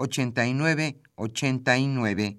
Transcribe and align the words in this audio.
89 0.00 0.96
89. 1.16 2.38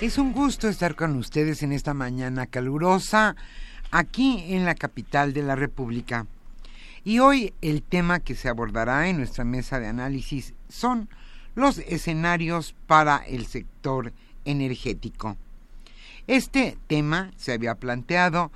Es 0.00 0.18
un 0.18 0.32
gusto 0.32 0.66
estar 0.68 0.96
con 0.96 1.14
ustedes 1.16 1.62
en 1.62 1.70
esta 1.70 1.94
mañana 1.94 2.46
calurosa 2.46 3.36
aquí 3.92 4.44
en 4.48 4.64
la 4.64 4.74
capital 4.74 5.32
de 5.32 5.44
la 5.44 5.54
República. 5.54 6.26
Y 7.04 7.20
hoy 7.20 7.54
el 7.60 7.84
tema 7.84 8.18
que 8.18 8.34
se 8.34 8.48
abordará 8.48 9.08
en 9.08 9.18
nuestra 9.18 9.44
mesa 9.44 9.78
de 9.78 9.86
análisis 9.86 10.54
son 10.68 11.08
los 11.54 11.78
escenarios 11.78 12.74
para 12.86 13.18
el 13.18 13.46
sector 13.46 14.12
energético. 14.44 15.36
Este 16.26 16.76
tema 16.86 17.32
se 17.36 17.52
había 17.52 17.74
planteado 17.74 18.50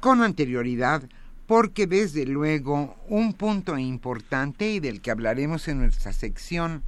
con 0.00 0.22
anterioridad 0.22 1.02
porque 1.46 1.86
desde 1.86 2.26
luego 2.26 2.96
un 3.08 3.32
punto 3.32 3.78
importante 3.78 4.70
y 4.70 4.80
del 4.80 5.00
que 5.00 5.10
hablaremos 5.10 5.68
en 5.68 5.78
nuestra 5.78 6.12
sección 6.12 6.82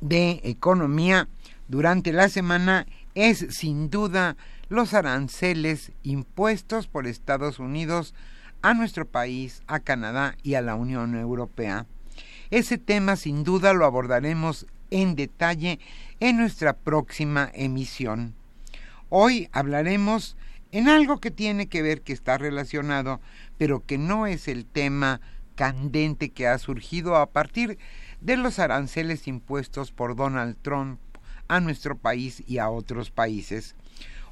de 0.00 0.40
economía 0.44 1.28
durante 1.68 2.12
la 2.12 2.28
semana 2.28 2.86
es 3.14 3.46
sin 3.50 3.90
duda 3.90 4.36
los 4.68 4.94
aranceles 4.94 5.92
impuestos 6.02 6.86
por 6.86 7.06
Estados 7.06 7.58
Unidos 7.58 8.14
a 8.62 8.74
nuestro 8.74 9.06
país, 9.06 9.62
a 9.66 9.80
Canadá 9.80 10.36
y 10.42 10.54
a 10.54 10.62
la 10.62 10.74
Unión 10.74 11.14
Europea. 11.14 11.86
Ese 12.54 12.78
tema 12.78 13.16
sin 13.16 13.42
duda 13.42 13.72
lo 13.72 13.84
abordaremos 13.84 14.68
en 14.92 15.16
detalle 15.16 15.80
en 16.20 16.36
nuestra 16.36 16.72
próxima 16.72 17.50
emisión. 17.52 18.36
Hoy 19.08 19.48
hablaremos 19.50 20.36
en 20.70 20.88
algo 20.88 21.18
que 21.18 21.32
tiene 21.32 21.66
que 21.66 21.82
ver 21.82 22.02
que 22.02 22.12
está 22.12 22.38
relacionado, 22.38 23.20
pero 23.58 23.84
que 23.84 23.98
no 23.98 24.28
es 24.28 24.46
el 24.46 24.66
tema 24.66 25.20
candente 25.56 26.28
que 26.28 26.46
ha 26.46 26.56
surgido 26.58 27.16
a 27.16 27.26
partir 27.26 27.76
de 28.20 28.36
los 28.36 28.60
aranceles 28.60 29.26
impuestos 29.26 29.90
por 29.90 30.14
Donald 30.14 30.56
Trump 30.62 31.00
a 31.48 31.58
nuestro 31.58 31.98
país 31.98 32.44
y 32.46 32.58
a 32.58 32.70
otros 32.70 33.10
países. 33.10 33.74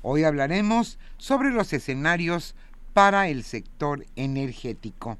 Hoy 0.00 0.22
hablaremos 0.22 1.00
sobre 1.16 1.50
los 1.50 1.72
escenarios 1.72 2.54
para 2.94 3.26
el 3.26 3.42
sector 3.42 4.06
energético. 4.14 5.18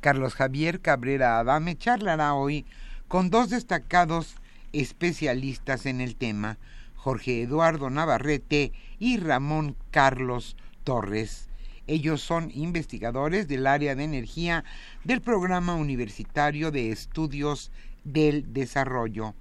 Carlos 0.00 0.34
Javier 0.34 0.80
Cabrera 0.80 1.38
Adame 1.38 1.76
charlará 1.76 2.34
hoy 2.34 2.64
con 3.08 3.30
dos 3.30 3.50
destacados 3.50 4.36
especialistas 4.72 5.86
en 5.86 6.00
el 6.00 6.16
tema, 6.16 6.58
Jorge 6.96 7.42
Eduardo 7.42 7.90
Navarrete 7.90 8.72
y 8.98 9.18
Ramón 9.18 9.76
Carlos 9.90 10.56
Torres. 10.84 11.48
Ellos 11.86 12.22
son 12.22 12.50
investigadores 12.54 13.48
del 13.48 13.66
área 13.66 13.94
de 13.94 14.04
energía 14.04 14.64
del 15.04 15.20
Programa 15.20 15.74
Universitario 15.74 16.70
de 16.70 16.90
Estudios 16.92 17.70
del 18.04 18.52
Desarrollo. 18.52 19.34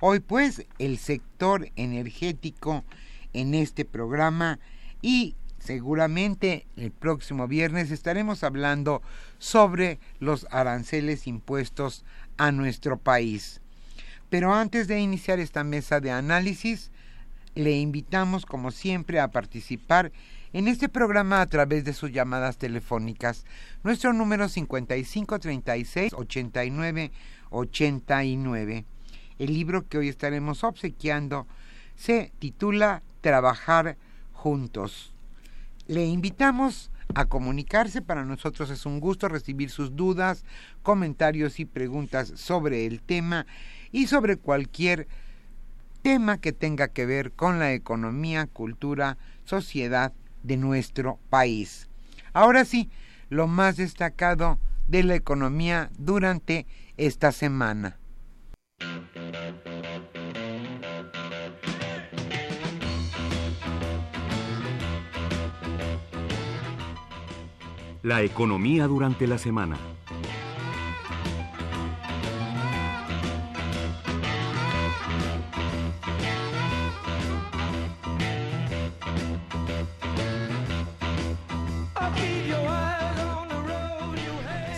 Hoy 0.00 0.20
pues 0.20 0.64
el 0.78 0.96
sector 0.98 1.70
energético 1.76 2.84
en 3.32 3.54
este 3.54 3.84
programa 3.84 4.60
y 5.02 5.34
Seguramente 5.58 6.66
el 6.76 6.90
próximo 6.92 7.48
viernes 7.48 7.90
estaremos 7.90 8.44
hablando 8.44 9.02
sobre 9.38 9.98
los 10.20 10.46
aranceles 10.50 11.26
impuestos 11.26 12.04
a 12.36 12.52
nuestro 12.52 12.96
país. 12.96 13.60
Pero 14.30 14.54
antes 14.54 14.88
de 14.88 15.00
iniciar 15.00 15.40
esta 15.40 15.64
mesa 15.64 16.00
de 16.00 16.10
análisis, 16.10 16.90
le 17.54 17.76
invitamos 17.78 18.46
como 18.46 18.70
siempre 18.70 19.20
a 19.20 19.28
participar 19.28 20.12
en 20.52 20.68
este 20.68 20.88
programa 20.88 21.40
a 21.40 21.46
través 21.46 21.84
de 21.84 21.92
sus 21.92 22.12
llamadas 22.12 22.56
telefónicas. 22.56 23.44
Nuestro 23.82 24.12
número 24.12 24.48
5536 24.48 26.12
89 26.14 27.10
89. 27.50 28.84
El 29.38 29.54
libro 29.54 29.88
que 29.88 29.98
hoy 29.98 30.08
estaremos 30.08 30.64
obsequiando 30.64 31.46
se 31.96 32.32
titula 32.38 33.02
Trabajar 33.20 33.96
juntos. 34.32 35.12
Le 35.88 36.04
invitamos 36.04 36.90
a 37.14 37.24
comunicarse. 37.24 38.02
Para 38.02 38.24
nosotros 38.24 38.70
es 38.70 38.84
un 38.86 39.00
gusto 39.00 39.28
recibir 39.28 39.70
sus 39.70 39.96
dudas, 39.96 40.44
comentarios 40.82 41.60
y 41.60 41.64
preguntas 41.64 42.32
sobre 42.36 42.86
el 42.86 43.00
tema 43.00 43.46
y 43.90 44.06
sobre 44.06 44.36
cualquier 44.36 45.08
tema 46.02 46.40
que 46.40 46.52
tenga 46.52 46.88
que 46.88 47.06
ver 47.06 47.32
con 47.32 47.58
la 47.58 47.72
economía, 47.72 48.46
cultura, 48.46 49.16
sociedad 49.44 50.12
de 50.42 50.58
nuestro 50.58 51.18
país. 51.30 51.88
Ahora 52.34 52.66
sí, 52.66 52.90
lo 53.30 53.46
más 53.46 53.76
destacado 53.76 54.58
de 54.88 55.02
la 55.02 55.14
economía 55.14 55.90
durante 55.98 56.66
esta 56.98 57.32
semana. 57.32 57.96
La 68.02 68.22
economía 68.22 68.86
durante 68.86 69.26
la 69.26 69.38
semana. 69.38 69.76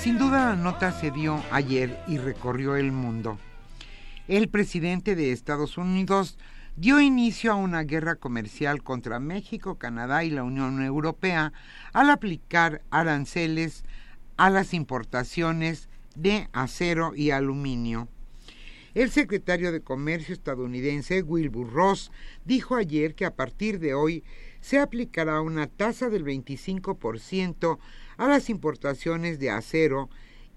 Sin 0.01 0.17
duda 0.17 0.47
la 0.47 0.57
nota 0.57 0.91
se 0.93 1.11
dio 1.11 1.43
ayer 1.53 2.03
y 2.09 2.17
recorrió 2.17 2.77
el 2.77 2.91
mundo. 2.91 3.39
El 4.29 4.49
presidente 4.49 5.15
de 5.15 5.33
Estados 5.33 5.77
Unidos 5.77 6.39
dio 6.81 6.99
inicio 6.99 7.53
a 7.53 7.56
una 7.56 7.82
guerra 7.82 8.17
comercial 8.17 8.82
contra 8.82 9.21
México, 9.21 9.77
Canadá 9.77 10.25
y 10.25 10.31
la 10.31 10.44
Unión 10.44 10.82
Europea 10.82 11.53
al 11.93 12.09
aplicar 12.09 12.81
aranceles 12.91 13.85
a 14.38 14.49
las 14.49 14.73
importaciones 14.73 15.91
de 16.17 16.49
acero 16.55 17.15
y 17.15 17.32
aluminio. 17.32 18.09
El 18.94 19.11
secretario 19.11 19.73
de 19.73 19.82
Comercio 19.82 20.32
estadounidense 20.32 21.21
Wilbur 21.21 21.71
Ross 21.71 22.11
dijo 22.47 22.77
ayer 22.77 23.15
que 23.15 23.26
a 23.26 23.37
partir 23.37 23.79
de 23.79 23.93
hoy 23.93 24.25
se 24.62 24.79
aplicará 24.79 25.43
una 25.43 25.67
tasa 25.67 26.09
del 26.09 26.25
25% 26.25 27.79
a 28.17 28.26
las 28.26 28.49
importaciones 28.49 29.38
de 29.38 29.50
acero 29.50 30.09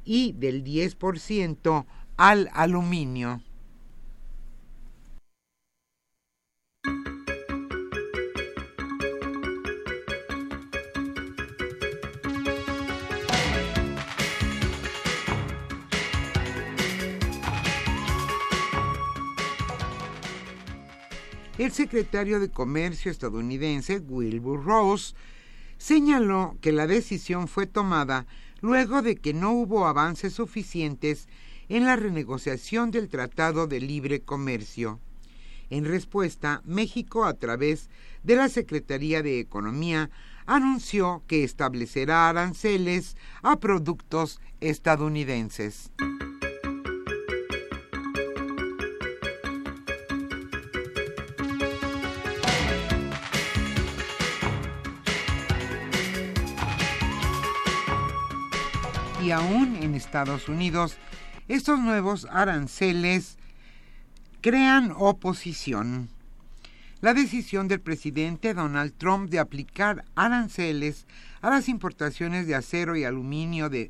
y 0.06 0.32
del 0.32 0.64
10% 0.64 1.86
al 2.16 2.50
aluminio. 2.54 3.42
El 21.60 21.72
secretario 21.72 22.40
de 22.40 22.50
Comercio 22.50 23.12
estadounidense, 23.12 24.00
Wilbur 24.00 24.64
Ross, 24.64 25.16
señaló 25.78 26.58
que 26.62 26.72
la 26.72 26.88
decisión 26.88 27.48
fue 27.48 27.68
tomada 27.68 28.26
luego 28.62 29.04
de 29.04 29.18
que 29.18 29.36
no 29.36 29.52
hubo 29.52 29.86
avances 29.86 30.34
suficientes 30.34 31.28
en 31.70 31.86
la 31.86 31.96
renegociación 31.96 32.90
del 32.90 33.08
Tratado 33.08 33.68
de 33.68 33.82
Libre 33.82 34.22
Comercio. 34.22 35.00
En 35.70 35.86
respuesta, 35.86 36.64
México, 36.66 37.24
a 37.24 37.36
través 37.36 37.92
de 38.24 38.36
la 38.36 38.50
Secretaría 38.50 39.22
de 39.22 39.40
Economía, 39.40 40.10
anunció 40.48 41.22
que 41.28 41.44
establecerá 41.44 42.30
aranceles 42.30 43.16
a 43.44 43.60
productos 43.60 44.42
estadounidenses. 44.60 45.92
Aún 59.34 59.76
en 59.82 59.96
Estados 59.96 60.48
Unidos, 60.48 60.98
estos 61.48 61.80
nuevos 61.80 62.28
aranceles 62.32 63.38
crean 64.42 64.94
oposición. 64.98 66.10
La 67.02 67.14
decisión 67.14 67.68
del 67.68 67.82
presidente 67.82 68.54
Donald 68.54 68.94
Trump 68.98 69.30
de 69.30 69.40
aplicar 69.40 70.06
aranceles 70.16 71.06
a 71.42 71.50
las 71.50 71.68
importaciones 71.68 72.48
de 72.48 72.56
acero 72.56 72.96
y 72.96 73.04
aluminio 73.04 73.70
de, 73.70 73.90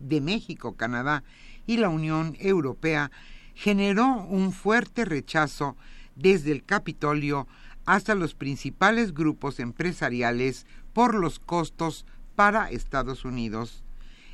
de 0.00 0.20
México, 0.20 0.76
Canadá 0.76 1.24
y 1.66 1.78
la 1.78 1.88
Unión 1.88 2.36
Europea 2.38 3.10
generó 3.54 4.24
un 4.24 4.52
fuerte 4.52 5.04
rechazo 5.04 5.76
desde 6.14 6.52
el 6.52 6.64
Capitolio 6.64 7.48
hasta 7.84 8.14
los 8.14 8.34
principales 8.34 9.12
grupos 9.12 9.58
empresariales 9.58 10.66
por 10.92 11.14
los 11.14 11.40
costos 11.40 12.06
para 12.36 12.70
Estados 12.70 13.24
Unidos 13.24 13.82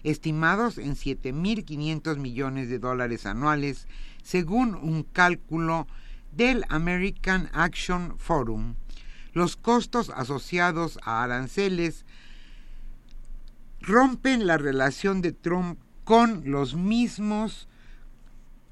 estimados 0.02 0.78
en 0.78 0.94
7.500 0.94 2.16
millones 2.18 2.68
de 2.68 2.78
dólares 2.78 3.26
anuales, 3.26 3.86
según 4.22 4.74
un 4.74 5.02
cálculo 5.02 5.86
del 6.32 6.64
American 6.68 7.50
Action 7.52 8.18
Forum. 8.18 8.74
Los 9.32 9.56
costos 9.56 10.10
asociados 10.10 10.98
a 11.02 11.22
aranceles 11.22 12.04
rompen 13.80 14.46
la 14.46 14.58
relación 14.58 15.22
de 15.22 15.32
Trump 15.32 15.78
con 16.04 16.42
los 16.44 16.74
mismos 16.74 17.68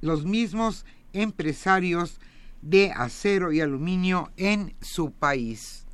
los 0.00 0.24
mismos 0.24 0.84
empresarios 1.12 2.20
de 2.62 2.92
acero 2.92 3.52
y 3.52 3.60
aluminio 3.60 4.30
en 4.36 4.74
su 4.80 5.10
país. 5.10 5.86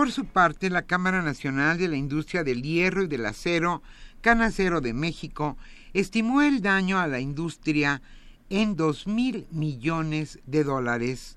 Por 0.00 0.12
su 0.12 0.24
parte, 0.24 0.70
la 0.70 0.86
Cámara 0.86 1.20
Nacional 1.20 1.76
de 1.76 1.86
la 1.86 1.98
Industria 1.98 2.42
del 2.42 2.62
Hierro 2.62 3.02
y 3.02 3.06
del 3.06 3.26
Acero, 3.26 3.82
Canacero 4.22 4.80
de 4.80 4.94
México, 4.94 5.58
estimó 5.92 6.40
el 6.40 6.62
daño 6.62 6.98
a 6.98 7.06
la 7.06 7.20
industria 7.20 8.00
en 8.48 8.76
dos 8.76 9.06
mil 9.06 9.46
millones 9.50 10.38
de 10.46 10.64
dólares. 10.64 11.36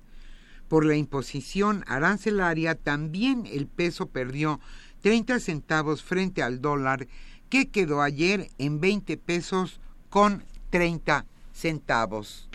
Por 0.66 0.86
la 0.86 0.96
imposición 0.96 1.84
arancelaria, 1.88 2.74
también 2.74 3.44
el 3.44 3.66
peso 3.66 4.06
perdió 4.06 4.60
30 5.02 5.40
centavos 5.40 6.02
frente 6.02 6.42
al 6.42 6.62
dólar, 6.62 7.06
que 7.50 7.68
quedó 7.68 8.00
ayer 8.00 8.48
en 8.56 8.80
20 8.80 9.18
pesos 9.18 9.78
con 10.08 10.42
30 10.70 11.26
centavos. 11.52 12.48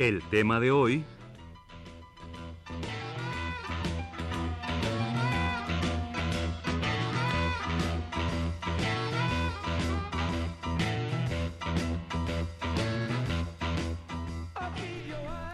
El 0.00 0.22
tema 0.22 0.60
de 0.60 0.70
hoy... 0.70 1.04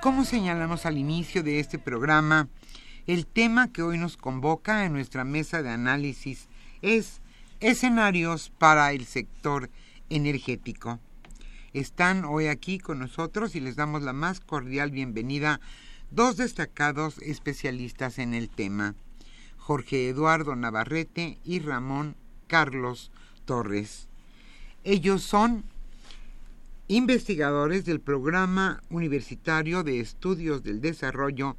Como 0.00 0.24
señalamos 0.24 0.86
al 0.86 0.96
inicio 0.96 1.42
de 1.42 1.58
este 1.58 1.80
programa, 1.80 2.48
el 3.08 3.26
tema 3.26 3.72
que 3.72 3.82
hoy 3.82 3.98
nos 3.98 4.16
convoca 4.16 4.84
en 4.84 4.92
nuestra 4.92 5.24
mesa 5.24 5.64
de 5.64 5.70
análisis 5.70 6.46
es 6.82 7.20
escenarios 7.58 8.52
para 8.56 8.92
el 8.92 9.06
sector 9.06 9.70
energético 10.08 11.00
están 11.78 12.24
hoy 12.24 12.46
aquí 12.46 12.78
con 12.78 12.98
nosotros 12.98 13.54
y 13.54 13.60
les 13.60 13.76
damos 13.76 14.00
la 14.00 14.14
más 14.14 14.40
cordial 14.40 14.90
bienvenida 14.90 15.60
dos 16.10 16.38
destacados 16.38 17.18
especialistas 17.18 18.18
en 18.18 18.32
el 18.32 18.48
tema, 18.48 18.94
Jorge 19.58 20.08
Eduardo 20.08 20.56
Navarrete 20.56 21.38
y 21.44 21.60
Ramón 21.60 22.16
Carlos 22.46 23.10
Torres. 23.44 24.08
Ellos 24.84 25.22
son 25.22 25.64
investigadores 26.88 27.84
del 27.84 28.00
Programa 28.00 28.82
Universitario 28.88 29.82
de 29.82 30.00
Estudios 30.00 30.62
del 30.62 30.80
Desarrollo 30.80 31.58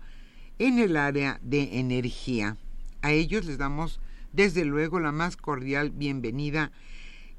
en 0.58 0.80
el 0.80 0.98
área 0.98 1.40
de 1.44 1.78
energía. 1.78 2.58
A 3.04 3.12
ellos 3.12 3.46
les 3.46 3.60
damos 3.60 4.00
desde 4.34 4.66
luego 4.66 5.00
la 5.00 5.12
más 5.12 5.38
cordial 5.38 5.92
bienvenida 5.92 6.72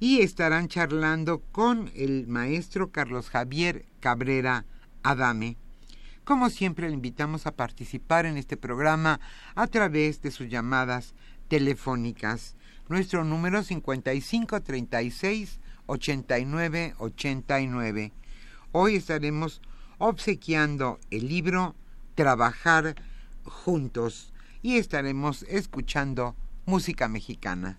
y 0.00 0.20
estarán 0.20 0.68
charlando 0.68 1.40
con 1.52 1.90
el 1.94 2.26
maestro 2.26 2.90
Carlos 2.90 3.30
Javier 3.30 3.86
Cabrera 4.00 4.64
Adame. 5.02 5.56
Como 6.24 6.50
siempre, 6.50 6.88
le 6.88 6.94
invitamos 6.94 7.46
a 7.46 7.56
participar 7.56 8.26
en 8.26 8.36
este 8.36 8.56
programa 8.56 9.20
a 9.54 9.66
través 9.66 10.20
de 10.20 10.30
sus 10.30 10.48
llamadas 10.48 11.14
telefónicas. 11.48 12.56
Nuestro 12.88 13.24
número 13.24 13.62
5536 13.62 15.60
8989. 15.86 18.12
Hoy 18.72 18.96
estaremos 18.96 19.62
obsequiando 19.96 21.00
el 21.10 21.28
libro 21.28 21.74
Trabajar 22.14 22.96
juntos 23.44 24.34
y 24.60 24.76
estaremos 24.76 25.44
escuchando 25.44 26.36
música 26.66 27.08
mexicana. 27.08 27.78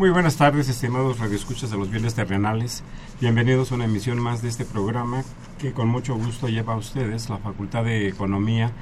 Muy 0.00 0.08
buenas 0.08 0.38
tardes, 0.38 0.66
estimados 0.70 1.18
radioescuchas 1.18 1.70
de 1.70 1.76
los 1.76 1.90
bienes 1.90 2.14
terrenales. 2.14 2.82
Bienvenidos 3.20 3.70
a 3.70 3.74
una 3.74 3.84
emisión 3.84 4.18
más 4.18 4.40
de 4.40 4.48
este 4.48 4.64
programa 4.64 5.24
que 5.58 5.72
con 5.72 5.88
mucho 5.88 6.14
gusto 6.14 6.48
lleva 6.48 6.72
a 6.72 6.78
ustedes 6.78 7.28
la 7.28 7.36
Facultad 7.36 7.84
de 7.84 8.08
Economía 8.08 8.72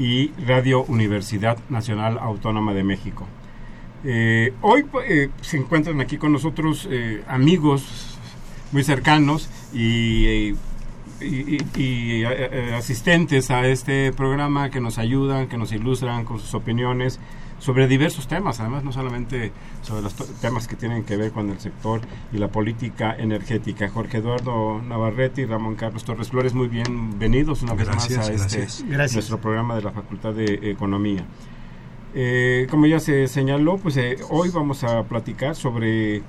y 0.00 0.32
Radio 0.44 0.82
Universidad 0.82 1.58
Nacional 1.68 2.18
Autónoma 2.18 2.74
de 2.74 2.82
México. 2.82 3.24
Eh, 4.02 4.52
hoy 4.62 4.84
eh, 5.06 5.30
se 5.42 5.58
encuentran 5.58 6.00
aquí 6.00 6.16
con 6.16 6.32
nosotros 6.32 6.88
eh, 6.90 7.22
amigos 7.28 8.18
muy 8.72 8.82
cercanos 8.82 9.48
y, 9.72 10.56
y 11.20 12.24
asistentes 12.76 13.52
a 13.52 13.64
este 13.68 14.12
programa 14.12 14.70
que 14.70 14.80
nos 14.80 14.98
ayudan, 14.98 15.46
que 15.46 15.56
nos 15.56 15.70
ilustran 15.70 16.24
con 16.24 16.40
sus 16.40 16.52
opiniones 16.52 17.20
sobre 17.64 17.88
diversos 17.88 18.28
temas, 18.28 18.60
además 18.60 18.84
no 18.84 18.92
solamente 18.92 19.50
sobre 19.80 20.02
los 20.02 20.14
temas 20.42 20.68
que 20.68 20.76
tienen 20.76 21.02
que 21.02 21.16
ver 21.16 21.32
con 21.32 21.48
el 21.48 21.58
sector 21.58 22.02
y 22.30 22.36
la 22.36 22.48
política 22.48 23.16
energética. 23.16 23.88
Jorge 23.88 24.18
Eduardo 24.18 24.82
Navarrete 24.82 25.40
y 25.40 25.46
Ramón 25.46 25.74
Carlos 25.74 26.04
Torres 26.04 26.28
Flores, 26.28 26.52
muy 26.52 26.68
bienvenidos 26.68 27.62
una 27.62 27.72
vez 27.72 27.88
más 27.88 28.10
a 28.10 28.30
este 28.30 28.66
nuestro 29.14 29.40
programa 29.40 29.76
de 29.76 29.80
la 29.80 29.92
Facultad 29.92 30.34
de 30.34 30.70
Economía. 30.70 31.24
Eh, 32.14 32.66
como 32.68 32.84
ya 32.84 33.00
se 33.00 33.28
señaló, 33.28 33.78
pues 33.78 33.96
eh, 33.96 34.18
hoy 34.28 34.50
vamos 34.50 34.84
a 34.84 35.04
platicar 35.04 35.56
sobre 35.56 36.20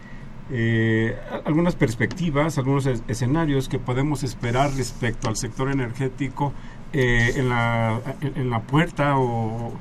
eh, 0.52 1.18
algunas 1.44 1.76
perspectivas, 1.76 2.58
algunos 2.58 2.86
escenarios 2.86 3.68
que 3.68 3.78
podemos 3.78 4.24
esperar 4.24 4.74
respecto 4.74 5.28
al 5.28 5.36
sector 5.36 5.70
energético 5.70 6.54
en, 6.94 7.50
la, 7.50 8.00
en 8.22 8.50
la 8.50 8.62
puerta 8.62 9.18
o 9.18 9.74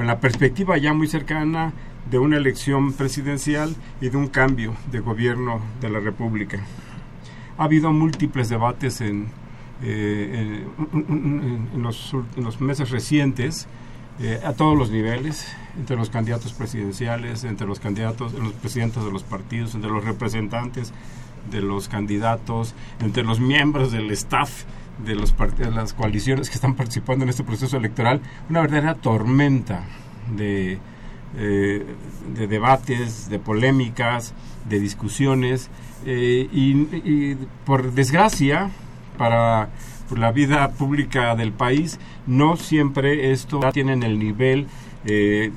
en 0.00 0.06
la 0.06 0.20
perspectiva 0.20 0.76
ya 0.78 0.92
muy 0.92 1.08
cercana 1.08 1.72
de 2.10 2.18
una 2.18 2.36
elección 2.36 2.92
presidencial 2.92 3.74
y 4.00 4.08
de 4.08 4.16
un 4.16 4.28
cambio 4.28 4.74
de 4.90 5.00
gobierno 5.00 5.60
de 5.80 5.90
la 5.90 6.00
República. 6.00 6.60
Ha 7.58 7.64
habido 7.64 7.92
múltiples 7.92 8.48
debates 8.48 9.00
en, 9.00 9.28
en, 9.82 10.66
los, 11.82 12.14
meses 12.60 12.90
recientes 12.90 13.66
eh, 14.20 14.40
a 14.44 14.52
todos 14.52 14.76
los 14.76 14.90
niveles, 14.90 15.46
entre 15.76 15.96
los 15.96 16.10
candidatos 16.10 16.52
presidenciales, 16.52 17.44
entre 17.44 17.66
los 17.66 17.78
candidatos, 17.80 18.32
los 18.32 18.52
presidentes 18.54 19.04
de 19.04 19.12
los 19.12 19.22
partidos, 19.22 19.74
entre 19.74 19.90
los 19.90 20.04
representantes 20.04 20.92
de 21.50 21.60
los 21.60 21.88
candidatos, 21.88 22.74
entre 23.00 23.22
los 23.22 23.40
miembros 23.40 23.92
del 23.92 24.10
staff 24.10 24.64
de, 25.04 25.14
los 25.14 25.34
de 25.36 25.70
las 25.70 25.94
coaliciones 25.94 26.48
que 26.48 26.54
están 26.54 26.74
participando 26.74 27.24
en 27.24 27.30
este 27.30 27.44
proceso 27.44 27.76
electoral, 27.76 28.20
una 28.48 28.60
verdadera 28.60 28.94
tormenta 28.94 29.84
de, 30.36 30.78
eh, 31.36 31.86
de 32.34 32.46
debates, 32.46 33.28
de 33.30 33.38
polémicas, 33.38 34.34
de 34.68 34.80
discusiones, 34.80 35.70
eh, 36.06 36.48
y, 36.52 37.34
por 37.64 37.92
desgracia, 37.92 38.70
para 39.16 39.70
la 40.16 40.32
vida 40.32 40.70
pública 40.70 41.34
del 41.34 41.52
país, 41.52 41.98
no 42.26 42.56
siempre 42.56 43.32
esto 43.32 43.60
tiene 43.72 43.92
el 43.92 44.18
nivel 44.18 44.68
eh, 45.04 45.52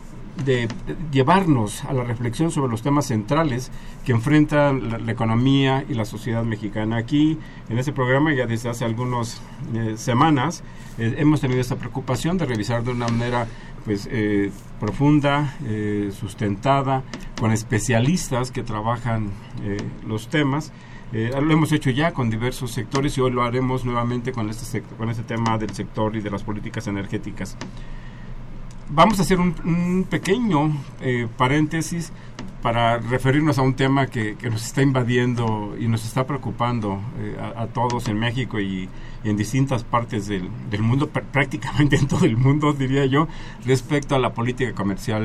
de 0.46 0.68
llevarnos 1.12 1.84
a 1.86 1.94
la 1.94 2.04
reflexión 2.04 2.52
sobre 2.52 2.72
los 2.72 2.82
temas 2.82 3.08
centrales 3.08 3.72
que 4.06 4.12
enfrentan 4.12 5.06
la, 5.06 5.12
economía 5.12 5.84
y 5.88 5.94
la 5.94 6.06
sociedad 6.06 6.44
mexicana. 6.44 6.98
Aquí, 6.98 7.38
en 7.70 7.78
este 7.78 7.92
programa, 7.92 8.34
ya 8.34 8.46
desde 8.46 8.70
hace 8.70 8.86
algunas 8.86 9.42
eh, 9.74 9.96
semanas, 9.98 10.64
eh, 10.98 11.16
hemos 11.18 11.42
tenido 11.42 11.62
esta 11.62 11.76
preocupación 11.76 12.38
de 12.38 12.46
revisar 12.46 12.84
de 12.84 12.92
una 12.92 13.08
manera 13.08 13.48
pues 13.86 14.08
eh, 14.12 14.52
profunda, 14.80 15.56
sustentada, 16.12 17.02
con 17.40 17.52
especialistas 17.52 18.52
que 18.52 18.62
trabajan 18.62 19.32
los 20.08 20.28
temas. 20.28 20.72
lo 21.12 21.52
hemos 21.52 21.72
hecho 21.72 21.90
ya 21.90 22.14
con 22.14 22.30
diversos 22.30 22.72
sectores 22.72 23.18
y 23.18 23.22
hoy 23.22 23.32
lo 23.32 23.42
haremos 23.42 23.84
nuevamente 23.84 24.32
con 24.32 24.52
este, 24.52 24.84
con 24.84 25.10
este 25.10 25.24
tema 25.24 25.58
del 25.58 25.72
sector 25.72 26.16
y 26.16 26.22
de 26.22 26.30
las 26.30 26.44
políticas 26.44 26.86
energéticas 26.86 27.58
vamos 28.94 29.20
a 29.20 29.24
hacer 29.24 29.40
un, 29.40 30.06
pequeño 30.10 30.72
eh, 31.02 31.28
paréntesis 31.38 32.12
para 32.62 33.00
referirnos 33.00 33.58
a 33.58 33.64
un 33.64 33.74
tema 33.74 34.08
que, 34.08 34.38
nos 34.44 34.66
está 34.66 34.84
invadiendo 34.84 35.76
y 35.80 35.88
nos 35.88 36.06
está 36.06 36.28
preocupando 36.28 37.00
eh, 37.20 37.36
a, 37.56 37.68
todos 37.68 38.08
en 38.08 38.20
México 38.20 38.60
y, 38.60 38.88
en 39.24 39.38
distintas 39.38 39.84
partes 39.84 40.28
del, 40.28 40.50
mundo, 40.82 41.08
prácticamente 41.10 41.96
en 41.96 42.08
todo 42.08 42.26
el 42.26 42.38
mundo, 42.38 42.74
diría 42.74 43.06
yo, 43.06 43.28
respecto 43.66 44.16
a 44.16 44.20
la 44.20 44.34
política 44.34 44.74
comercial 44.74 45.24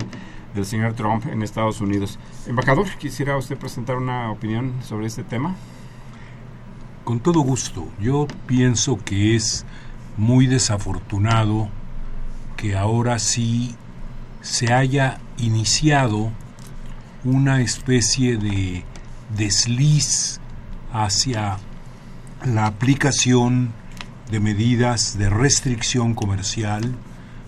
del 0.54 0.66
señor 0.66 0.92
Trump 0.94 1.26
en 1.26 1.42
Estados 1.42 1.80
Unidos. 1.80 2.18
Embajador, 2.46 2.87
¿quisiera 2.99 3.37
usted 3.37 3.56
presentar 3.56 3.96
una 3.96 4.30
opinión 4.30 4.75
sobre 4.82 5.06
este 5.06 5.23
tema? 5.23 5.54
Con 7.04 7.20
todo 7.20 7.40
gusto. 7.40 7.87
Yo 8.00 8.26
pienso 8.46 8.99
que 9.02 9.35
es 9.35 9.64
muy 10.18 10.46
desafortunado 10.46 11.70
que 12.56 12.76
ahora 12.76 13.18
sí 13.18 13.75
se 14.40 14.72
haya 14.72 15.18
iniciado 15.38 16.32
una 17.25 17.60
especie 17.60 18.36
de 18.36 18.84
desliz 19.36 20.40
hacia 20.92 21.58
la 22.44 22.66
aplicación 22.66 23.72
de 24.30 24.40
medidas 24.40 25.18
de 25.18 25.28
restricción 25.28 26.14
comercial, 26.14 26.94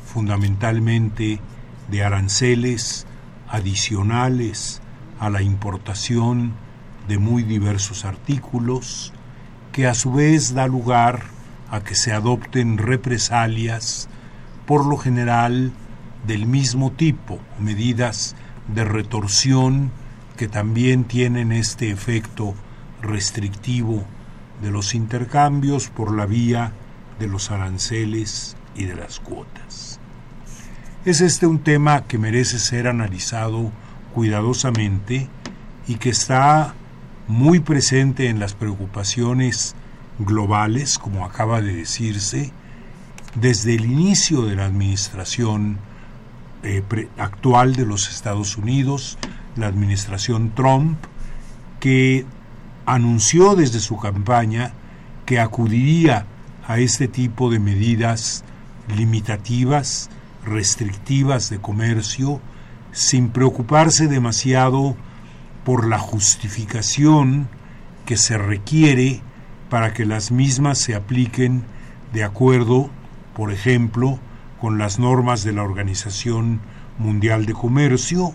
fundamentalmente 0.05 1.41
de 1.89 2.05
aranceles 2.05 3.07
adicionales 3.49 4.83
a 5.19 5.31
la 5.31 5.43
importación 5.43 6.53
de 7.07 7.19
muy 7.19 7.43
diversos 7.43 8.05
artículos, 8.05 9.13
que 9.73 9.87
a 9.87 9.95
su 9.95 10.13
vez 10.13 10.55
da 10.55 10.67
lugar 10.67 11.23
a 11.71 11.81
que 11.81 11.95
se 11.95 12.13
adopten 12.13 12.79
represalias 12.79 14.09
por 14.69 14.85
lo 14.85 14.99
general 14.99 15.73
del 16.27 16.45
mismo 16.45 16.93
tipo, 16.93 17.41
medidas 17.59 18.37
de 18.73 18.85
retorsión 18.85 19.91
que 20.37 20.47
también 20.47 21.05
tienen 21.05 21.53
este 21.53 21.91
efecto 21.91 22.55
restrictivo 23.01 24.05
de 24.61 24.71
los 24.71 24.95
intercambios 24.95 25.89
por 25.89 26.15
la 26.15 26.27
vía 26.27 26.73
de 27.19 27.29
los 27.29 27.51
aranceles 27.51 28.59
y 28.77 28.85
de 28.85 28.95
las 28.95 29.21
cuotas. 29.21 30.01
Es 31.07 31.23
este 31.23 31.47
un 31.47 31.61
tema 31.61 32.03
que 32.03 32.19
merece 32.19 32.59
ser 32.59 32.89
analizado 32.89 33.73
cuidadosamente 34.15 35.29
y 35.87 35.95
que 35.95 36.11
está 36.11 36.75
muy 37.27 37.61
presente 37.61 38.29
en 38.29 38.39
las 38.39 38.53
preocupaciones 38.53 39.75
globales, 40.19 40.99
como 40.99 41.25
acaba 41.25 41.63
de 41.63 41.75
decirse, 41.75 42.53
desde 43.41 43.75
el 43.75 43.85
inicio 43.85 44.43
de 44.43 44.57
la 44.57 44.67
administración 44.67 45.79
eh, 46.63 46.83
actual 47.19 47.77
de 47.77 47.87
los 47.87 48.09
Estados 48.09 48.57
Unidos, 48.57 49.19
la 49.57 49.67
administración 49.67 50.53
Trump, 50.55 50.99
que 51.81 52.27
anunció 52.87 53.55
desde 53.55 53.81
su 53.81 53.97
campaña 53.99 54.73
que 55.27 55.39
acudiría 55.41 56.27
a 56.67 56.79
este 56.79 57.07
tipo 57.07 57.51
de 57.51 57.59
medidas 57.59 58.45
limitativas, 58.89 60.11
restrictivas 60.45 61.51
de 61.51 61.59
comercio, 61.59 62.41
sin 62.93 63.29
preocuparse 63.29 64.09
demasiado 64.09 64.97
por 65.65 65.87
la 65.87 65.99
justificación 65.99 67.49
que 68.07 68.17
se 68.17 68.39
requiere 68.39 69.21
para 69.69 69.93
que 69.93 70.07
las 70.07 70.31
mismas 70.31 70.79
se 70.79 70.95
apliquen 70.95 71.63
de 72.13 72.25
acuerdo 72.25 72.91
por 73.39 73.53
ejemplo, 73.53 74.19
con 74.61 74.79
las 74.79 74.99
normas 74.99 75.45
de 75.45 75.53
la 75.53 75.63
Organización 75.63 76.61
Mundial 76.99 77.47
de 77.47 77.53
Comercio 77.53 78.35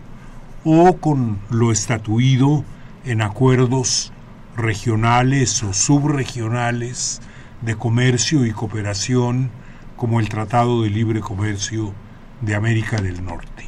o 0.64 0.96
con 0.96 1.40
lo 1.50 1.74
estatuido 1.74 2.64
en 3.04 3.22
acuerdos 3.22 4.14
regionales 4.56 5.62
o 5.62 5.74
subregionales 5.74 7.22
de 7.60 7.76
comercio 7.76 8.46
y 8.46 8.52
cooperación 8.52 9.52
como 9.98 10.22
el 10.22 10.30
Tratado 10.30 10.84
de 10.84 10.90
Libre 10.90 11.20
Comercio 11.20 11.94
de 12.40 12.56
América 12.56 13.02
del 13.02 13.26
Norte. 13.26 13.68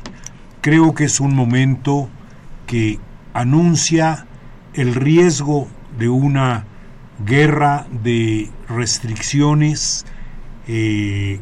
Creo 0.62 0.94
que 0.94 1.04
es 1.04 1.20
un 1.20 1.36
momento 1.36 2.08
que 2.66 2.98
anuncia 3.34 4.26
el 4.74 4.96
riesgo 4.96 5.68
de 6.00 6.08
una 6.08 6.64
guerra 7.26 7.88
de 7.92 8.50
restricciones 8.70 10.06
eh, 10.68 11.40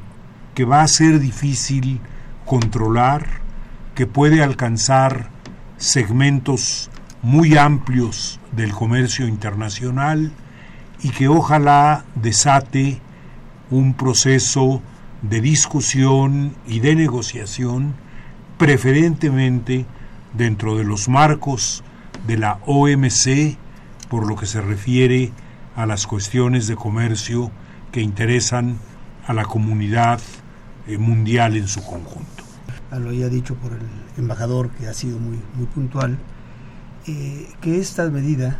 que 0.53 0.65
va 0.65 0.81
a 0.81 0.87
ser 0.87 1.19
difícil 1.19 1.99
controlar, 2.45 3.25
que 3.95 4.05
puede 4.05 4.43
alcanzar 4.43 5.29
segmentos 5.77 6.89
muy 7.21 7.57
amplios 7.57 8.39
del 8.51 8.73
comercio 8.73 9.27
internacional 9.27 10.31
y 11.01 11.09
que 11.09 11.27
ojalá 11.27 12.05
desate 12.15 13.01
un 13.69 13.93
proceso 13.93 14.81
de 15.21 15.41
discusión 15.41 16.55
y 16.67 16.79
de 16.81 16.95
negociación 16.95 17.95
preferentemente 18.57 19.85
dentro 20.33 20.75
de 20.75 20.83
los 20.83 21.07
marcos 21.09 21.83
de 22.27 22.37
la 22.37 22.59
OMC 22.65 23.57
por 24.09 24.27
lo 24.27 24.35
que 24.35 24.45
se 24.45 24.61
refiere 24.61 25.31
a 25.75 25.85
las 25.85 26.07
cuestiones 26.07 26.67
de 26.67 26.75
comercio 26.75 27.51
que 27.91 28.01
interesan 28.01 28.77
a 29.25 29.33
la 29.33 29.43
comunidad 29.43 30.19
eh, 30.87 30.97
mundial 30.97 31.55
en 31.55 31.67
su 31.67 31.83
conjunto. 31.83 32.43
Lo 32.91 33.09
había 33.09 33.29
dicho 33.29 33.55
por 33.55 33.71
el 33.73 33.79
embajador 34.17 34.69
que 34.71 34.87
ha 34.87 34.93
sido 34.93 35.17
muy, 35.17 35.39
muy 35.55 35.65
puntual, 35.65 36.17
eh, 37.07 37.49
que 37.59 37.79
esta 37.79 38.07
medida 38.09 38.59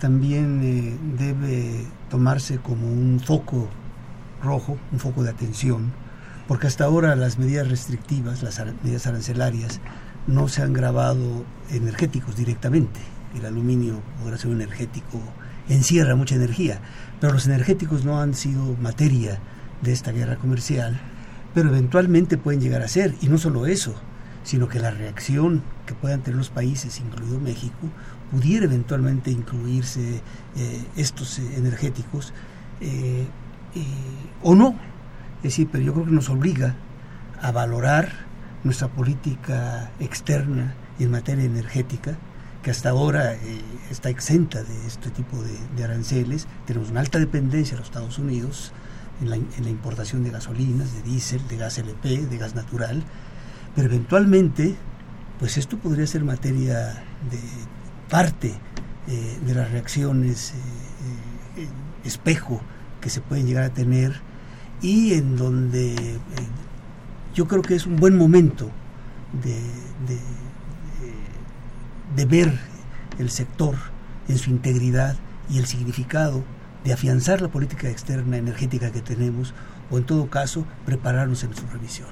también 0.00 0.60
eh, 0.62 0.96
debe 1.16 1.86
tomarse 2.08 2.58
como 2.58 2.88
un 2.88 3.20
foco 3.20 3.68
rojo, 4.42 4.76
un 4.90 4.98
foco 4.98 5.22
de 5.22 5.30
atención, 5.30 5.92
porque 6.48 6.66
hasta 6.66 6.84
ahora 6.84 7.14
las 7.14 7.38
medidas 7.38 7.68
restrictivas, 7.68 8.42
las 8.42 8.60
medidas 8.82 9.06
arancelarias, 9.06 9.80
no 10.26 10.48
se 10.48 10.62
han 10.62 10.72
grabado 10.72 11.44
energéticos 11.70 12.36
directamente. 12.36 13.00
El 13.36 13.46
aluminio 13.46 14.00
podrá 14.20 14.36
ser 14.36 14.50
un 14.50 14.60
energético, 14.60 15.20
encierra 15.68 16.16
mucha 16.16 16.34
energía, 16.34 16.80
pero 17.20 17.34
los 17.34 17.46
energéticos 17.46 18.04
no 18.04 18.20
han 18.20 18.34
sido 18.34 18.76
materia 18.80 19.38
de 19.82 19.92
esta 19.92 20.12
guerra 20.12 20.36
comercial, 20.36 21.00
pero 21.54 21.70
eventualmente 21.70 22.38
pueden 22.38 22.60
llegar 22.60 22.82
a 22.82 22.88
ser, 22.88 23.14
y 23.20 23.28
no 23.28 23.38
solo 23.38 23.66
eso, 23.66 23.94
sino 24.42 24.68
que 24.68 24.80
la 24.80 24.90
reacción 24.90 25.62
que 25.86 25.94
puedan 25.94 26.22
tener 26.22 26.38
los 26.38 26.50
países, 26.50 27.00
incluido 27.00 27.38
México, 27.40 27.88
pudiera 28.30 28.64
eventualmente 28.64 29.30
incluirse 29.30 30.22
eh, 30.56 30.84
estos 30.96 31.38
eh, 31.38 31.56
energéticos 31.56 32.32
eh, 32.80 33.26
o 34.42 34.54
no. 34.54 34.74
Es 35.38 35.42
decir, 35.44 35.68
pero 35.70 35.82
yo 35.82 35.92
creo 35.92 36.06
que 36.06 36.12
nos 36.12 36.28
obliga 36.28 36.76
a 37.40 37.50
valorar 37.50 38.10
nuestra 38.62 38.88
política 38.88 39.90
externa 40.00 40.74
en 40.98 41.10
materia 41.10 41.44
energética, 41.44 42.18
que 42.62 42.70
hasta 42.70 42.90
ahora 42.90 43.34
está 43.90 44.10
exenta 44.10 44.62
de 44.62 44.86
este 44.86 45.10
tipo 45.10 45.38
de, 45.76 45.84
aranceles. 45.84 46.46
Tenemos 46.66 46.90
una 46.90 47.00
alta 47.00 47.18
dependencia 47.18 47.72
de 47.74 47.78
los 47.78 47.88
Estados 47.88 48.18
Unidos 48.18 48.72
en 49.20 49.30
la, 49.30 49.70
importación 49.70 50.24
de 50.24 50.30
gasolinas, 50.30 50.92
de 50.94 51.02
diésel, 51.02 51.46
de 51.48 51.56
gas 51.56 51.78
LP, 51.78 52.26
de 52.26 52.38
gas 52.38 52.54
natural, 52.54 53.02
pero 53.74 53.88
eventualmente, 53.88 54.76
pues 55.38 55.56
esto 55.56 55.78
podría 55.78 56.06
ser 56.06 56.24
materia 56.24 57.02
de 57.30 57.38
parte 58.08 58.54
eh, 59.08 59.38
de 59.46 59.54
las 59.54 59.70
reacciones 59.70 60.50
eh, 60.50 61.62
eh, 61.62 61.68
espejo 62.04 62.60
que 63.00 63.10
se 63.10 63.20
pueden 63.20 63.46
llegar 63.46 63.64
a 63.64 63.70
tener 63.70 64.20
y 64.82 65.14
en 65.14 65.36
donde 65.36 66.18
yo 67.34 67.46
creo 67.46 67.62
que 67.62 67.74
es 67.74 67.86
un 67.86 67.96
buen 67.96 68.16
momento 68.16 68.70
de, 69.42 69.60
ver 72.26 72.60
el 73.18 73.30
sector 73.30 73.74
en 74.28 74.38
su 74.38 74.50
integridad 74.50 75.16
y 75.48 75.58
el 75.58 75.66
significado 75.66 76.44
de 76.84 76.92
afianzar 76.92 77.42
la 77.42 77.48
política 77.48 77.88
externa 77.88 78.36
energética 78.36 78.90
que 78.92 79.00
tenemos 79.00 79.54
o 79.90 79.98
en 79.98 80.04
todo 80.04 80.28
caso 80.28 80.64
prepararnos 80.86 81.44
en 81.44 81.54
su 81.54 81.66
revisión. 81.66 82.08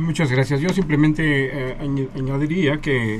muchas 0.00 0.30
gracias. 0.30 0.60
Yo 0.60 0.70
simplemente 0.70 1.76
añadiría 2.14 2.80
que 2.80 3.18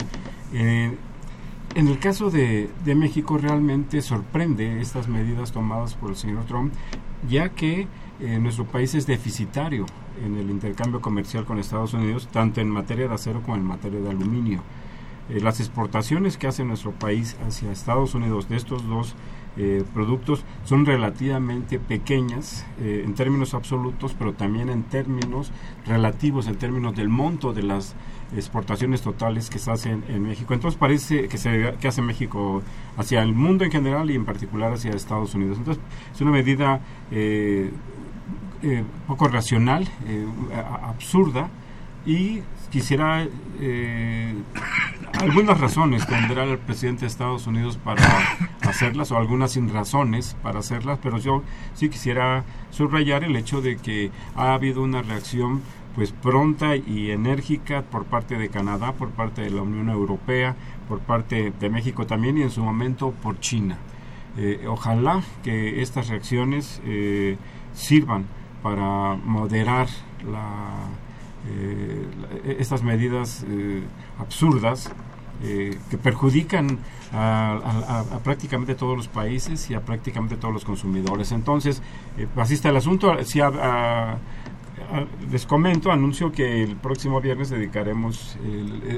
en 1.75 1.87
el 1.87 1.99
caso 1.99 2.31
de, 2.31 2.71
México 2.85 3.39
realmente 3.39 4.03
sorprende 4.03 4.81
estas 4.81 5.07
medidas 5.07 5.53
tomadas 5.53 5.95
por 5.95 6.11
el 6.11 6.17
señor 6.17 6.45
Trump, 6.47 6.73
ya 7.29 7.51
que 7.51 7.87
eh, 8.21 8.39
nuestro 8.41 8.65
país 8.65 8.95
es 8.95 9.07
deficitario 9.07 9.87
en 10.25 10.37
el 10.37 10.51
intercambio 10.51 11.01
comercial 11.01 11.45
con 11.45 11.59
Estados 11.59 11.95
Unidos, 11.95 12.29
tanto 12.33 12.61
en 12.61 12.69
materia 12.69 13.07
de 13.07 13.15
acero 13.15 13.43
como 13.43 13.57
en 13.57 13.65
materia 13.65 14.01
de 14.01 14.11
aluminio. 14.11 14.63
Eh, 15.29 15.41
las 15.41 15.61
exportaciones 15.61 16.37
que 16.37 16.47
hace 16.47 16.65
nuestro 16.65 16.93
país 16.93 17.37
hacia 17.47 17.71
Estados 17.71 18.15
Unidos 18.15 18.49
de 18.49 18.57
estos 18.57 18.87
dos 18.89 19.15
eh, 19.59 19.85
productos 19.93 20.45
son 20.65 20.87
relativamente 20.87 21.79
pequeñas 21.79 22.65
en 22.81 23.15
términos 23.15 23.55
absolutos, 23.55 24.15
pero 24.17 24.33
también 24.33 24.71
en 24.71 24.85
términos 24.85 25.53
relativos, 25.87 26.47
en 26.47 26.57
términos 26.57 26.95
del 26.95 27.09
monto 27.09 27.53
de 27.53 27.65
las 27.65 27.97
exportaciones 28.37 29.03
totales 29.03 29.49
que 29.51 29.59
se 29.59 29.71
hacen 29.71 30.05
en 30.09 30.23
México. 30.23 30.55
Entonces 30.55 30.79
parece 30.79 31.29
que 31.29 31.39
se 31.39 31.75
que 31.81 31.89
hace 31.89 32.03
México 32.03 32.63
hacia 32.97 33.23
el 33.23 33.35
mundo 33.35 33.65
en 33.65 33.71
general 33.71 34.11
y 34.11 34.15
en 34.15 34.25
particular 34.25 34.73
hacia 34.73 34.91
Estados 34.93 35.35
Unidos. 35.35 35.59
Entonces 35.59 35.83
es 36.13 36.21
una 36.21 36.33
medida 36.33 36.81
eh, 37.11 37.71
eh, 38.63 38.85
poco 39.07 39.29
racional, 39.29 39.89
eh, 40.07 40.27
absurda 40.83 41.49
y 42.05 42.41
quisiera 42.71 43.27
algunas 45.21 45.61
razones 45.61 46.07
tendrá 46.07 46.45
el 46.45 46.59
presidente 46.59 47.03
de 47.03 47.07
Estados 47.09 47.47
Unidos 47.47 47.77
para 47.77 48.03
hacerlas 48.69 49.11
o 49.13 49.17
algunas 49.17 49.53
sin 49.53 49.73
razones 49.73 50.37
para 50.43 50.61
hacerlas, 50.61 50.99
pero 51.03 51.19
yo 51.19 51.43
sí 51.75 51.89
quisiera 51.89 52.45
subrayar 52.71 53.25
el 53.25 53.37
hecho 53.37 53.61
de 53.61 53.77
que 53.77 54.11
ha 54.37 54.55
habido 54.55 54.83
una 54.83 55.03
reacción 55.03 55.63
pues 55.95 56.13
pronta 56.13 56.77
y 56.77 57.11
enérgica 57.11 57.83
por 57.83 58.05
parte 58.05 58.39
de 58.39 58.49
Canadá, 58.51 58.93
por 58.93 59.11
parte 59.11 59.43
de 59.43 59.51
la 59.51 59.63
Unión 59.63 59.89
Europea, 59.89 60.55
por 60.89 61.01
parte 61.01 61.53
de 61.59 61.71
México 61.71 62.07
también 62.07 62.39
y 62.39 62.43
en 62.43 62.51
su 62.51 62.63
momento 62.63 63.11
por 63.11 63.41
China. 63.41 63.79
Eh, 64.37 64.67
ojalá 64.69 65.23
que 65.43 65.83
estas 65.83 66.09
reacciones 66.09 66.81
eh, 66.85 67.37
sirvan 67.75 68.27
para 68.63 69.17
moderar 69.17 69.89
eh, 71.49 72.07
estas 72.59 72.83
medidas 72.85 73.45
absurdas 74.21 74.93
que 75.41 75.99
perjudican 75.99 76.79
a, 77.13 78.19
prácticamente 78.25 78.75
todos 78.75 78.97
los 78.97 79.09
países 79.09 79.71
y 79.71 79.75
a 79.75 79.81
prácticamente 79.81 80.37
todos 80.37 80.53
los 80.53 80.65
consumidores. 80.65 81.33
Entonces, 81.33 81.83
así 82.37 82.55
está 82.55 82.71
el 82.71 82.77
asunto. 82.77 83.13
A, 83.13 84.17
les 85.31 85.45
comento, 85.45 85.93
anuncio 85.93 86.33
que 86.33 86.63
el 86.63 86.77
próximo 86.77 87.21
viernes 87.21 87.51
dedicaremos 87.51 88.39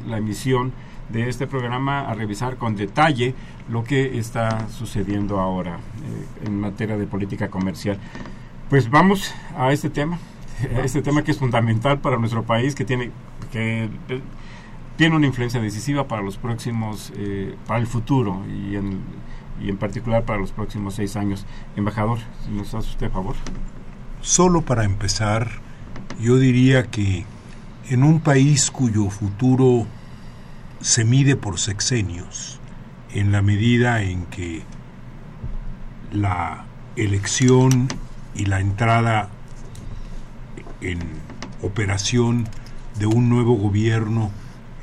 la 0.07 0.19
emisión 0.19 0.73
de 1.13 1.29
este 1.29 1.47
programa 1.47 2.09
a 2.09 2.15
revisar 2.15 2.57
con 2.57 2.77
detalle 2.77 3.35
lo 3.69 3.85
que 3.85 4.19
está 4.19 4.69
sucediendo 4.69 5.41
ahora 5.41 5.77
eh, 5.77 6.47
en 6.47 6.61
materia 6.61 6.97
de 6.97 7.07
política 7.07 7.49
comercial. 7.49 7.99
Pues 8.69 8.91
vamos 8.91 9.35
a 9.57 9.73
este 9.73 9.91
tema, 9.91 10.19
a 10.77 10.81
este 10.81 11.03
tema 11.03 11.23
que 11.23 11.33
es 11.33 11.39
fundamental 11.39 11.99
para 11.99 12.17
nuestro 12.17 12.45
país, 12.45 12.75
que 12.75 12.85
tiene 12.85 13.11
que 13.53 13.89
eh, 14.09 14.21
tiene 15.01 15.17
una 15.17 15.29
influencia 15.29 15.63
decisiva 15.63 16.07
para 16.07 16.21
los 16.21 16.37
próximos, 16.37 17.11
eh, 17.17 17.55
para 17.67 17.81
el 17.81 17.87
futuro 17.87 18.45
y 18.47 18.77
en, 18.77 19.01
y 19.59 19.71
en 19.71 19.79
particular 19.79 20.27
para 20.27 20.39
los 20.39 20.53
próximos 20.53 20.97
seis 20.97 21.17
años. 21.17 21.47
Embajador, 21.75 22.19
¿nos 22.51 22.75
hace 22.75 22.91
usted 22.91 23.11
favor? 23.11 23.35
Solo 24.21 24.61
para 24.61 24.85
empezar, 24.85 25.53
yo 26.21 26.37
diría 26.37 26.89
que 26.89 27.25
en 27.89 28.05
un 28.05 28.21
país 28.21 28.71
cuyo 28.71 29.09
futuro 29.09 29.87
se 30.83 31.07
mide 31.07 31.35
por 31.35 31.59
sexenios, 31.59 32.61
en 33.11 33.33
la 33.33 33.41
medida 33.41 34.03
en 34.03 34.27
que 34.27 34.65
la 36.13 36.67
elección 36.97 37.89
y 38.35 38.45
la 38.45 38.61
entrada 38.61 39.31
en 40.83 40.99
operación 41.63 42.47
de 42.99 43.07
un 43.07 43.31
nuevo 43.31 43.55
gobierno 43.55 44.31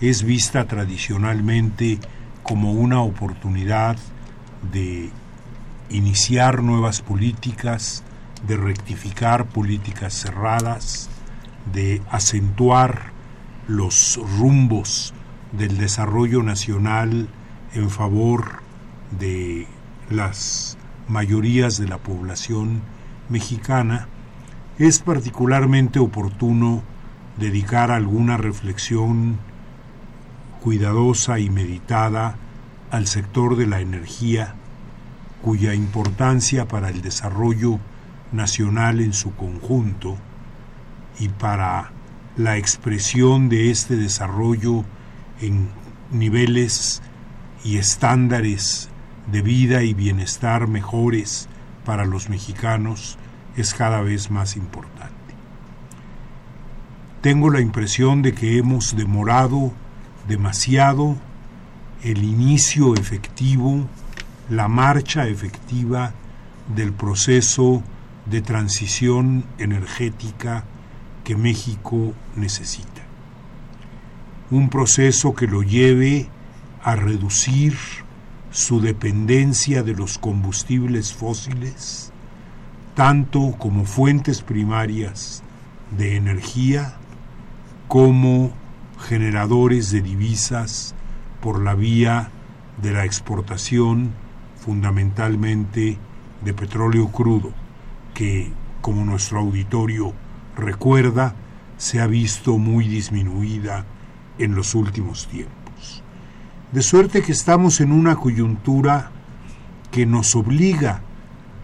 es 0.02 0.24
vista 0.24 0.68
tradicionalmente 0.68 2.00
como 2.44 2.72
una 2.72 3.02
oportunidad 3.02 3.98
de 4.72 5.10
iniciar 5.90 6.64
nuevas 6.64 7.02
políticas, 7.02 8.04
de 8.46 8.58
rectificar 8.58 9.46
políticas 9.46 10.14
cerradas, 10.14 11.10
de 11.74 12.02
acentuar 12.10 13.12
los 13.68 14.20
rumbos 14.38 15.14
del 15.52 15.78
desarrollo 15.78 16.44
nacional 16.44 17.28
en 17.74 17.90
favor 17.90 18.62
de 19.20 19.68
las 20.10 20.78
mayorías 21.08 21.78
de 21.78 21.88
la 21.88 21.98
población 21.98 22.82
mexicana, 23.30 24.08
es 24.78 25.00
particularmente 25.00 26.00
oportuno 26.00 26.84
dedicar 27.38 27.92
alguna 27.92 28.38
reflexión 28.38 29.38
cuidadosa 30.68 31.40
y 31.40 31.50
meditada 31.50 32.36
al 32.92 33.08
sector 33.08 33.56
de 33.56 33.68
la 33.68 33.80
energía, 33.80 34.56
cuya 35.42 35.74
importancia 35.74 36.68
para 36.68 36.90
el 36.90 37.02
desarrollo 37.02 37.80
nacional 38.34 39.00
en 39.00 39.14
su 39.14 39.34
conjunto 39.34 40.18
y 41.20 41.30
para 41.30 41.92
la 42.36 42.58
expresión 42.58 43.48
de 43.48 43.72
este 43.72 43.96
desarrollo 43.96 44.84
en 45.40 45.70
niveles 46.12 47.02
y 47.64 47.78
estándares 47.78 48.90
de 49.32 49.42
vida 49.42 49.84
y 49.84 49.94
bienestar 49.94 50.68
mejores 50.68 51.48
para 51.86 52.04
los 52.04 52.28
mexicanos 52.28 53.18
es 53.56 53.74
cada 53.74 54.02
vez 54.02 54.32
más 54.32 54.58
importante. 54.58 55.16
Tengo 57.22 57.52
la 57.52 57.62
impresión 57.62 58.22
de 58.22 58.34
que 58.34 58.58
hemos 58.58 58.98
demorado 58.98 59.72
demasiado 60.28 61.16
el 62.04 62.24
inicio 62.24 62.96
efectivo, 62.96 63.88
la 64.50 64.68
marcha 64.68 65.28
efectiva 65.28 66.14
del 66.76 66.94
proceso 66.94 67.84
de 68.26 68.42
transición 68.42 69.46
energética 69.58 70.66
que 71.24 71.36
México 71.36 72.14
necesita. 72.36 73.02
Un 74.52 74.70
proceso 74.70 75.34
que 75.34 75.48
lo 75.48 75.64
lleve 75.64 76.30
a 76.84 76.96
reducir 76.96 77.76
su 78.52 78.80
dependencia 78.80 79.84
de 79.84 79.94
los 79.94 80.18
combustibles 80.18 81.14
fósiles, 81.14 82.12
tanto 82.96 83.52
como 83.58 83.86
fuentes 83.86 84.42
primarias 84.42 85.44
de 85.98 86.16
energía 86.16 86.96
como 87.88 88.52
generadores 89.00 89.92
de 89.92 90.02
divisas 90.02 90.96
por 91.42 91.62
la 91.62 91.76
vía 91.76 92.32
de 92.82 92.92
la 92.92 93.06
exportación 93.06 94.12
fundamentalmente 94.56 95.98
de 96.44 96.54
petróleo 96.54 97.08
crudo, 97.12 97.52
que, 98.14 98.52
como 98.82 99.06
nuestro 99.06 99.40
auditorio 99.40 100.14
recuerda, 100.56 101.36
se 101.78 102.02
ha 102.02 102.08
visto 102.08 102.58
muy 102.58 102.88
disminuida 102.88 103.86
en 104.40 104.56
los 104.56 104.76
últimos 104.76 105.28
tiempos. 105.28 106.04
De 106.72 106.82
suerte 106.82 107.22
que 107.22 107.32
estamos 107.32 107.80
en 107.80 107.92
una 107.92 108.16
coyuntura 108.16 109.12
que 109.92 110.06
nos 110.06 110.36
obliga 110.36 111.02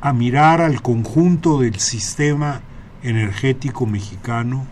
a 0.01 0.13
mirar 0.13 0.61
al 0.61 0.81
conjunto 0.81 1.59
del 1.59 1.79
sistema 1.79 2.61
energético 3.03 3.85
mexicano, 3.85 4.65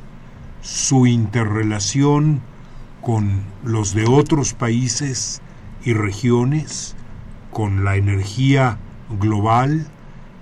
su 0.62 1.08
interrelación 1.08 2.42
con 3.02 3.42
los 3.64 3.94
de 3.94 4.06
otros 4.06 4.54
países 4.54 5.42
y 5.84 5.94
regiones, 5.94 6.96
con 7.52 7.84
la 7.84 7.96
energía 7.96 8.78
global 9.20 9.88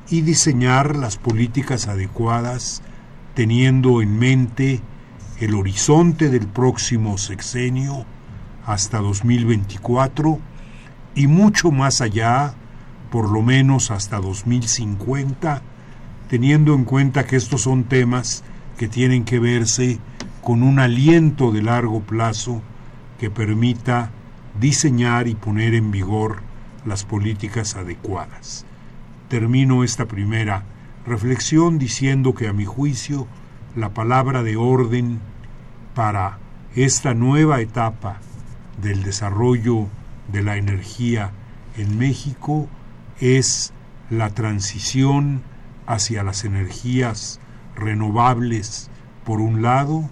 y 0.09 0.21
diseñar 0.21 0.95
las 0.95 1.17
políticas 1.17 1.87
adecuadas 1.87 2.81
teniendo 3.33 4.01
en 4.01 4.19
mente 4.19 4.81
el 5.39 5.55
horizonte 5.55 6.29
del 6.29 6.47
próximo 6.47 7.17
sexenio 7.17 8.05
hasta 8.65 8.99
2024 8.99 10.39
y 11.15 11.27
mucho 11.27 11.71
más 11.71 12.01
allá, 12.01 12.53
por 13.09 13.29
lo 13.29 13.41
menos 13.41 13.91
hasta 13.91 14.19
2050, 14.19 15.61
teniendo 16.27 16.73
en 16.73 16.83
cuenta 16.83 17.25
que 17.25 17.37
estos 17.37 17.61
son 17.61 17.85
temas 17.85 18.43
que 18.77 18.87
tienen 18.87 19.23
que 19.23 19.39
verse 19.39 19.99
con 20.43 20.63
un 20.63 20.79
aliento 20.79 21.51
de 21.51 21.61
largo 21.61 22.01
plazo 22.01 22.61
que 23.19 23.29
permita 23.29 24.11
diseñar 24.59 25.27
y 25.27 25.35
poner 25.35 25.73
en 25.73 25.91
vigor 25.91 26.41
las 26.85 27.03
políticas 27.03 27.75
adecuadas. 27.75 28.65
Termino 29.27 29.83
esta 29.83 30.05
primera 30.05 30.63
reflexión 31.05 31.77
diciendo 31.77 32.33
que 32.33 32.47
a 32.47 32.53
mi 32.53 32.65
juicio 32.65 33.27
la 33.75 33.93
palabra 33.93 34.43
de 34.43 34.57
orden 34.57 35.19
para 35.93 36.39
esta 36.75 37.13
nueva 37.13 37.61
etapa 37.61 38.19
del 38.81 39.03
desarrollo 39.03 39.87
de 40.31 40.43
la 40.43 40.57
energía 40.57 41.31
en 41.77 41.97
México 41.97 42.67
es 43.19 43.73
la 44.09 44.29
transición 44.29 45.41
hacia 45.85 46.23
las 46.23 46.45
energías 46.45 47.39
renovables 47.75 48.89
por 49.25 49.41
un 49.41 49.61
lado 49.61 50.09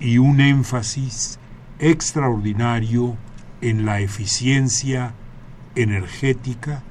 y 0.00 0.18
un 0.18 0.40
énfasis 0.40 1.38
extraordinario 1.78 3.16
en 3.60 3.86
la 3.86 4.00
eficiencia 4.00 5.14
energética, 5.74 6.82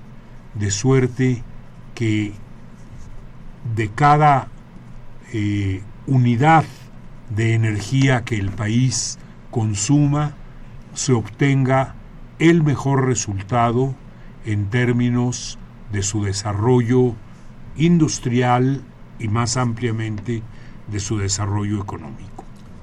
de 0.53 0.71
suerte 0.71 1.43
que 1.93 2.33
de 3.75 3.89
cada 3.89 4.47
eh, 5.33 5.81
unidad 6.07 6.65
de 7.29 7.53
energía 7.53 8.23
que 8.23 8.37
el 8.37 8.51
país 8.51 9.17
consuma 9.51 10.35
se 10.93 11.13
obtenga 11.13 11.95
el 12.39 12.63
mejor 12.63 13.05
resultado 13.05 13.95
en 14.45 14.69
términos 14.69 15.57
de 15.91 16.03
su 16.03 16.23
desarrollo 16.23 17.15
industrial 17.75 18.83
y 19.19 19.27
más 19.27 19.57
ampliamente 19.57 20.43
de 20.87 20.99
su 20.99 21.17
desarrollo 21.17 21.81
económico. 21.81 22.34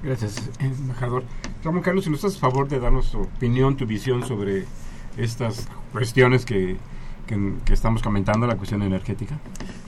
Gracias, 0.03 0.35
embajador. 0.59 1.23
Ramón 1.63 1.81
Carlos, 1.81 2.03
si 2.03 2.09
nos 2.09 2.23
haces 2.25 2.37
favor 2.37 2.67
de 2.67 2.79
darnos 2.79 3.11
tu 3.11 3.21
opinión, 3.21 3.77
tu 3.77 3.85
visión 3.85 4.27
sobre 4.27 4.65
estas 5.17 5.67
cuestiones 5.93 6.43
que, 6.43 6.75
que, 7.25 7.73
estamos 7.73 8.01
comentando, 8.01 8.45
la 8.45 8.57
cuestión 8.57 8.81
energética. 8.81 9.39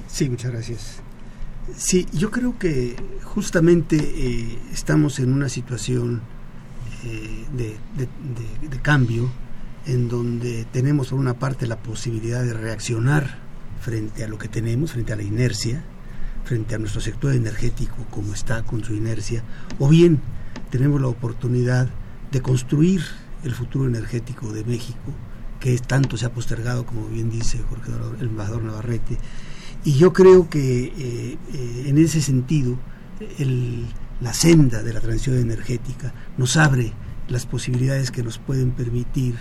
Sí, 0.07 0.29
muchas 0.29 0.51
gracias. 0.51 1.01
Sí, 1.75 2.07
yo 2.13 2.31
creo 2.31 2.57
que 2.57 2.95
justamente 3.23 3.97
eh, 3.97 4.57
estamos 4.71 5.19
en 5.19 5.33
una 5.33 5.49
situación 5.49 6.21
eh, 7.03 7.45
de, 7.53 7.77
de, 7.97 8.79
cambio 8.81 9.29
en 9.85 10.07
donde 10.07 10.65
tenemos 10.71 11.09
por 11.09 11.19
una 11.19 11.33
parte 11.33 11.67
la 11.67 11.77
posibilidad 11.77 12.43
de 12.43 12.53
reaccionar 12.53 13.39
frente 13.81 14.23
a 14.23 14.27
lo 14.27 14.37
que 14.37 14.47
tenemos, 14.47 14.93
frente 14.93 15.11
a 15.11 15.15
la 15.15 15.23
inercia, 15.23 15.83
frente 16.45 16.75
a 16.75 16.77
nuestro 16.77 17.01
sector 17.01 17.33
energético 17.33 17.97
como 18.11 18.33
está 18.33 18.63
con 18.63 18.83
su 18.83 18.93
inercia, 18.93 19.43
o 19.79 19.89
bien 19.89 20.21
tenemos 20.69 21.01
la 21.01 21.07
oportunidad 21.07 21.89
de 22.31 22.41
construir 22.41 23.01
el 23.43 23.53
futuro 23.53 23.87
energético 23.87 24.53
de 24.53 24.63
México, 24.63 25.11
que 25.59 25.77
tanto 25.79 26.17
se 26.17 26.25
ha 26.25 26.33
postergado, 26.33 26.85
como 26.85 27.07
bien 27.07 27.29
dice 27.29 27.59
Jorge 27.69 27.91
el 28.19 28.27
embajador 28.27 28.63
Navarrete. 28.63 29.17
Y 29.83 29.93
yo 29.93 30.13
creo 30.13 30.49
que 30.49 30.85
eh, 30.85 31.37
eh, 31.53 31.83
en 31.87 31.97
ese 31.97 32.21
sentido 32.21 32.77
la 34.21 34.33
senda 34.33 34.83
de 34.83 34.93
la 34.93 34.99
transición 34.99 35.37
energética 35.37 36.13
nos 36.37 36.57
abre 36.57 36.93
las 37.27 37.45
posibilidades 37.45 38.11
que 38.11 38.23
nos 38.23 38.37
pueden 38.37 38.71
permitir 38.71 39.35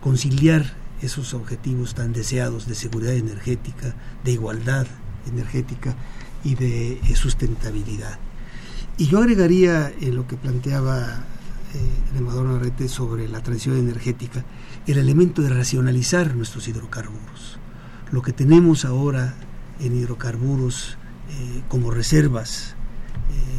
conciliar 0.00 0.74
esos 1.02 1.34
objetivos 1.34 1.94
tan 1.94 2.12
deseados 2.12 2.66
de 2.66 2.74
seguridad 2.74 3.14
energética, 3.14 3.94
de 4.24 4.32
igualdad 4.32 4.86
energética 5.26 5.94
y 6.44 6.54
de 6.54 6.92
eh, 6.92 7.16
sustentabilidad. 7.16 8.18
Y 8.96 9.06
yo 9.06 9.18
agregaría 9.18 9.92
en 10.00 10.16
lo 10.16 10.26
que 10.26 10.36
planteaba 10.36 11.24
eh, 11.74 12.16
embajador 12.16 12.46
Navarrete 12.46 12.88
sobre 12.88 13.28
la 13.28 13.42
transición 13.42 13.78
energética 13.78 14.44
el 14.86 14.98
elemento 14.98 15.42
de 15.42 15.50
racionalizar 15.50 16.34
nuestros 16.34 16.66
hidrocarburos. 16.66 17.58
Lo 18.10 18.22
que 18.22 18.32
tenemos 18.32 18.84
ahora 18.84 19.34
en 19.80 19.94
hidrocarburos 19.96 20.96
eh, 21.30 21.62
como 21.68 21.90
reservas 21.90 22.74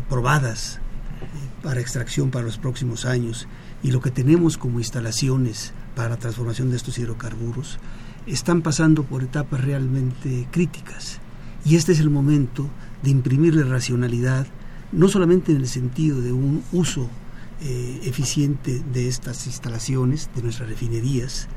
probadas 0.10 0.80
para 1.62 1.80
extracción 1.80 2.32
para 2.32 2.46
los 2.46 2.58
próximos 2.58 3.06
años 3.06 3.48
y 3.84 3.92
lo 3.92 4.02
que 4.02 4.10
tenemos 4.10 4.58
como 4.58 4.80
instalaciones 4.80 5.74
para 5.96 6.10
la 6.10 6.18
transformación 6.18 6.72
de 6.72 6.78
estos 6.78 6.98
hidrocarburos 6.98 7.78
están 8.26 8.64
pasando 8.64 9.04
por 9.04 9.24
etapas 9.24 9.64
realmente 9.64 10.48
críticas 10.50 11.19
y 11.66 11.76
este 11.76 11.92
es 11.92 12.00
el 12.00 12.10
momento 12.10 12.70
de 13.04 13.12
imprimirle 13.12 13.64
racionalidad, 13.64 14.48
no 14.92 15.08
solamente 15.08 15.52
en 15.52 15.58
el 15.58 15.68
sentido 15.68 16.22
de 16.22 16.32
un 16.32 16.64
uso 16.72 17.10
eh, 17.62 18.02
eficiente 18.04 18.82
de 18.94 19.08
estas 19.08 19.46
instalaciones, 19.46 20.30
de 20.36 20.42
nuestras 20.42 20.70
refinerías, 20.70 21.48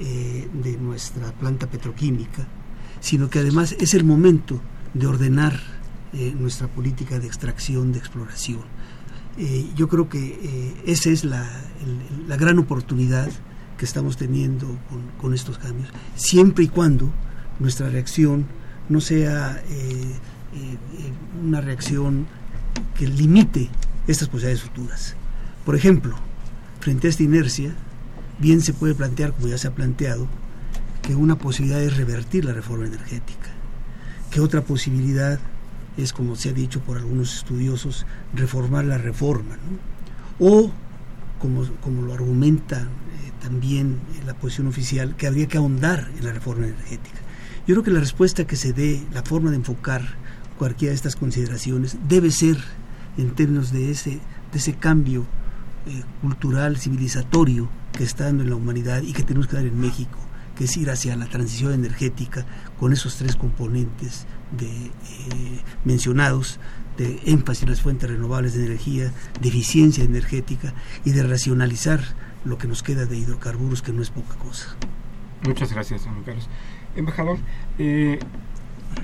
eh, 0.00 0.48
de 0.62 0.76
nuestra 0.76 1.32
planta 1.32 1.68
petroquímica, 1.68 2.46
sino 3.00 3.30
que 3.30 3.38
además 3.38 3.74
es 3.78 3.94
el 3.94 4.04
momento 4.04 4.60
de 4.94 5.06
ordenar 5.06 5.58
eh, 6.12 6.34
nuestra 6.38 6.68
política 6.68 7.18
de 7.18 7.26
extracción, 7.26 7.92
de 7.92 7.98
exploración. 7.98 8.60
yo 9.76 9.88
creo 9.88 10.08
que 10.08 10.74
esa 10.84 11.10
es 11.10 11.24
la, 11.24 11.48
la, 12.26 12.36
gran 12.36 12.58
oportunidad 12.58 13.30
que 13.76 13.84
estamos 13.84 14.16
teniendo 14.16 14.66
con, 14.90 15.00
con 15.16 15.32
estos 15.32 15.58
cambios, 15.58 15.88
siempre 16.16 16.64
y 16.64 16.68
cuando 16.68 17.10
nuestra 17.60 17.88
reacción 17.88 18.46
no 18.88 19.00
sea 19.00 19.62
eh, 19.68 20.14
eh, 20.54 20.76
una 21.44 21.60
reacción 21.60 22.26
que 22.96 23.06
limite 23.06 23.68
estas 24.06 24.28
posibilidades 24.28 24.62
futuras. 24.62 25.14
Por 25.64 25.76
ejemplo, 25.76 26.16
frente 26.80 27.06
a 27.06 27.10
esta 27.10 27.22
inercia, 27.22 27.74
bien 28.38 28.60
se 28.60 28.72
puede 28.72 28.94
plantear, 28.94 29.32
como 29.32 29.48
ya 29.48 29.58
se 29.58 29.68
ha 29.68 29.74
planteado, 29.74 30.26
que 31.02 31.14
una 31.14 31.36
posibilidad 31.36 31.82
es 31.82 31.96
revertir 31.96 32.44
la 32.44 32.52
reforma 32.52 32.86
energética, 32.86 33.50
que 34.30 34.40
otra 34.40 34.62
posibilidad 34.62 35.38
es, 35.96 36.12
como 36.12 36.36
se 36.36 36.50
ha 36.50 36.52
dicho 36.52 36.80
por 36.80 36.96
algunos 36.96 37.36
estudiosos, 37.36 38.06
reformar 38.34 38.84
la 38.84 38.98
reforma, 38.98 39.56
o, 40.38 40.70
como, 41.38 41.66
como 41.80 42.02
lo 42.02 42.14
argumenta 42.14 42.82
eh, 42.82 42.86
también 43.42 43.98
la 44.26 44.34
posición 44.34 44.68
oficial, 44.68 45.16
que 45.16 45.26
habría 45.26 45.48
que 45.48 45.58
ahondar 45.58 46.10
en 46.16 46.24
la 46.24 46.32
reforma 46.32 46.66
energética. 46.66 47.18
Yo 47.68 47.74
creo 47.74 47.84
que 47.84 47.90
la 47.90 48.00
respuesta 48.00 48.46
que 48.46 48.56
se 48.56 48.72
dé, 48.72 49.06
la 49.12 49.22
forma 49.22 49.50
de 49.50 49.56
enfocar 49.56 50.00
cualquiera 50.56 50.92
de 50.92 50.96
estas 50.96 51.16
consideraciones, 51.16 51.98
debe 52.08 52.30
ser 52.30 52.56
en 53.18 53.34
términos 53.34 53.72
de 53.72 53.90
ese, 53.90 54.20
de 54.52 54.58
ese 54.58 54.72
cambio 54.76 55.26
eh, 55.86 56.02
cultural, 56.22 56.78
civilizatorio 56.78 57.68
que 57.92 58.04
está 58.04 58.24
dando 58.24 58.42
en 58.42 58.48
la 58.48 58.56
humanidad 58.56 59.02
y 59.02 59.12
que 59.12 59.22
tenemos 59.22 59.48
que 59.48 59.56
dar 59.56 59.66
en 59.66 59.78
México, 59.78 60.18
que 60.56 60.64
es 60.64 60.74
ir 60.78 60.88
hacia 60.88 61.14
la 61.14 61.26
transición 61.26 61.74
energética 61.74 62.46
con 62.80 62.94
esos 62.94 63.16
tres 63.16 63.36
componentes 63.36 64.24
de, 64.56 64.86
eh, 64.86 64.90
mencionados, 65.84 66.60
de 66.96 67.20
énfasis 67.26 67.64
en 67.64 67.68
las 67.68 67.82
fuentes 67.82 68.08
renovables 68.08 68.54
de 68.54 68.64
energía, 68.64 69.12
de 69.42 69.48
eficiencia 69.50 70.04
energética 70.04 70.72
y 71.04 71.10
de 71.10 71.22
racionalizar 71.22 72.00
lo 72.46 72.56
que 72.56 72.66
nos 72.66 72.82
queda 72.82 73.04
de 73.04 73.18
hidrocarburos, 73.18 73.82
que 73.82 73.92
no 73.92 74.00
es 74.00 74.08
poca 74.08 74.36
cosa. 74.36 74.74
Muchas 75.42 75.70
gracias, 75.70 76.06
don 76.06 76.24
Carlos. 76.24 76.48
Embajador, 76.96 77.38
eh, 77.78 78.18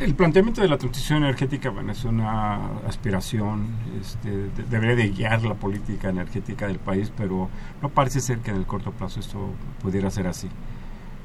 el 0.01 0.15
planteamiento 0.15 0.61
de 0.61 0.69
la 0.69 0.79
transición 0.79 1.23
energética 1.23 1.73
es 1.91 2.05
una 2.05 2.79
aspiración, 2.87 3.69
este, 4.01 4.51
debería 4.69 4.97
de 4.97 5.11
guiar 5.11 5.43
la 5.45 5.55
política 5.55 6.09
energética 6.09 6.67
del 6.67 6.79
país, 6.79 7.13
pero 7.17 7.49
no 7.83 7.89
parece 7.91 8.21
ser 8.21 8.39
que 8.39 8.51
en 8.51 8.57
el 8.57 8.67
corto 8.67 8.91
plazo 8.91 9.21
esto 9.21 9.51
pudiera 9.83 10.11
ser 10.11 10.27
así. 10.27 10.49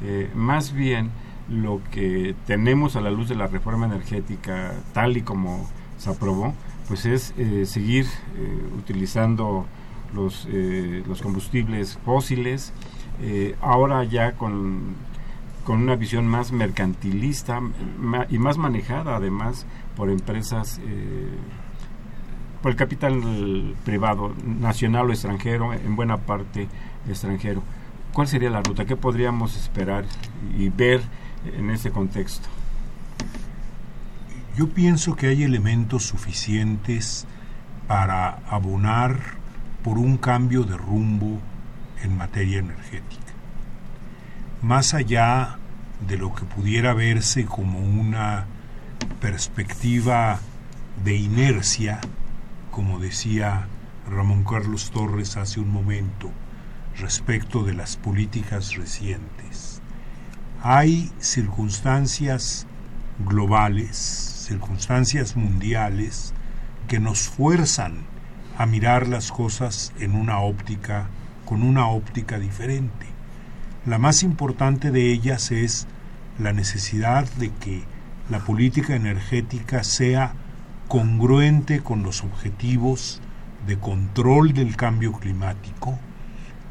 Eh, 0.03 0.29
más 0.35 0.73
bien, 0.73 1.09
lo 1.49 1.81
que 1.91 2.35
tenemos 2.45 2.95
a 2.95 3.01
la 3.01 3.09
luz 3.09 3.29
de 3.29 3.35
la 3.35 3.47
reforma 3.47 3.87
energética, 3.87 4.73
tal 4.93 5.17
y 5.17 5.23
como 5.23 5.67
se 5.97 6.11
aprobó, 6.11 6.53
pues 6.87 7.05
es 7.05 7.33
eh, 7.37 7.65
seguir 7.65 8.05
utilizando 8.77 9.65
los, 10.13 10.47
los 11.07 11.21
combustibles 11.21 11.99
fósiles, 12.03 12.73
ahora 13.61 14.03
ya 14.05 14.33
con 14.33 14.95
con 15.69 15.83
una 15.83 15.95
visión 15.95 16.27
más 16.27 16.51
mercantilista 16.51 17.61
y 18.31 18.39
más 18.39 18.57
manejada 18.57 19.17
además 19.17 19.67
por 19.95 20.09
empresas, 20.09 20.81
eh, 20.83 21.29
por 22.63 22.71
el 22.71 22.75
capital 22.75 23.75
privado, 23.85 24.33
nacional 24.43 25.07
o 25.07 25.11
extranjero, 25.11 25.71
en 25.71 25.95
buena 25.95 26.17
parte 26.17 26.67
extranjero. 27.07 27.61
¿Cuál 28.13 28.27
sería 28.27 28.49
la 28.49 28.63
ruta? 28.63 28.85
¿Qué 28.85 28.95
podríamos 28.95 29.55
esperar 29.55 30.05
y 30.57 30.69
ver 30.69 31.01
en 31.45 31.69
ese 31.69 31.91
contexto? 31.91 32.49
Yo 34.57 34.69
pienso 34.69 35.15
que 35.15 35.27
hay 35.27 35.43
elementos 35.43 36.01
suficientes 36.01 37.27
para 37.87 38.39
abonar 38.49 39.19
por 39.83 39.99
un 39.99 40.17
cambio 40.17 40.63
de 40.63 40.75
rumbo 40.75 41.37
en 42.01 42.17
materia 42.17 42.57
energética. 42.57 43.28
Más 44.61 44.93
allá 44.93 45.57
de 46.05 46.17
lo 46.17 46.35
que 46.35 46.43
pudiera 46.43 46.93
verse 46.93 47.45
como 47.45 47.79
una 47.79 48.45
perspectiva 49.21 50.39
de 51.03 51.15
inercia, 51.15 52.01
como 52.69 52.99
decía 52.99 53.67
Ramón 54.09 54.43
Carlos 54.43 54.91
Torres 54.91 55.37
hace 55.37 55.61
un 55.61 55.71
momento, 55.71 56.29
respecto 56.97 57.63
de 57.63 57.73
las 57.73 57.95
políticas 57.95 58.75
recientes. 58.75 59.81
Hay 60.61 61.09
circunstancias 61.19 62.67
globales, 63.25 63.95
circunstancias 63.95 65.37
mundiales, 65.37 66.33
que 66.89 66.99
nos 66.99 67.29
fuerzan 67.29 68.03
a 68.57 68.65
mirar 68.65 69.07
las 69.07 69.31
cosas 69.31 69.93
en 69.99 70.15
una 70.15 70.39
óptica, 70.39 71.07
con 71.45 71.63
una 71.63 71.87
óptica 71.87 72.37
diferente. 72.39 73.08
La 73.85 73.97
más 73.97 74.23
importante 74.23 74.91
de 74.91 75.11
ellas 75.11 75.51
es 75.51 75.87
la 76.37 76.51
necesidad 76.51 77.29
de 77.35 77.49
que 77.51 77.83
la 78.29 78.39
política 78.39 78.95
energética 78.95 79.83
sea 79.83 80.33
congruente 80.89 81.79
con 81.79 82.03
los 82.03 82.23
objetivos 82.23 83.21
de 83.65 83.79
control 83.79 84.53
del 84.53 84.75
cambio 84.75 85.13
climático, 85.13 85.97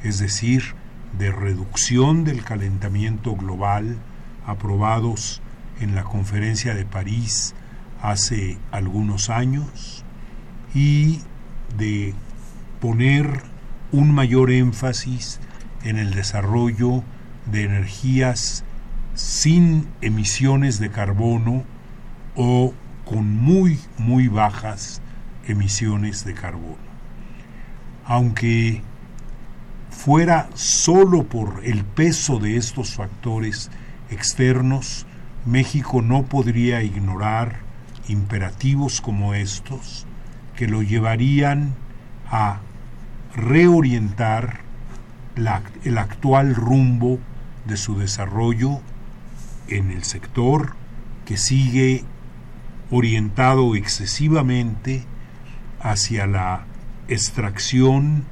es 0.03 0.19
decir, 0.19 0.75
de 1.19 1.33
reducción 1.33 2.25
del 2.25 2.45
calentamiento 2.45 3.35
global 3.37 3.97
aprobados 4.47 5.41
en 5.81 5.95
la 5.95 6.05
conferencia 6.05 6.75
de 6.75 6.85
París 6.85 7.55
hace 8.03 8.59
algunos 8.71 9.31
años 9.31 10.05
y 10.75 11.21
de 11.79 12.15
poner 12.81 13.43
un 13.93 14.13
mayor 14.13 14.51
énfasis 14.51 15.41
en 15.89 15.99
el 15.99 16.13
desarrollo 16.13 17.03
de 17.51 17.65
energías 17.65 18.65
sin 19.15 19.89
emisiones 20.01 20.79
de 20.79 20.91
carbono 20.91 21.65
o 22.37 22.75
con 23.05 23.35
muy, 23.35 23.81
muy 23.97 24.29
bajas 24.29 25.01
emisiones 25.47 26.25
de 26.25 26.35
carbono. 26.35 26.77
Aunque 28.05 28.83
fuera 29.91 30.51
solo 30.55 31.25
por 31.25 31.63
el 31.65 31.85
peso 31.85 32.39
de 32.39 32.57
estos 32.57 32.95
factores 32.95 33.71
externos, 34.11 35.07
México 35.47 36.03
no 36.03 36.25
podría 36.25 36.83
ignorar 36.83 37.61
imperativos 38.09 39.01
como 39.01 39.35
estos 39.35 40.07
que 40.55 40.69
lo 40.69 40.83
llevarían 40.83 41.75
a 42.31 42.61
reorientar 43.35 44.68
el 45.85 45.99
actual 45.99 46.55
rumbo 46.55 47.19
de 47.67 47.77
su 47.77 47.99
desarrollo 47.99 48.81
en 49.69 49.91
el 49.91 50.05
sector 50.05 50.75
que 51.25 51.37
sigue 51.37 52.05
orientado 52.91 53.77
excesivamente 53.77 55.05
hacia 55.81 56.27
la 56.27 56.65
extracción 57.09 58.25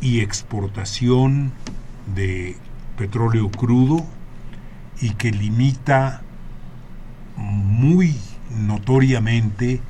y 0.00 0.20
exportación 0.20 1.52
de 2.14 2.56
petróleo 2.98 3.50
crudo 3.50 4.04
y 5.00 5.10
que 5.10 5.30
limita 5.30 6.22
muy 7.36 8.16
notoriamente 8.50 9.80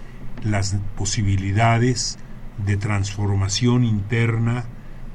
las 0.44 0.77
posibilidades 0.96 2.18
de 2.64 2.77
transformación 2.77 3.85
interna 3.85 4.64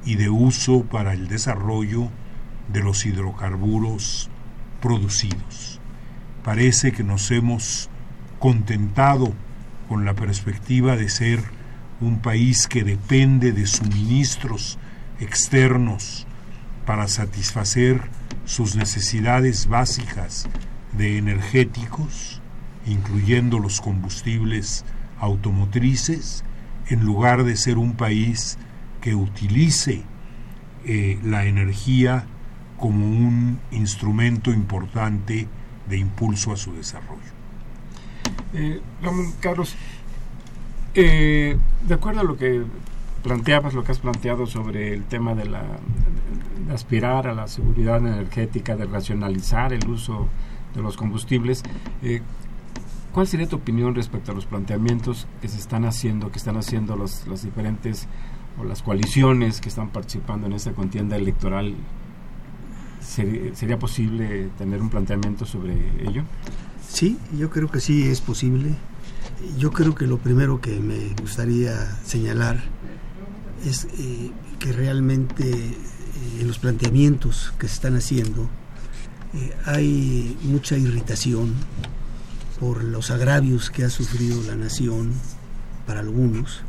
y 0.07 0.15
de 0.15 0.29
uso 0.29 0.83
para 0.83 1.11
el 1.11 1.27
desarrollo 1.27 2.09
de 2.71 2.81
los 2.81 3.05
hidrocarburos 3.05 4.29
producidos. 4.81 5.81
Parece 6.45 6.93
que 6.93 7.03
nos 7.03 7.29
hemos 7.29 7.89
contentado 8.39 9.33
con 9.89 10.05
la 10.05 10.13
perspectiva 10.13 10.95
de 10.95 11.09
ser 11.09 11.43
un 11.99 12.19
país 12.19 12.67
que 12.67 12.85
depende 12.85 13.51
de 13.51 13.67
suministros 13.67 14.79
externos 15.19 16.25
para 16.85 17.09
satisfacer 17.09 17.99
sus 18.45 18.77
necesidades 18.77 19.67
básicas 19.67 20.47
de 20.93 21.17
energéticos, 21.17 22.41
incluyendo 22.85 23.59
los 23.59 23.81
combustibles 23.81 24.85
automotrices, 25.19 26.45
en 26.87 27.03
lugar 27.03 27.43
de 27.43 27.57
ser 27.57 27.77
un 27.77 27.95
país 27.95 28.57
que 29.07 29.15
utilice 29.15 30.03
eh, 30.83 31.17
la 31.23 31.45
energía 31.45 32.25
como 32.77 33.05
un 33.05 33.57
instrumento 33.71 34.51
importante 34.51 35.47
de 35.87 35.97
impulso 35.97 36.51
a 36.51 36.57
su 36.57 36.73
desarrollo. 36.73 37.31
Eh, 38.53 38.81
Carlos, 39.39 39.75
eh, 40.93 41.57
de 41.87 41.93
acuerdo 41.93 42.19
a 42.19 42.25
lo 42.25 42.35
que 42.35 42.63
planteabas, 43.23 43.73
lo 43.73 43.85
que 43.85 43.93
has 43.93 43.99
planteado 43.99 44.45
sobre 44.45 44.93
el 44.93 45.05
tema 45.05 45.35
de, 45.35 45.45
la, 45.45 45.63
aspirar 46.73 47.27
a 47.27 47.33
la 47.33 47.47
seguridad 47.47 47.99
energética, 47.99 48.75
de 48.75 48.87
racionalizar 48.87 49.71
el 49.71 49.87
uso 49.87 50.27
de 50.75 50.81
los 50.81 50.97
combustibles, 50.97 51.63
¿cuál 53.13 53.25
sería 53.25 53.47
tu 53.47 53.55
opinión 53.55 53.95
respecto 53.95 54.33
a 54.33 54.35
los 54.35 54.45
planteamientos 54.45 55.27
que 55.41 55.47
se 55.47 55.59
están 55.59 55.85
haciendo, 55.85 56.29
que 56.29 56.39
están 56.39 56.57
haciendo 56.57 56.97
las 56.97 57.41
diferentes 57.41 58.09
o 58.59 58.63
las 58.63 58.81
coaliciones 58.81 59.61
que 59.61 59.69
están 59.69 59.89
participando 59.89 60.47
en 60.47 60.53
esta 60.53 60.71
contienda 60.71 61.15
electoral, 61.15 61.75
¿sería, 63.01 63.79
posible 63.79 64.49
tener 64.57 64.81
un 64.81 64.89
planteamiento 64.89 65.45
sobre 65.45 65.73
ello? 66.07 66.23
Sí, 66.87 67.17
yo 67.37 67.49
creo 67.49 67.69
que 67.69 67.79
sí 67.79 68.07
es 68.07 68.21
posible. 68.21 68.75
Yo 69.57 69.71
creo 69.71 69.93
que 69.93 70.07
lo 70.07 70.17
primero 70.17 70.61
que 70.61 70.79
me 70.79 71.13
gustaría 71.21 71.95
señalar 72.03 72.63
es 73.65 73.85
eh, 73.99 74.31
que 74.59 74.71
realmente 74.71 75.43
eh, 75.49 75.77
en 76.39 76.47
los 76.47 76.57
planteamientos 76.57 77.53
que 77.59 77.67
se 77.67 77.75
están 77.75 77.95
haciendo, 77.95 78.49
eh, 79.33 79.53
hay 79.65 80.37
mucha 80.43 80.77
irritación 80.77 81.53
por 82.59 82.83
los 82.83 83.11
agravios 83.11 83.69
que 83.69 83.83
ha 83.83 83.89
sufrido 83.89 84.41
la 84.43 84.55
nación 84.55 85.11
para 85.85 85.99
algunos 85.99 86.63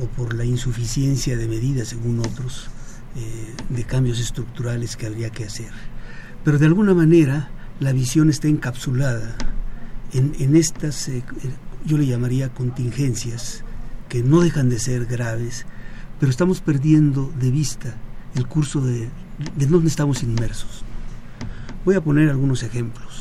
o 0.00 0.06
por 0.06 0.34
la 0.34 0.44
insuficiencia 0.44 1.36
de 1.36 1.48
medidas 1.48 1.88
según 1.88 2.20
otros 2.20 2.68
eh, 3.16 3.54
de 3.68 3.84
cambios 3.84 4.20
estructurales 4.20 4.96
que 4.96 5.06
habría 5.06 5.30
que 5.30 5.44
hacer. 5.44 5.70
Pero 6.44 6.58
de 6.58 6.66
alguna 6.66 6.94
manera 6.94 7.50
la 7.80 7.92
visión 7.92 8.30
está 8.30 8.48
encapsulada 8.48 9.36
en, 10.12 10.34
en 10.38 10.56
estas, 10.56 11.10
yo 11.84 11.98
le 11.98 12.06
llamaría 12.06 12.50
contingencias, 12.50 13.64
que 14.08 14.22
no 14.22 14.40
dejan 14.40 14.68
de 14.68 14.78
ser 14.78 15.06
graves, 15.06 15.64
pero 16.20 16.30
estamos 16.30 16.60
perdiendo 16.60 17.32
de 17.40 17.50
vista 17.50 17.94
el 18.34 18.46
curso 18.46 18.80
de, 18.80 19.08
de 19.56 19.66
dónde 19.66 19.88
estamos 19.88 20.22
inmersos. 20.22 20.84
Voy 21.84 21.94
a 21.94 22.00
poner 22.00 22.28
algunos 22.28 22.62
ejemplos. 22.62 23.11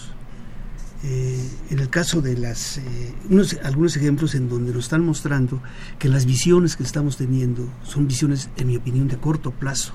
Eh, 1.03 1.49
en 1.71 1.79
el 1.79 1.89
caso 1.89 2.21
de 2.21 2.37
las 2.37 2.77
eh, 2.77 3.15
unos, 3.27 3.57
algunos 3.63 3.97
ejemplos 3.97 4.35
en 4.35 4.47
donde 4.47 4.71
nos 4.71 4.83
están 4.83 5.03
mostrando 5.03 5.59
que 5.97 6.09
las 6.09 6.25
visiones 6.25 6.75
que 6.75 6.83
estamos 6.83 7.17
teniendo 7.17 7.67
son 7.83 8.07
visiones, 8.07 8.49
en 8.57 8.67
mi 8.67 8.77
opinión, 8.77 9.07
de 9.07 9.17
corto 9.17 9.49
plazo, 9.49 9.93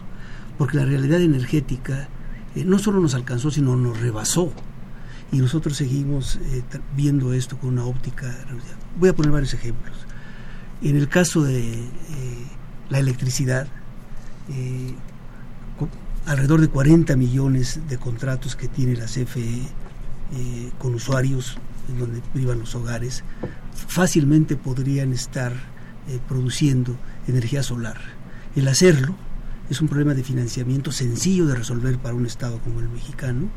porque 0.58 0.76
la 0.76 0.84
realidad 0.84 1.20
energética 1.20 2.08
eh, 2.56 2.64
no 2.64 2.80
solo 2.80 3.00
nos 3.00 3.14
alcanzó, 3.14 3.52
sino 3.52 3.76
nos 3.76 4.00
rebasó. 4.00 4.52
Y 5.32 5.38
nosotros 5.38 5.76
seguimos 5.76 6.38
viendo 6.96 7.32
esto 7.32 7.58
con 7.58 7.70
una 7.70 7.84
óptica. 7.84 8.32
Voy 8.96 9.08
a 9.08 9.12
poner 9.12 9.32
varios 9.32 9.54
ejemplos. 9.54 9.96
En 10.82 10.96
el 10.96 11.08
caso 11.08 11.42
de 11.42 11.84
la 12.90 13.00
electricidad, 13.00 13.66
alrededor 16.26 16.60
de 16.60 16.68
40 16.68 17.16
millones 17.16 17.80
de 17.88 17.98
contratos 17.98 18.54
que 18.54 18.68
tiene 18.68 18.94
la 18.94 19.06
CFE 19.06 19.62
eh, 20.34 20.70
con 20.78 20.94
usuarios 20.94 21.56
en 21.88 21.98
donde 21.98 22.22
vivan 22.34 22.58
los 22.58 22.74
hogares, 22.74 23.22
fácilmente 23.86 24.56
podrían 24.56 25.12
estar 25.12 25.52
eh, 26.08 26.18
produciendo 26.28 26.96
energía 27.28 27.62
solar. 27.62 27.98
El 28.54 28.68
hacerlo 28.68 29.14
es 29.70 29.80
un 29.80 29.88
problema 29.88 30.14
de 30.14 30.24
financiamiento 30.24 30.92
sencillo 30.92 31.46
de 31.46 31.54
resolver 31.54 31.98
para 31.98 32.14
un 32.14 32.26
Estado 32.26 32.58
como 32.60 32.80
el 32.80 32.88
mexicano 32.88 33.48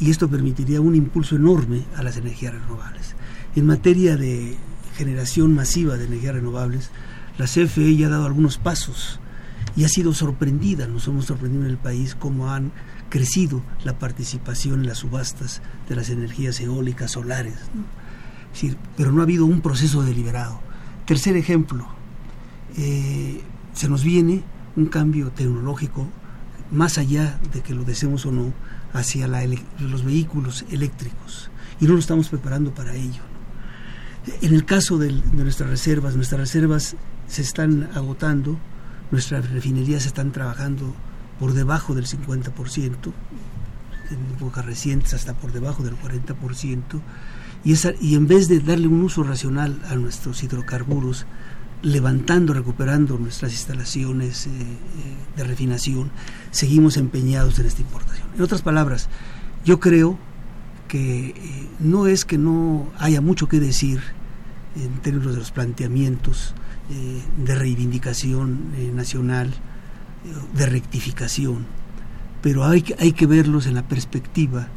y 0.00 0.10
esto 0.10 0.28
permitiría 0.28 0.80
un 0.80 0.94
impulso 0.94 1.36
enorme 1.36 1.84
a 1.96 2.02
las 2.02 2.16
energías 2.16 2.54
renovables. 2.54 3.14
En 3.54 3.66
materia 3.66 4.16
de 4.16 4.56
generación 4.96 5.54
masiva 5.54 5.96
de 5.96 6.06
energías 6.06 6.34
renovables, 6.34 6.90
la 7.38 7.46
CFE 7.46 7.96
ya 7.96 8.06
ha 8.06 8.10
dado 8.10 8.26
algunos 8.26 8.58
pasos 8.58 9.20
y 9.76 9.84
ha 9.84 9.88
sido 9.88 10.12
sorprendida, 10.12 10.86
nos 10.86 11.06
hemos 11.08 11.26
sorprendido 11.26 11.64
en 11.64 11.70
el 11.70 11.78
país 11.78 12.14
cómo 12.14 12.50
han 12.50 12.72
crecido 13.12 13.60
la 13.84 13.98
participación 13.98 14.80
en 14.80 14.86
las 14.86 14.98
subastas 14.98 15.60
de 15.86 15.94
las 15.94 16.08
energías 16.08 16.58
eólicas 16.60 17.10
solares. 17.10 17.58
pero 18.96 19.12
no 19.12 19.20
ha 19.20 19.24
habido 19.24 19.44
un 19.44 19.60
proceso 19.60 20.02
deliberado. 20.02 20.60
Tercer 21.04 21.36
ejemplo, 21.36 21.86
eh, 22.78 23.42
se 23.74 23.90
nos 23.90 24.02
viene 24.02 24.42
un 24.76 24.86
cambio 24.86 25.30
tecnológico 25.30 26.08
más 26.70 26.96
allá 26.96 27.38
de 27.52 27.60
que 27.60 27.74
lo 27.74 27.84
deseemos 27.84 28.24
o 28.24 28.32
no 28.32 28.54
hacia 28.94 29.28
los 29.78 30.04
vehículos 30.04 30.64
eléctricos 30.70 31.50
y 31.80 31.84
no 31.84 31.92
nos 31.92 32.04
estamos 32.04 32.30
preparando 32.30 32.72
para 32.72 32.94
ello. 32.94 33.20
En 34.40 34.54
el 34.54 34.64
caso 34.64 34.96
de 34.96 35.12
nuestras 35.32 35.68
reservas, 35.68 36.16
nuestras 36.16 36.40
reservas 36.40 36.96
se 37.26 37.42
están 37.42 37.90
agotando 37.94 38.58
Nuestras 39.12 39.50
refinerías 39.50 40.06
están 40.06 40.32
trabajando 40.32 40.94
por 41.42 41.54
debajo 41.54 41.96
del 41.96 42.06
50%, 42.06 42.52
en 44.10 44.36
épocas 44.36 44.64
recientes 44.64 45.12
hasta 45.12 45.34
por 45.34 45.50
debajo 45.50 45.82
del 45.82 45.98
40%, 45.98 47.00
y, 47.64 47.72
esa, 47.72 47.94
y 48.00 48.14
en 48.14 48.28
vez 48.28 48.46
de 48.46 48.60
darle 48.60 48.86
un 48.86 49.02
uso 49.02 49.24
racional 49.24 49.76
a 49.88 49.96
nuestros 49.96 50.40
hidrocarburos, 50.44 51.26
levantando, 51.82 52.54
recuperando 52.54 53.18
nuestras 53.18 53.50
instalaciones 53.50 54.46
eh, 54.46 54.50
eh, 54.50 54.76
de 55.36 55.42
refinación, 55.42 56.12
seguimos 56.52 56.96
empeñados 56.96 57.58
en 57.58 57.66
esta 57.66 57.80
importación. 57.82 58.28
En 58.36 58.42
otras 58.42 58.62
palabras, 58.62 59.08
yo 59.64 59.80
creo 59.80 60.18
que 60.86 61.30
eh, 61.30 61.68
no 61.80 62.06
es 62.06 62.24
que 62.24 62.38
no 62.38 62.88
haya 63.00 63.20
mucho 63.20 63.48
que 63.48 63.58
decir 63.58 64.00
en 64.76 64.92
términos 65.00 65.32
de 65.32 65.40
los 65.40 65.50
planteamientos 65.50 66.54
de 67.36 67.54
reivindicación 67.54 68.94
nacional, 68.94 69.52
de 70.54 70.66
rectificación, 70.66 71.66
pero 72.42 72.64
hay, 72.64 72.84
hay 72.98 73.12
que 73.12 73.26
verlos 73.26 73.66
en 73.66 73.74
la 73.74 73.86
perspectiva 73.88 74.68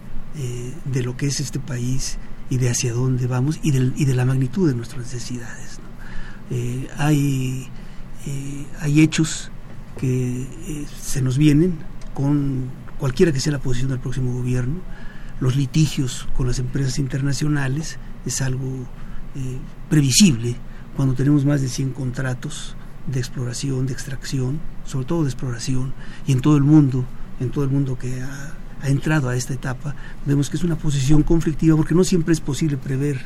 de 0.86 1.01
lo 1.01 1.15
que 1.15 1.27
es 1.27 1.39
este 1.39 1.60
país 1.60 2.17
y 2.49 2.58
de 2.58 2.69
hacia 2.69 2.93
dónde 2.93 3.25
vamos 3.25 3.60
y, 3.63 3.69
y 3.75 4.05
de 4.05 4.13
la 4.13 4.25
magnitud 4.25 4.67
de 4.67 4.75
nuestras 4.75 5.05
necesidades. 5.05 5.79
hay, 6.97 7.67
hay 8.81 9.01
hechos 9.01 9.49
que 9.99 10.45
se 11.01 11.21
nos 11.21 11.38
vienen 11.38 11.79
con 12.13 12.69
cualquiera 12.99 13.31
que 13.31 13.39
sea 13.39 13.53
la 13.53 13.60
posición 13.60 13.91
del 13.91 13.99
próximo 13.99 14.34
gobierno, 14.34 14.81
los 15.39 15.55
litigios 15.55 16.27
con 16.36 16.47
las 16.47 16.60
empresas 16.60 16.99
internacionales 16.99 17.97
es 18.25 18.41
algo 18.41 18.86
previsible 19.89 20.55
cuando 20.95 21.13
tenemos 21.13 21.45
más 21.45 21.62
de 21.62 21.69
100 21.69 21.91
contratos 21.91 22.75
de 23.08 23.20
exploración, 23.20 23.86
de 23.86 23.94
extracción, 23.94 24.60
sobre 24.86 25.06
todo 25.06 25.24
de 25.24 25.30
exploración, 25.30 25.94
y 26.26 26.32
en 26.32 26.41
todo 26.41 26.58
el 26.58 26.63
mundo, 26.63 27.06
en 27.39 27.50
todo 27.50 27.63
el 27.63 27.70
mundo 27.70 27.98
que 27.98 28.22
ha, 28.22 28.54
entrado 28.84 29.30
a 29.30 29.36
esta 29.36 29.54
etapa, 29.54 29.96
vemos 30.28 30.52
que 30.52 30.58
es 30.58 30.63
una 30.63 30.76
posición 30.76 31.24
conflictiva 31.24 31.76
porque 31.76 31.96
no 31.96 32.04
siempre 32.04 32.34
es 32.34 32.39
posible 32.39 32.78
prever 32.78 33.26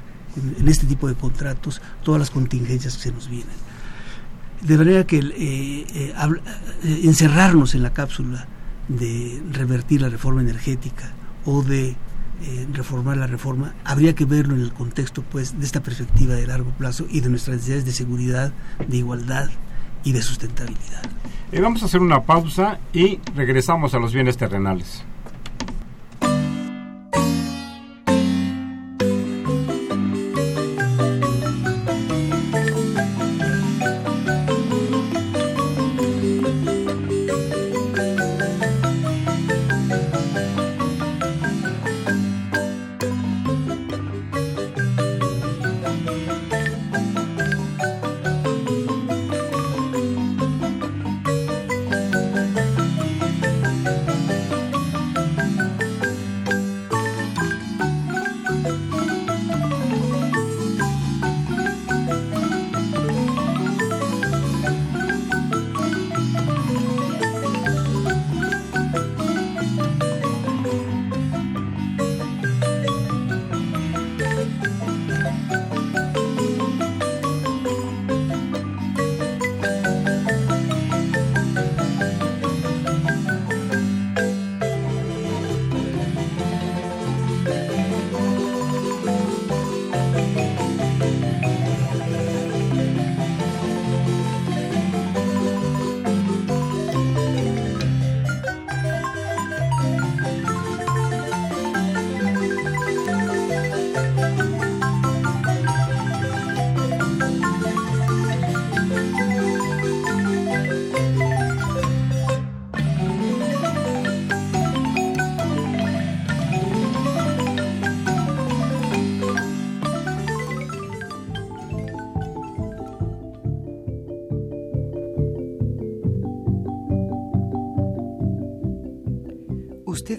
en, 0.57 0.69
este 0.69 0.85
tipo 0.85 1.09
de 1.09 1.15
contratos 1.15 1.81
todas 2.01 2.17
las 2.17 2.29
contingencias 2.29 2.95
que 2.95 3.03
se 3.03 3.11
nos 3.11 3.27
vienen. 3.27 3.55
De 4.61 4.77
manera 4.77 5.05
que 5.05 5.17
eh, 5.17 5.33
eh, 5.37 6.13
eh, 6.13 7.01
encerrarnos 7.03 7.75
en 7.75 7.83
la 7.83 7.91
cápsula 7.91 8.47
de 8.87 9.41
revertir 9.51 10.01
la 10.01 10.07
reforma 10.07 10.41
energética 10.41 11.11
o 11.43 11.61
de 11.61 11.97
reformar 12.71 13.17
la 13.17 13.27
reforma, 13.27 13.73
habría 13.83 14.15
que 14.15 14.23
verlo 14.23 14.55
en 14.55 14.61
el 14.61 14.71
contexto 14.71 15.23
pues 15.23 15.59
de 15.59 15.65
esta 15.65 15.83
perspectiva 15.83 16.35
de 16.35 16.47
largo 16.47 16.71
plazo 16.71 17.05
y 17.09 17.19
de 17.19 17.27
nuestras 17.27 17.57
necesidades 17.57 17.83
de 17.83 17.91
seguridad, 17.91 18.53
de 18.87 18.95
igualdad 18.95 19.49
y 20.03 20.11
de 20.11 20.21
sustentabilidad. 20.21 21.03
Eh, 21.51 21.61
vamos 21.61 21.81
a 21.81 21.85
hacer 21.85 22.01
una 22.01 22.23
pausa 22.23 22.79
y 22.93 23.19
regresamos 23.35 23.93
a 23.93 23.99
los 23.99 24.13
bienes 24.13 24.37
terrenales. 24.37 25.03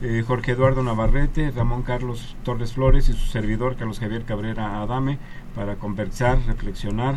eh, 0.00 0.22
Jorge 0.24 0.52
Eduardo 0.52 0.84
Navarrete, 0.84 1.50
Ramón 1.50 1.82
Carlos 1.82 2.36
Torres 2.44 2.72
Flores 2.72 3.08
y 3.08 3.14
su 3.14 3.26
servidor 3.26 3.74
Carlos 3.74 3.98
Javier 3.98 4.24
Cabrera 4.24 4.80
Adame 4.80 5.18
para 5.56 5.74
conversar, 5.74 6.38
reflexionar, 6.46 7.16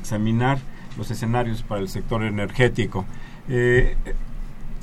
examinar 0.00 0.58
los 0.98 1.08
escenarios 1.12 1.62
para 1.62 1.80
el 1.80 1.88
sector 1.88 2.24
energético. 2.24 3.04
Eh, 3.48 3.96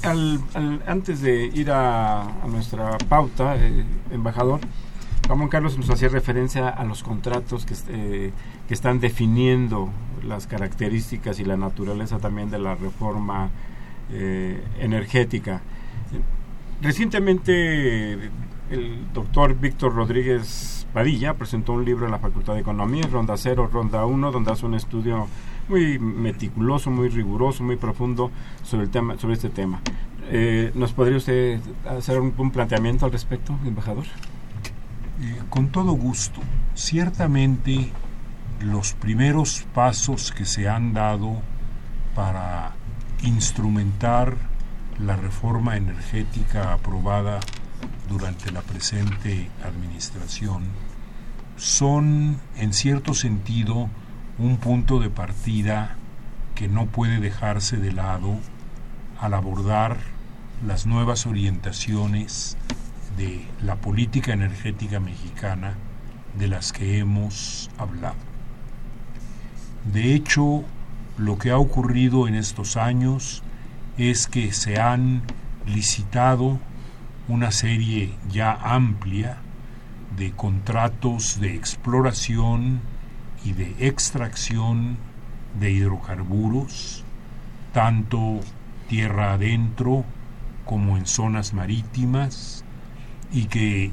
antes 0.03 1.21
de 1.21 1.45
ir 1.47 1.69
a, 1.71 2.29
nuestra 2.47 2.97
pauta, 3.09 3.57
eh, 3.57 3.83
embajador, 4.11 4.61
Ramón 5.27 5.49
Carlos 5.49 5.77
nos 5.77 5.89
hacía 5.89 6.07
referencia 6.07 6.69
a 6.69 6.85
los 6.85 7.03
contratos 7.03 7.65
que, 7.65 8.31
que 8.67 8.73
están 8.73 9.01
definiendo 9.01 9.89
las 10.25 10.47
características 10.47 11.39
y 11.39 11.45
la 11.45 11.57
naturaleza 11.57 12.19
también 12.19 12.49
de 12.49 12.59
la 12.59 12.75
reforma 12.75 13.49
energética. 14.79 15.61
Recientemente 16.83 18.11
el 18.69 19.13
doctor 19.13 19.57
Víctor 19.57 19.95
Rodríguez 19.95 20.85
Padilla 20.93 21.33
presentó 21.33 21.71
un 21.71 21.85
libro 21.85 22.05
en 22.05 22.11
la 22.11 22.19
Facultad 22.19 22.55
de 22.55 22.59
Economía, 22.59 23.07
Ronda 23.09 23.37
0, 23.37 23.69
Ronda 23.71 24.05
1, 24.05 24.31
donde 24.33 24.51
hace 24.51 24.65
un 24.65 24.73
estudio 24.73 25.27
muy 25.69 25.97
meticuloso, 25.97 26.91
muy 26.91 27.07
riguroso, 27.07 27.63
muy 27.63 27.77
profundo 27.77 28.31
sobre, 28.63 28.83
el 28.83 28.89
tema, 28.89 29.17
sobre 29.17 29.35
este 29.35 29.49
tema. 29.49 29.79
Eh, 30.29 30.73
¿Nos 30.75 30.91
podría 30.91 31.15
usted 31.15 31.61
hacer 31.87 32.19
un, 32.19 32.51
planteamiento 32.51 33.05
al 33.05 33.13
respecto, 33.13 33.57
embajador? 33.65 34.03
Eh, 35.21 35.41
con 35.49 35.69
todo 35.69 35.93
gusto. 35.93 36.41
Ciertamente 36.73 37.91
los 38.59 38.93
primeros 38.93 39.65
pasos 39.73 40.33
que 40.33 40.43
se 40.43 40.67
han 40.67 40.93
dado 40.93 41.41
para 42.13 42.73
instrumentar 43.23 44.35
la 45.05 45.15
reforma 45.17 45.75
energética 45.75 46.73
aprobada 46.73 47.39
durante 48.09 48.51
la 48.51 48.61
presente 48.61 49.49
administración 49.63 50.63
son, 51.57 52.39
en 52.57 52.73
cierto 52.73 53.13
sentido, 53.13 53.89
un 54.37 54.57
punto 54.57 54.99
de 54.99 55.09
partida 55.09 55.95
que 56.55 56.67
no 56.67 56.85
puede 56.85 57.19
dejarse 57.19 57.77
de 57.77 57.91
lado 57.91 58.37
al 59.19 59.33
abordar 59.33 59.97
las 60.65 60.85
nuevas 60.85 61.25
orientaciones 61.25 62.57
de 63.17 63.45
la 63.61 63.75
política 63.75 64.33
energética 64.33 64.99
mexicana 64.99 65.75
de 66.37 66.47
las 66.47 66.71
que 66.71 66.97
hemos 66.99 67.69
hablado. 67.77 68.15
De 69.91 70.13
hecho, 70.13 70.63
lo 71.17 71.37
que 71.37 71.51
ha 71.51 71.57
ocurrido 71.57 72.27
en 72.27 72.35
estos 72.35 72.77
años 72.77 73.43
es 73.97 74.27
que 74.27 74.51
se 74.53 74.79
han 74.79 75.21
licitado 75.65 76.59
una 77.27 77.51
serie 77.51 78.13
ya 78.29 78.53
amplia 78.53 79.37
de 80.17 80.31
contratos 80.31 81.39
de 81.39 81.55
exploración 81.55 82.81
y 83.45 83.53
de 83.53 83.75
extracción 83.87 84.97
de 85.59 85.71
hidrocarburos, 85.71 87.03
tanto 87.73 88.39
tierra 88.87 89.33
adentro 89.33 90.05
como 90.65 90.97
en 90.97 91.05
zonas 91.05 91.53
marítimas, 91.53 92.63
y 93.31 93.45
que 93.45 93.91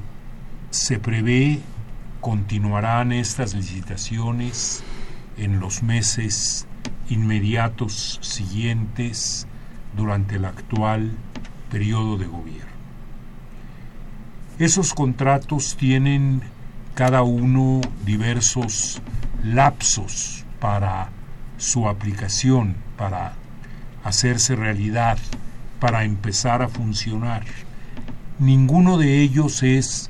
se 0.69 0.99
prevé 0.99 1.59
continuarán 2.21 3.11
estas 3.11 3.55
licitaciones 3.55 4.83
en 5.37 5.59
los 5.59 5.81
meses 5.81 6.67
inmediatos 7.09 8.19
siguientes 8.21 9.47
durante 9.95 10.35
el 10.35 10.45
actual 10.45 11.11
periodo 11.69 12.17
de 12.17 12.25
gobierno. 12.25 12.71
Esos 14.59 14.93
contratos 14.93 15.75
tienen 15.75 16.41
cada 16.93 17.23
uno 17.23 17.81
diversos 18.05 19.01
lapsos 19.43 20.45
para 20.59 21.09
su 21.57 21.87
aplicación, 21.87 22.75
para 22.97 23.33
hacerse 24.03 24.55
realidad, 24.55 25.17
para 25.79 26.03
empezar 26.03 26.61
a 26.61 26.67
funcionar. 26.67 27.43
Ninguno 28.39 28.97
de 28.97 29.21
ellos 29.21 29.63
es 29.63 30.09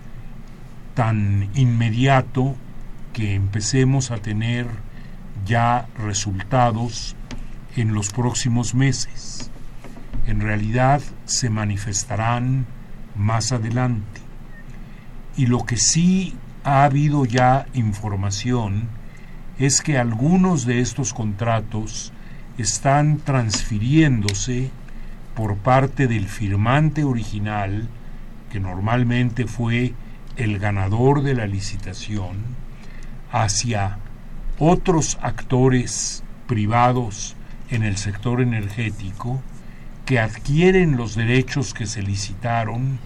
tan 0.96 1.50
inmediato 1.56 2.56
que 3.14 3.36
empecemos 3.36 4.12
a 4.12 4.18
tener 4.18 4.68
ya 5.46 5.88
resultados 5.98 7.16
en 7.76 7.94
los 7.94 8.10
próximos 8.10 8.76
meses 8.76 9.51
en 10.28 10.40
realidad 10.42 11.02
se 11.26 11.50
manifestarán 11.50 12.66
más 13.16 13.52
adelante. 13.52 14.22
Y 15.36 15.48
lo 15.48 15.66
que 15.66 15.78
sí 15.78 16.36
ha 16.64 16.84
habido 16.84 17.26
ya 17.26 17.66
información 17.74 18.90
es 19.58 19.82
que 19.82 19.98
algunos 19.98 20.66
de 20.66 20.80
estos 20.80 21.14
contratos 21.14 22.14
están 22.58 23.18
transfiriéndose 23.18 24.72
por 25.36 25.58
parte 25.58 26.08
del 26.08 26.28
firmante 26.28 27.04
original, 27.04 27.88
que 28.52 28.60
normalmente 28.60 29.48
fue 29.48 29.94
el 30.36 30.60
ganador 30.60 31.24
de 31.24 31.34
la 31.34 31.48
licitación, 31.48 32.38
hacia 33.32 33.98
otros 34.60 35.18
actores 35.22 36.24
privados 36.48 37.36
en 37.70 37.84
el 37.84 37.98
sector 37.98 38.42
energético 38.42 39.42
que 40.12 40.20
adquieren 40.20 40.98
los 40.98 41.16
derechos 41.16 41.74
que 41.74 41.86
se 41.86 42.02
licitaron 42.02 43.00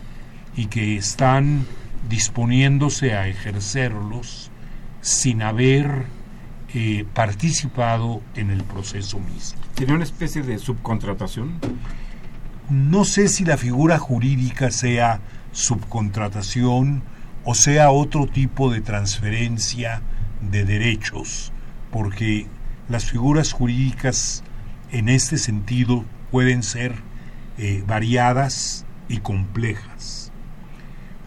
y 0.57 0.65
que 0.65 0.97
están 0.97 1.67
disponiéndose 2.09 3.13
a 3.13 3.27
ejercerlos 3.27 4.49
sin 5.01 5.43
haber 5.43 6.07
eh, 6.73 7.05
participado 7.13 8.23
en 8.33 8.49
el 8.49 8.63
proceso 8.63 9.19
mismo. 9.19 9.61
¿Tiene 9.75 9.93
una 9.93 10.03
especie 10.03 10.41
de 10.41 10.57
subcontratación? 10.57 11.59
No 12.71 13.05
sé 13.05 13.27
si 13.27 13.45
la 13.45 13.57
figura 13.57 13.99
jurídica 13.99 14.71
sea 14.71 15.19
subcontratación 15.51 17.03
o 17.43 17.53
sea 17.53 17.91
otro 17.91 18.25
tipo 18.25 18.71
de 18.73 18.81
transferencia 18.81 20.01
de 20.41 20.65
derechos, 20.65 21.53
porque 21.91 22.47
las 22.89 23.05
figuras 23.05 23.53
jurídicas 23.53 24.43
en 24.91 25.07
este 25.07 25.37
sentido 25.37 26.03
pueden 26.35 26.63
ser 26.63 26.95
eh, 27.57 27.81
variadas 27.87 28.85
y 29.07 29.19
complejas. 29.19 30.33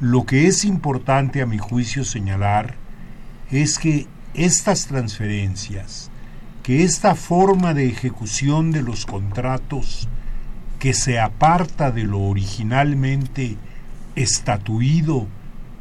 Lo 0.00 0.26
que 0.26 0.48
es 0.48 0.66
importante 0.66 1.40
a 1.40 1.46
mi 1.46 1.56
juicio 1.56 2.04
señalar 2.04 2.74
es 3.50 3.78
que 3.78 4.06
estas 4.34 4.86
transferencias, 4.86 6.11
que 6.62 6.84
esta 6.84 7.14
forma 7.14 7.72
de 7.72 7.86
ejecución 7.86 8.70
de 8.70 8.82
los 8.82 9.06
contratos 9.06 10.11
que 10.78 10.92
se 10.92 11.18
aparta 11.18 11.90
de 11.90 12.02
lo 12.02 12.20
originalmente 12.20 13.56
estatuido 14.14 15.26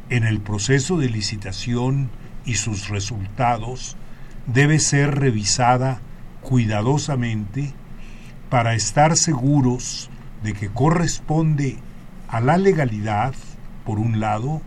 en 0.08 0.24
el 0.24 0.40
proceso 0.40 0.96
de 0.96 1.10
licitación 1.10 2.08
y 2.46 2.54
sus 2.54 2.88
resultados, 2.88 3.98
debe 4.46 4.78
ser 4.78 5.16
revisada 5.16 6.00
cuidadosamente 6.40 7.74
para 8.50 8.74
estar 8.74 9.16
seguros 9.16 10.10
de 10.42 10.54
que 10.54 10.68
corresponde 10.68 11.78
a 12.28 12.40
la 12.40 12.56
legalidad, 12.56 13.34
por 13.84 13.98
un 13.98 14.20
lado, 14.20 14.62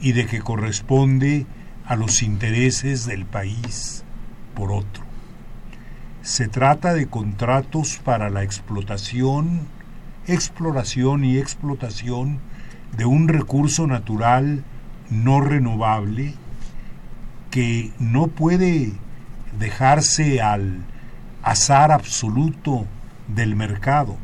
y 0.00 0.12
de 0.12 0.26
que 0.26 0.40
corresponde 0.40 1.46
a 1.86 1.96
los 1.96 2.22
intereses 2.22 3.06
del 3.06 3.26
país, 3.26 4.04
por 4.54 4.72
otro. 4.72 5.04
Se 6.22 6.48
trata 6.48 6.94
de 6.94 7.06
contratos 7.06 8.00
para 8.04 8.30
la 8.30 8.42
explotación, 8.42 9.66
exploración 10.26 11.24
y 11.24 11.38
explotación 11.38 12.38
de 12.96 13.04
un 13.06 13.28
recurso 13.28 13.86
natural 13.86 14.64
no 15.10 15.40
renovable 15.40 16.34
que 17.50 17.90
no 17.98 18.28
puede 18.28 18.92
dejarse 19.58 20.40
al 20.40 20.84
azar 21.42 21.90
absoluto 21.90 22.86
del 23.34 23.56
mercado, 23.56 24.16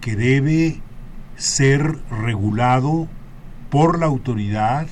que 0.00 0.16
debe 0.16 0.80
ser 1.36 1.98
regulado 2.10 3.08
por 3.70 3.98
la 3.98 4.06
autoridad 4.06 4.86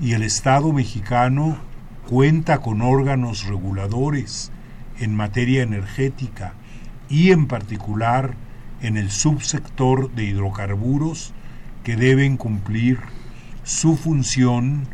y 0.00 0.12
el 0.12 0.22
Estado 0.22 0.72
mexicano 0.72 1.56
cuenta 2.08 2.58
con 2.58 2.82
órganos 2.82 3.46
reguladores 3.46 4.52
en 4.98 5.14
materia 5.14 5.62
energética 5.62 6.54
y 7.08 7.30
en 7.30 7.46
particular 7.46 8.34
en 8.80 8.96
el 8.96 9.10
subsector 9.10 10.10
de 10.12 10.24
hidrocarburos 10.24 11.32
que 11.84 11.96
deben 11.96 12.36
cumplir 12.36 12.98
su 13.64 13.96
función 13.96 14.86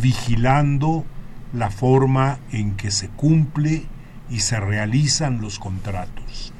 vigilando 0.00 1.04
la 1.52 1.70
forma 1.70 2.38
en 2.52 2.74
que 2.76 2.90
se 2.90 3.08
cumple 3.08 3.84
y 4.30 4.40
se 4.40 4.58
realizan 4.60 5.40
los 5.40 5.58
contratos. 5.58 6.51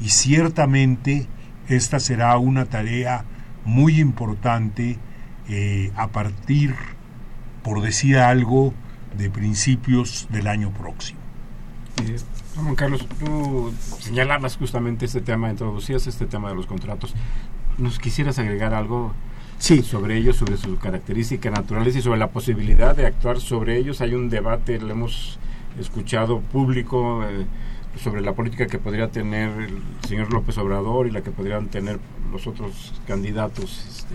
Y 0.00 0.08
ciertamente 0.08 1.26
esta 1.68 2.00
será 2.00 2.36
una 2.38 2.64
tarea 2.66 3.24
muy 3.64 4.00
importante 4.00 4.98
eh, 5.48 5.92
a 5.96 6.08
partir, 6.08 6.74
por 7.62 7.82
decir 7.82 8.18
algo, 8.18 8.72
de 9.16 9.30
principios 9.30 10.28
del 10.30 10.46
año 10.46 10.70
próximo. 10.72 11.18
Eh, 12.02 12.16
Juan 12.56 12.74
Carlos, 12.76 13.06
tú 13.18 13.72
señalabas 14.00 14.56
justamente 14.56 15.04
este 15.06 15.20
tema, 15.20 15.50
introducías 15.50 16.06
este 16.06 16.26
tema 16.26 16.48
de 16.48 16.54
los 16.54 16.66
contratos. 16.66 17.14
¿Nos 17.78 17.98
quisieras 17.98 18.38
agregar 18.38 18.74
algo 18.74 19.12
Sí. 19.58 19.82
sobre 19.82 20.16
ellos, 20.16 20.36
sobre 20.36 20.56
sus 20.56 20.78
características 20.78 21.52
naturales 21.52 21.94
y 21.94 22.00
sobre 22.02 22.18
la 22.18 22.28
posibilidad 22.30 22.96
de 22.96 23.06
actuar 23.06 23.40
sobre 23.40 23.76
ellos? 23.76 24.00
Hay 24.00 24.14
un 24.14 24.30
debate, 24.30 24.78
lo 24.80 24.90
hemos 24.90 25.38
escuchado 25.78 26.40
público, 26.40 27.22
eh, 27.24 27.46
sobre 27.96 28.20
la 28.20 28.34
política 28.34 28.66
que 28.66 28.78
podría 28.78 29.10
tener 29.10 29.50
el 29.60 29.82
señor 30.06 30.32
López 30.32 30.56
Obrador 30.58 31.06
y 31.06 31.10
la 31.10 31.22
que 31.22 31.30
podrían 31.30 31.68
tener 31.68 31.98
los 32.32 32.46
otros 32.46 32.94
candidatos 33.06 33.84
este, 33.88 34.14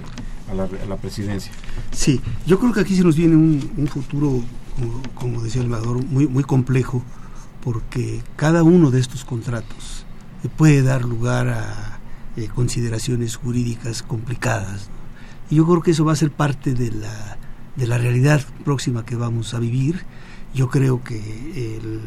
a, 0.52 0.88
la, 0.88 0.98
presidencia. 0.98 1.52
Sí, 1.92 2.22
yo 2.46 2.60
creo 2.60 2.74
que 2.74 2.82
aquí 2.82 2.96
se 2.96 3.04
nos 3.04 3.18
viene 3.18 3.36
un, 3.36 3.88
futuro, 3.88 4.42
como, 4.80 5.02
como 5.14 5.42
decía 5.42 5.62
Salvador, 5.62 6.04
muy, 6.06 6.28
muy 6.28 6.44
complejo, 6.44 7.04
porque 7.64 8.22
cada 8.36 8.64
uno 8.64 8.92
de 8.92 9.00
estos 9.00 9.26
contratos 9.26 10.06
puede 10.50 10.82
dar 10.84 11.04
lugar 11.04 11.50
a 11.50 12.00
eh, 12.38 12.50
consideraciones 12.54 13.36
jurídicas 13.36 14.04
complicadas. 14.04 14.90
Y 15.50 15.56
yo 15.56 15.66
creo 15.66 15.82
que 15.82 15.92
eso 15.92 16.06
va 16.06 16.14
a 16.14 16.18
ser 16.18 16.32
parte 16.32 16.74
de 16.74 16.92
la, 16.92 17.38
de 17.76 17.88
la 17.88 17.98
realidad 17.98 18.44
próxima 18.64 19.06
que 19.06 19.16
vamos 19.16 19.54
a 19.54 19.60
vivir. 19.60 20.04
Yo 20.54 20.70
creo 20.70 21.04
que 21.04 21.18
el, 21.78 22.02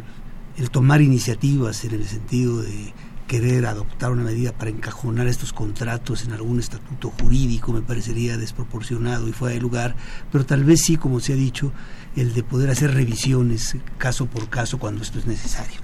el 0.59 0.71
tomar 0.71 1.01
iniciativas 1.01 1.85
en 1.85 1.95
el 1.95 2.05
sentido 2.05 2.61
de 2.61 2.93
querer 3.29 3.67
adoptar 3.67 4.11
una 4.11 4.25
medida 4.25 4.53
para 4.53 4.71
encajonar 4.71 5.27
estos 5.27 5.53
contratos 5.53 6.25
en 6.25 6.33
algún 6.33 6.59
estatuto 6.59 7.11
jurídico 7.11 7.73
me 7.73 7.83
parecería 7.83 8.39
desproporcionado 8.39 9.29
y 9.29 9.33
fuera 9.33 9.55
de 9.55 9.61
lugar, 9.61 9.95
pero 10.33 10.47
tal 10.47 10.65
vez 10.65 10.81
sí, 10.81 10.97
como 10.97 11.21
se 11.21 11.35
ha 11.35 11.37
dicho, 11.37 11.73
el 12.17 12.33
de 12.33 12.43
poder 12.43 12.71
hacer 12.71 12.95
revisiones 12.95 13.77
caso 13.99 14.27
por 14.27 14.49
caso 14.49 14.79
cuando 14.79 15.03
esto 15.03 15.19
es 15.19 15.27
necesario. 15.27 15.79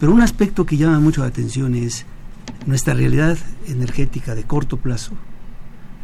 Pero 0.00 0.12
un 0.12 0.22
aspecto 0.22 0.64
que 0.64 0.78
llama 0.78 0.98
mucho 0.98 1.20
la 1.20 1.28
atención 1.28 1.74
es 1.74 2.06
nuestra 2.64 2.94
realidad 2.94 3.38
energética 3.68 4.34
de 4.34 4.44
corto 4.44 4.78
plazo 4.78 5.12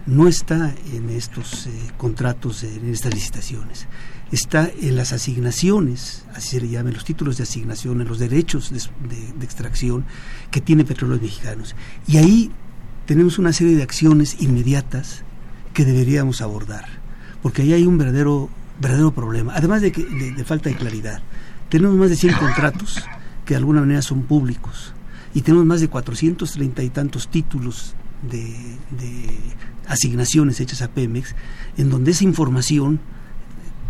no 0.06 0.28
está 0.28 0.74
en 0.92 1.10
estos 1.10 1.66
eh, 1.66 1.70
contratos, 1.96 2.64
en 2.64 2.90
estas 2.90 3.14
licitaciones 3.14 3.86
está 4.32 4.70
en 4.80 4.96
las 4.96 5.12
asignaciones, 5.12 6.24
así 6.34 6.48
se 6.48 6.60
le 6.60 6.68
llaman, 6.68 6.94
los 6.94 7.04
títulos 7.04 7.36
de 7.36 7.42
asignación, 7.42 8.00
en 8.00 8.08
los 8.08 8.18
derechos 8.18 8.72
de, 8.72 9.44
extracción 9.44 10.06
que 10.50 10.60
tiene 10.60 10.84
Petróleos 10.84 11.20
Mexicanos. 11.20 11.76
Y 12.08 12.16
ahí 12.16 12.50
tenemos 13.06 13.38
una 13.38 13.52
serie 13.52 13.76
de 13.76 13.82
acciones 13.82 14.38
inmediatas 14.40 15.22
que 15.74 15.84
deberíamos 15.84 16.40
abordar, 16.40 16.86
porque 17.42 17.62
ahí 17.62 17.74
hay 17.74 17.86
un 17.86 17.98
verdadero, 17.98 18.48
verdadero 18.80 19.12
problema, 19.12 19.52
además 19.54 19.82
de, 19.82 19.92
que, 19.92 20.04
de, 20.04 20.32
de 20.32 20.44
falta 20.44 20.70
de 20.70 20.76
claridad. 20.76 21.22
Tenemos 21.68 21.96
más 21.96 22.08
de 22.08 22.16
100 22.16 22.34
contratos 22.34 23.02
que 23.44 23.54
de 23.54 23.58
alguna 23.58 23.80
manera 23.80 24.02
son 24.02 24.22
públicos 24.22 24.94
y 25.34 25.42
tenemos 25.42 25.66
más 25.66 25.80
de 25.80 25.88
430 25.88 26.82
y 26.82 26.90
tantos 26.90 27.28
títulos 27.28 27.94
de, 28.30 28.78
de 28.98 29.38
asignaciones 29.86 30.60
hechas 30.60 30.80
a 30.82 30.88
Pemex, 30.88 31.34
en 31.76 31.90
donde 31.90 32.12
esa 32.12 32.24
información 32.24 33.00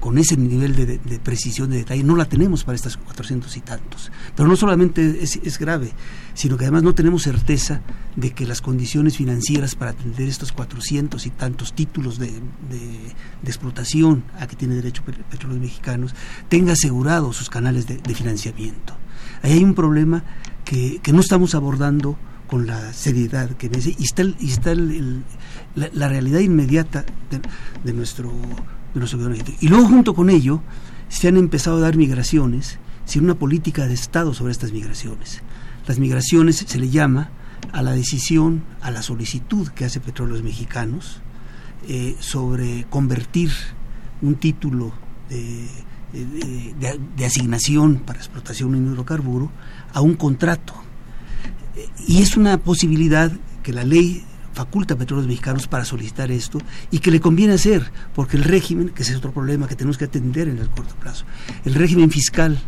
con 0.02 0.18
ese 0.18 0.36
nivel 0.36 0.74
de, 0.74 0.84
de, 0.84 0.98
de, 0.98 1.20
precisión, 1.20 1.70
de 1.70 1.76
detalle, 1.76 2.02
no 2.02 2.16
la 2.16 2.24
tenemos 2.24 2.64
para 2.64 2.74
estas 2.74 2.96
400 2.96 3.56
y 3.56 3.60
tantos. 3.60 4.10
Pero 4.34 4.48
no 4.48 4.56
solamente 4.56 5.22
es, 5.22 5.36
es, 5.36 5.60
grave, 5.60 5.92
sino 6.34 6.56
que 6.56 6.64
además 6.64 6.82
no 6.82 6.92
tenemos 6.92 7.22
certeza 7.22 7.82
de 8.16 8.32
que 8.32 8.44
las 8.44 8.60
condiciones 8.60 9.16
financieras 9.16 9.76
para 9.76 9.92
atender 9.92 10.28
estos 10.28 10.50
400 10.50 11.24
y 11.24 11.30
tantos 11.30 11.72
títulos 11.72 12.18
de, 12.18 12.32
explotación 13.46 14.24
a 14.40 14.48
que 14.48 14.56
tiene 14.56 14.74
derecho 14.74 15.04
Petróleos 15.04 15.60
Mexicanos 15.60 16.16
tenga 16.48 16.72
asegurados 16.72 17.36
sus 17.36 17.48
canales 17.48 17.86
de, 17.86 18.00
financiamiento. 18.12 18.96
Ahí 19.42 19.52
hay 19.52 19.62
un 19.62 19.74
problema 19.74 20.24
que, 20.64 20.98
que 21.00 21.12
no 21.12 21.20
estamos 21.20 21.54
abordando 21.54 22.18
con 22.48 22.66
la 22.66 22.92
seriedad 22.92 23.50
que 23.50 23.70
merece 23.70 23.94
y 23.96 24.02
está, 24.02 24.24
y 24.24 24.50
está 24.50 24.72
el, 24.72 24.90
el, 25.76 25.90
la, 25.94 26.08
realidad 26.08 26.40
inmediata 26.40 27.04
de, 27.30 27.40
de 27.84 27.92
nuestro 27.92 28.32
Y 29.60 29.68
luego 29.68 29.88
junto 29.88 30.14
con 30.14 30.30
ello 30.30 30.62
se 31.08 31.28
han 31.28 31.36
empezado 31.36 31.78
a 31.78 31.80
dar 31.80 31.96
migraciones 31.96 32.78
sin 33.04 33.24
una 33.24 33.34
política 33.34 33.86
de 33.86 33.94
Estado 33.94 34.34
sobre 34.34 34.52
estas 34.52 34.72
migraciones. 34.72 35.42
Las 35.86 35.98
migraciones 35.98 36.56
se 36.56 36.78
le 36.78 36.90
llama 36.90 37.30
a 37.72 37.82
la 37.82 37.92
decisión, 37.92 38.62
a 38.80 38.90
la 38.90 39.02
solicitud 39.02 39.68
que 39.68 39.84
hace 39.84 40.00
Petróleos 40.00 40.42
Mexicanos 40.42 41.20
eh, 41.88 42.16
sobre 42.20 42.86
convertir 42.90 43.50
un 44.20 44.36
título 44.36 44.92
de, 45.28 45.66
de, 46.12 47.24
asignación 47.24 48.02
para 48.04 48.18
explotación 48.18 48.74
en 48.74 48.86
hidrocarburo 48.86 49.50
a 49.92 50.00
un 50.00 50.14
contrato. 50.14 50.74
Y 52.06 52.20
es 52.22 52.36
una 52.36 52.58
posibilidad 52.58 53.32
que 53.62 53.72
la 53.72 53.84
ley 53.84 54.24
faculta 54.52 54.94
a 54.94 54.98
petróleos 54.98 55.26
mexicanos 55.26 55.66
para 55.66 55.84
solicitar 55.84 56.30
esto 56.30 56.58
y 56.90 56.98
que 56.98 57.10
le 57.10 57.20
conviene 57.20 57.54
hacer, 57.54 57.90
porque 58.14 58.36
el 58.36 58.44
régimen, 58.44 58.90
que 58.90 59.02
ese 59.02 59.12
es 59.12 59.18
otro 59.18 59.32
problema 59.32 59.66
que 59.66 59.76
tenemos 59.76 59.98
que 59.98 60.04
atender 60.04 60.48
en 60.48 60.58
el 60.58 60.68
corto 60.68 60.94
plazo, 60.96 61.24
el 61.64 61.74
régimen 61.74 62.10
fiscal 62.10 62.58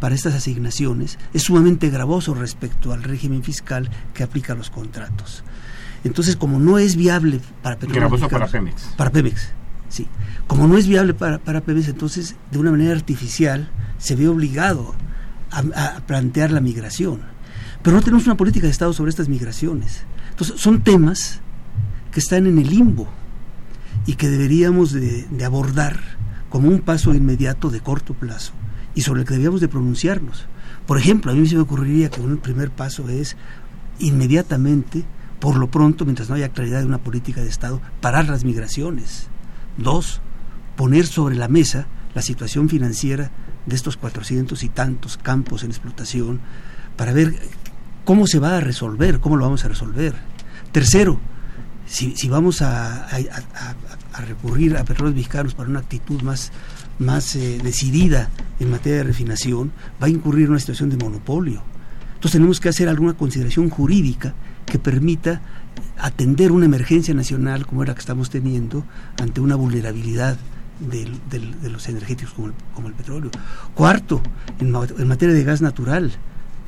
para 0.00 0.14
estas 0.14 0.34
asignaciones 0.34 1.18
es 1.32 1.42
sumamente 1.42 1.90
gravoso 1.90 2.34
respecto 2.34 2.92
al 2.92 3.02
régimen 3.02 3.42
fiscal 3.42 3.90
que 4.14 4.22
aplica 4.22 4.54
a 4.54 4.56
los 4.56 4.70
contratos. 4.70 5.44
Entonces, 6.02 6.36
como 6.36 6.58
no 6.58 6.78
es 6.78 6.96
viable 6.96 7.40
para 7.62 7.76
petróleos 7.76 8.10
gravoso 8.10 8.28
para 8.28 8.46
Pemex. 8.46 8.82
Para 8.96 9.10
Pemex, 9.10 9.50
sí. 9.88 10.06
Como 10.46 10.66
no 10.66 10.78
es 10.78 10.88
viable 10.88 11.12
para, 11.12 11.38
para 11.38 11.60
Pemex, 11.60 11.88
entonces, 11.88 12.36
de 12.50 12.58
una 12.58 12.70
manera 12.70 12.92
artificial, 12.92 13.70
se 13.98 14.16
ve 14.16 14.26
obligado 14.28 14.94
a, 15.50 15.58
a 15.58 16.00
plantear 16.06 16.50
la 16.50 16.60
migración. 16.60 17.20
Pero 17.82 17.96
no 17.96 18.02
tenemos 18.02 18.24
una 18.26 18.36
política 18.36 18.66
de 18.66 18.72
Estado 18.72 18.92
sobre 18.94 19.10
estas 19.10 19.28
migraciones. 19.28 20.04
Entonces, 20.40 20.62
son 20.62 20.80
temas 20.80 21.40
que 22.10 22.20
están 22.20 22.46
en 22.46 22.56
el 22.58 22.70
limbo 22.70 23.06
y 24.06 24.14
que 24.14 24.30
deberíamos 24.30 24.90
de, 24.90 25.26
de, 25.30 25.44
abordar 25.44 26.00
como 26.48 26.70
un 26.70 26.80
paso 26.80 27.12
inmediato 27.12 27.68
de 27.68 27.80
corto 27.80 28.14
plazo 28.14 28.54
y 28.94 29.02
sobre 29.02 29.20
el 29.20 29.26
que 29.26 29.34
deberíamos 29.34 29.60
de 29.60 29.68
pronunciarnos. 29.68 30.46
Por 30.86 30.96
ejemplo, 30.96 31.30
a 31.30 31.34
mí 31.34 31.46
se 31.46 31.56
me 31.56 31.60
ocurriría 31.60 32.08
que 32.08 32.22
un 32.22 32.38
primer 32.38 32.70
paso 32.70 33.06
es 33.10 33.36
inmediatamente, 33.98 35.04
por 35.40 35.58
lo 35.58 35.70
pronto, 35.70 36.06
mientras 36.06 36.30
no 36.30 36.36
haya 36.36 36.48
claridad 36.48 36.80
de 36.80 36.86
una 36.86 37.04
política 37.04 37.42
de 37.42 37.50
Estado, 37.50 37.82
parar 38.00 38.26
las 38.26 38.42
migraciones. 38.42 39.28
Dos, 39.76 40.22
poner 40.74 41.06
sobre 41.06 41.36
la 41.36 41.48
mesa 41.48 41.86
la 42.14 42.22
situación 42.22 42.70
financiera 42.70 43.30
de 43.66 43.76
estos 43.76 43.98
cuatrocientos 43.98 44.62
y 44.62 44.70
tantos 44.70 45.18
campos 45.18 45.64
en 45.64 45.70
explotación 45.70 46.40
para 46.96 47.12
ver 47.12 47.38
cómo 48.04 48.26
se 48.26 48.38
va 48.38 48.56
a 48.56 48.60
resolver, 48.60 49.20
cómo 49.20 49.36
lo 49.36 49.44
vamos 49.44 49.64
a 49.64 49.68
resolver. 49.68 50.14
Tercero, 50.72 51.18
si, 51.86 52.28
vamos 52.28 52.62
a, 52.62 53.06
a, 53.06 54.20
recurrir 54.20 54.76
a 54.76 54.84
petróleos 54.84 55.16
mexicanos 55.16 55.54
para 55.54 55.68
una 55.68 55.80
actitud 55.80 56.22
más, 56.22 56.52
más 56.98 57.34
eh, 57.34 57.58
decidida 57.62 58.30
en 58.60 58.70
materia 58.70 58.98
de 58.98 59.04
refinación, 59.04 59.72
va 60.00 60.06
a 60.06 60.10
incurrir 60.10 60.44
en 60.44 60.50
una 60.50 60.60
situación 60.60 60.90
de 60.90 60.96
monopolio. 60.96 61.62
Entonces 62.14 62.32
tenemos 62.32 62.60
que 62.60 62.68
hacer 62.68 62.88
alguna 62.88 63.14
consideración 63.14 63.70
jurídica 63.70 64.34
que 64.66 64.78
permita 64.78 65.40
atender 65.98 66.52
una 66.52 66.66
emergencia 66.66 67.14
nacional 67.14 67.66
como 67.66 67.82
era 67.82 67.94
que 67.94 68.00
estamos 68.00 68.30
teniendo 68.30 68.84
ante 69.20 69.40
una 69.40 69.56
vulnerabilidad 69.56 70.36
del, 70.80 71.18
de 71.30 71.70
los 71.70 71.88
energéticos 71.88 72.34
como 72.74 72.88
el, 72.88 72.94
petróleo. 72.94 73.30
Cuarto, 73.74 74.22
en, 74.58 74.70
materia 74.70 75.34
de 75.34 75.44
gas 75.44 75.60
natural, 75.60 76.12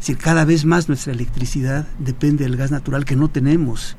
decir, 0.02 0.18
cada 0.18 0.44
vez 0.44 0.64
más 0.64 0.88
nuestra 0.88 1.12
electricidad 1.12 1.86
depende 1.98 2.44
del 2.44 2.56
gas 2.56 2.70
natural 2.70 3.04
que 3.04 3.16
no 3.16 3.28
tenemos 3.28 3.96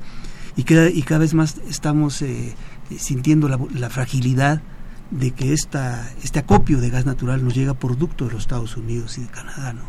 y 0.56 0.64
cada, 0.64 0.89
y 0.89 1.01
cada 1.01 1.20
vez 1.20 1.34
más 1.34 1.58
estamos 1.70 2.22
eh, 2.22 2.56
sintiendo 2.97 3.47
la, 3.47 3.89
fragilidad 3.89 4.62
de 5.12 5.32
que 5.32 5.54
esta, 5.54 6.12
este 6.24 6.39
acopio 6.39 6.80
de 6.82 6.89
gas 6.89 7.06
natural 7.06 7.43
nos 7.43 7.56
llega 7.56 7.74
producto 7.74 8.26
de 8.26 8.34
los 8.34 8.41
Estados 8.41 8.76
Unidos 8.78 9.18
y 9.18 9.22
de 9.22 9.28
Canadá. 9.28 9.74
¿no? 9.74 9.82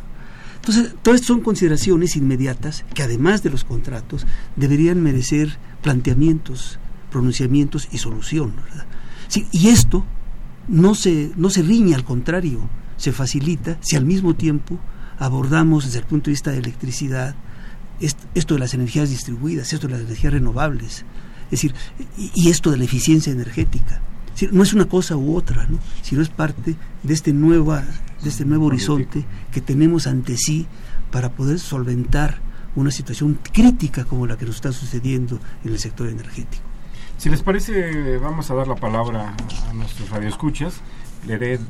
Entonces, 0.56 0.94
todas 1.02 1.22
son 1.22 1.40
consideraciones 1.40 2.16
inmediatas 2.16 2.84
que 2.94 3.02
además 3.02 3.42
de 3.42 3.50
los 3.50 3.64
contratos 3.64 4.26
deberían 4.56 5.02
merecer 5.02 5.58
planteamientos, 5.82 6.78
pronunciamientos 7.10 7.88
y 7.90 7.98
solución. 7.98 8.54
¿verdad? 8.56 8.86
y 9.50 9.68
esto 9.68 10.04
no 10.68 10.94
se, 10.94 11.32
no 11.36 11.50
se 11.50 11.62
riñe, 11.62 11.94
al 11.94 12.04
contrario, 12.04 12.60
se 12.96 13.12
facilita 13.12 13.78
si 13.80 13.96
al 13.96 14.04
mismo 14.04 14.34
tiempo 14.34 14.78
abordamos 15.18 15.84
desde 15.84 15.98
el 15.98 16.04
punto 16.04 16.26
de 16.26 16.32
vista 16.32 16.50
de 16.50 16.58
electricidad 16.58 17.34
esto 18.34 18.54
de 18.54 18.60
las 18.60 18.74
energías 18.74 19.10
distribuidas, 19.10 19.72
esto 19.72 19.86
de 19.86 19.94
las 19.94 20.02
energías 20.02 20.32
renovables, 20.32 21.04
es 21.46 21.50
decir, 21.50 21.74
y, 22.16 22.50
esto 22.50 22.70
de 22.70 22.78
la 22.78 22.84
eficiencia 22.84 23.32
energética. 23.32 24.00
no 24.50 24.62
es 24.62 24.72
una 24.72 24.86
cosa 24.86 25.16
u 25.16 25.36
otra, 25.36 25.66
¿no? 25.68 25.78
sino 26.02 26.20
es 26.22 26.28
parte 26.28 26.74
de 27.02 27.14
este, 27.14 27.32
nueva, 27.32 27.84
de 28.22 28.28
este 28.28 28.44
nuevo 28.44 28.66
horizonte 28.66 29.24
que 29.52 29.60
tenemos 29.60 30.06
ante 30.06 30.36
sí 30.36 30.66
para 31.10 31.30
poder 31.30 31.60
solventar 31.60 32.40
una 32.76 32.90
situación 32.90 33.38
crítica 33.52 34.04
como 34.04 34.26
la 34.26 34.36
que 34.36 34.46
nos 34.46 34.56
está 34.56 34.72
sucediendo 34.72 35.38
en 35.64 35.72
el 35.72 35.78
sector 35.78 36.08
energético. 36.08 36.64
Si 37.18 37.30
les 37.30 37.42
parece, 37.42 38.18
vamos 38.18 38.50
a 38.50 38.54
dar 38.54 38.66
la 38.66 38.74
palabra 38.74 39.36
a 39.68 39.72
nuestros 39.72 40.10
radioescuchas. 40.10 40.80
Leeré 41.26 41.60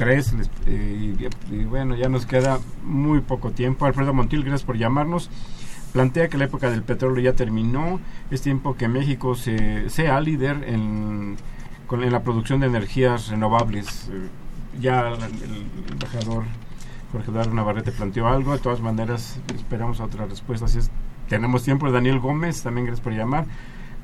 tres 0.00 0.34
eh, 0.66 1.14
y, 1.50 1.64
bueno, 1.64 1.94
ya 1.94 2.08
nos 2.08 2.24
queda 2.24 2.58
muy 2.82 3.20
poco 3.20 3.50
tiempo. 3.50 3.84
Alfredo 3.84 4.14
Montil, 4.14 4.42
gracias 4.42 4.62
por 4.62 4.78
llamarnos. 4.78 5.28
Plantea 5.92 6.28
que 6.28 6.38
la 6.38 6.46
época 6.46 6.70
del 6.70 6.82
petróleo 6.82 7.22
ya 7.22 7.34
terminó. 7.34 8.00
Es 8.30 8.40
tiempo 8.40 8.76
que 8.76 8.88
México 8.88 9.34
se, 9.34 9.90
sea 9.90 10.18
líder 10.22 10.64
en, 10.66 11.36
con, 11.86 12.02
en 12.02 12.12
la 12.12 12.22
producción 12.22 12.60
de 12.60 12.68
energías 12.68 13.28
renovables. 13.28 14.08
Eh, 14.10 14.28
ya 14.80 15.10
el, 15.10 15.66
embajador 15.92 16.44
Jorge 17.12 17.30
Eduardo 17.30 17.52
Navarrete 17.52 17.92
planteó 17.92 18.26
algo. 18.26 18.54
De 18.54 18.58
todas 18.58 18.80
maneras, 18.80 19.38
esperamos 19.54 20.00
otra 20.00 20.24
respuesta. 20.24 20.66
Si 20.66 20.78
es, 20.78 20.90
tenemos 21.28 21.62
tiempo. 21.62 21.92
Daniel 21.92 22.20
Gómez, 22.20 22.62
también 22.62 22.86
gracias 22.86 23.04
por 23.04 23.12
llamar. 23.12 23.44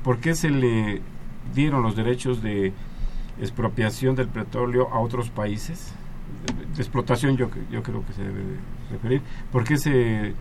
¿Por 0.03 0.19
qué 0.19 0.35
se 0.35 0.51
le 0.51 1.01
dieron 1.55 1.81
los 1.81 1.95
derechos 1.95 2.43
de 2.43 2.71
expropiación 3.39 4.15
del 4.15 4.27
petróleo 4.27 4.89
a 4.91 4.99
otros 4.99 5.29
países? 5.29 5.93
De, 6.75 6.81
explotación 6.81 7.37
yo, 7.37 7.49
yo 7.71 7.81
creo 7.83 8.05
que 8.05 8.13
se 8.13 8.23
debe 8.23 8.43
referir. 8.91 9.21
¿Por 9.51 9.63
qué 9.63 9.77
se, 9.77 10.33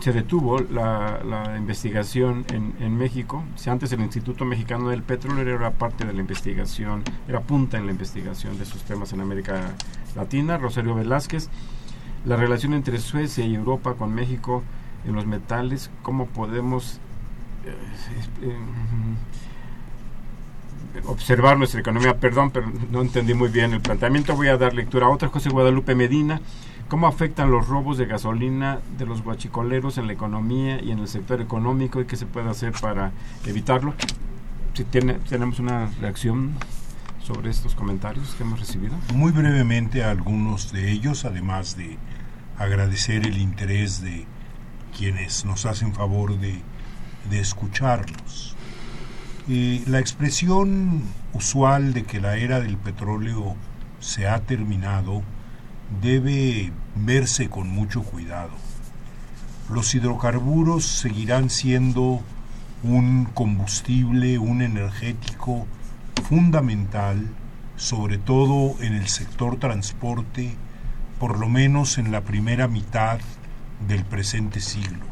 se 0.00 0.12
detuvo 0.12 0.58
la, 0.58 1.54
investigación 1.56 2.44
en, 2.52 2.74
en, 2.80 2.96
México? 2.96 3.44
Si 3.56 3.70
antes 3.70 3.92
el 3.92 4.00
Instituto 4.00 4.44
Mexicano 4.44 4.88
del 4.88 5.02
Petróleo 5.02 5.54
era 5.54 5.70
parte 5.70 6.04
de 6.04 6.12
la 6.12 6.20
investigación, 6.20 7.02
era 7.28 7.40
punta 7.40 7.78
en 7.78 7.86
la 7.86 7.92
investigación 7.92 8.56
de 8.56 8.64
esos 8.64 8.82
temas 8.82 9.12
en 9.12 9.20
América 9.20 9.74
Latina. 10.16 10.58
Rosario 10.58 10.94
Velázquez, 10.94 11.48
la 12.24 12.36
relación 12.36 12.74
entre 12.74 12.98
Suecia 12.98 13.44
y 13.44 13.54
Europa 13.54 13.94
con 13.94 14.14
México 14.14 14.62
en 15.06 15.14
los 15.14 15.26
metales, 15.26 15.90
¿cómo 16.02 16.26
podemos 16.26 17.00
eh, 17.66 18.56
observar 21.06 21.58
nuestra 21.58 21.80
economía, 21.80 22.18
perdón, 22.18 22.50
pero 22.50 22.70
no 22.90 23.02
entendí 23.02 23.34
muy 23.34 23.48
bien 23.48 23.72
el 23.72 23.80
planteamiento. 23.80 24.34
Voy 24.36 24.48
a 24.48 24.56
dar 24.56 24.74
lectura 24.74 25.06
a 25.06 25.10
otra, 25.10 25.28
José 25.28 25.50
Guadalupe 25.50 25.94
Medina. 25.94 26.40
¿Cómo 26.88 27.06
afectan 27.06 27.50
los 27.50 27.66
robos 27.66 27.96
de 27.98 28.06
gasolina 28.06 28.80
de 28.98 29.06
los 29.06 29.22
guachicoleros 29.22 29.98
en 29.98 30.06
la 30.06 30.12
economía 30.12 30.82
y 30.82 30.90
en 30.90 30.98
el 30.98 31.08
sector 31.08 31.40
económico 31.40 32.00
y 32.00 32.04
qué 32.04 32.16
se 32.16 32.26
puede 32.26 32.50
hacer 32.50 32.72
para 32.72 33.12
evitarlo? 33.46 33.94
Si 34.74 34.84
tiene, 34.84 35.14
tenemos 35.14 35.58
una 35.58 35.90
reacción 36.00 36.52
sobre 37.22 37.50
estos 37.50 37.74
comentarios 37.74 38.34
que 38.34 38.42
hemos 38.42 38.60
recibido. 38.60 38.94
Muy 39.14 39.32
brevemente 39.32 40.04
algunos 40.04 40.72
de 40.72 40.92
ellos, 40.92 41.24
además 41.24 41.76
de 41.76 41.96
agradecer 42.58 43.26
el 43.26 43.38
interés 43.38 44.02
de 44.02 44.26
quienes 44.96 45.44
nos 45.44 45.64
hacen 45.64 45.94
favor 45.94 46.38
de 46.38 46.60
de 47.30 47.40
escucharlos. 47.40 48.53
La 49.46 49.98
expresión 49.98 51.02
usual 51.34 51.92
de 51.92 52.04
que 52.04 52.20
la 52.20 52.36
era 52.36 52.60
del 52.60 52.78
petróleo 52.78 53.56
se 54.00 54.26
ha 54.26 54.40
terminado 54.40 55.22
debe 56.00 56.72
verse 56.94 57.50
con 57.50 57.68
mucho 57.68 58.02
cuidado. 58.02 58.52
Los 59.70 59.94
hidrocarburos 59.94 60.84
seguirán 60.84 61.50
siendo 61.50 62.22
un 62.82 63.26
combustible, 63.26 64.38
un 64.38 64.62
energético 64.62 65.66
fundamental, 66.26 67.28
sobre 67.76 68.18
todo 68.18 68.80
en 68.82 68.94
el 68.94 69.08
sector 69.08 69.58
transporte, 69.58 70.54
por 71.18 71.38
lo 71.38 71.48
menos 71.48 71.98
en 71.98 72.12
la 72.12 72.22
primera 72.22 72.66
mitad 72.66 73.18
del 73.86 74.04
presente 74.04 74.60
siglo. 74.60 75.04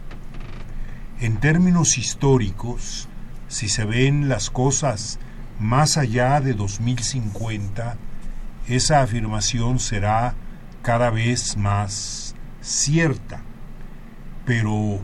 En 1.20 1.36
términos 1.36 1.98
históricos, 1.98 3.08
si 3.52 3.68
se 3.68 3.84
ven 3.84 4.30
las 4.30 4.48
cosas 4.48 5.18
más 5.60 5.98
allá 5.98 6.40
de 6.40 6.54
2050, 6.54 7.96
esa 8.66 9.02
afirmación 9.02 9.78
será 9.78 10.34
cada 10.80 11.10
vez 11.10 11.58
más 11.58 12.34
cierta. 12.62 13.42
Pero 14.46 15.00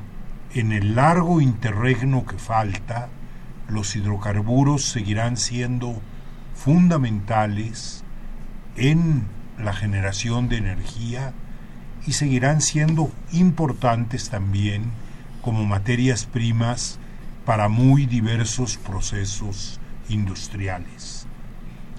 en 0.54 0.72
el 0.72 0.94
largo 0.94 1.42
interregno 1.42 2.24
que 2.24 2.38
falta, 2.38 3.10
los 3.68 3.94
hidrocarburos 3.94 4.82
seguirán 4.82 5.36
siendo 5.36 6.00
fundamentales 6.54 8.02
en 8.76 9.26
la 9.58 9.74
generación 9.74 10.48
de 10.48 10.56
energía 10.56 11.34
y 12.06 12.12
seguirán 12.12 12.62
siendo 12.62 13.12
importantes 13.30 14.30
también 14.30 14.84
como 15.42 15.66
materias 15.66 16.24
primas 16.24 16.98
para 17.48 17.70
muy 17.70 18.04
diversos 18.04 18.76
procesos 18.76 19.80
industriales. 20.10 21.26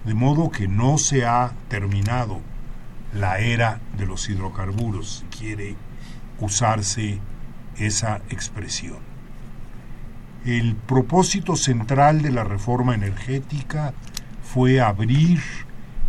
De 0.06 0.14
modo 0.14 0.52
que 0.52 0.68
no 0.68 1.00
se 1.00 1.26
ha 1.26 1.54
terminado 1.70 2.40
la 3.16 3.40
era 3.40 3.82
de 3.98 4.06
los 4.06 4.30
hidrocarburos, 4.30 5.26
si 5.32 5.38
quiere 5.40 5.76
usarse 6.40 7.20
esa 7.80 8.18
expresión. 8.30 9.00
El 10.46 10.76
propósito 10.76 11.56
central 11.56 12.22
de 12.22 12.30
la 12.30 12.44
reforma 12.44 12.94
energética 12.94 13.96
fue 14.44 14.82
abrir 14.82 15.42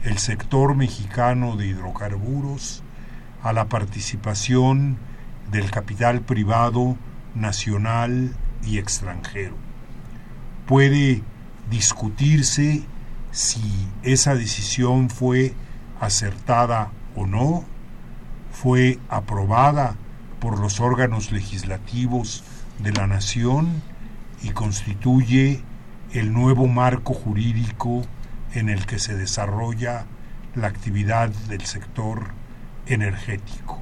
el 0.04 0.18
sector 0.18 0.74
mexicano 0.74 1.56
de 1.56 1.68
hidrocarburos 1.68 2.82
a 3.42 3.54
la 3.54 3.70
participación 3.70 4.98
del 5.50 5.70
capital 5.70 6.20
privado 6.20 6.98
nacional 7.34 8.34
y 8.64 8.78
extranjero. 8.78 9.54
Puede 10.66 11.22
discutirse 11.70 12.84
si 13.32 13.88
esa 14.02 14.34
decisión 14.34 15.10
fue 15.10 15.54
acertada 16.00 16.90
o 17.14 17.26
no, 17.26 17.64
fue 18.52 18.98
aprobada 19.08 19.96
por 20.40 20.58
los 20.58 20.80
órganos 20.80 21.32
legislativos 21.32 22.42
de 22.82 22.92
la 22.92 23.06
nación 23.06 23.82
y 24.42 24.50
constituye 24.50 25.62
el 26.12 26.32
nuevo 26.32 26.66
marco 26.66 27.14
jurídico 27.14 28.02
en 28.54 28.68
el 28.68 28.86
que 28.86 28.98
se 28.98 29.16
desarrolla 29.16 30.06
la 30.54 30.66
actividad 30.66 31.28
del 31.48 31.64
sector 31.66 32.32
energético. 32.86 33.80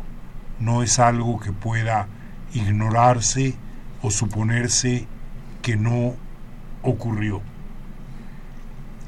No 0.61 0.83
es 0.83 0.99
algo 0.99 1.41
que 1.41 1.53
pueda 1.53 2.09
ignorarse 2.53 3.55
o 4.03 4.11
suponerse 4.11 5.07
que 5.63 5.77
no 5.77 6.15
ocurrió. 6.83 7.43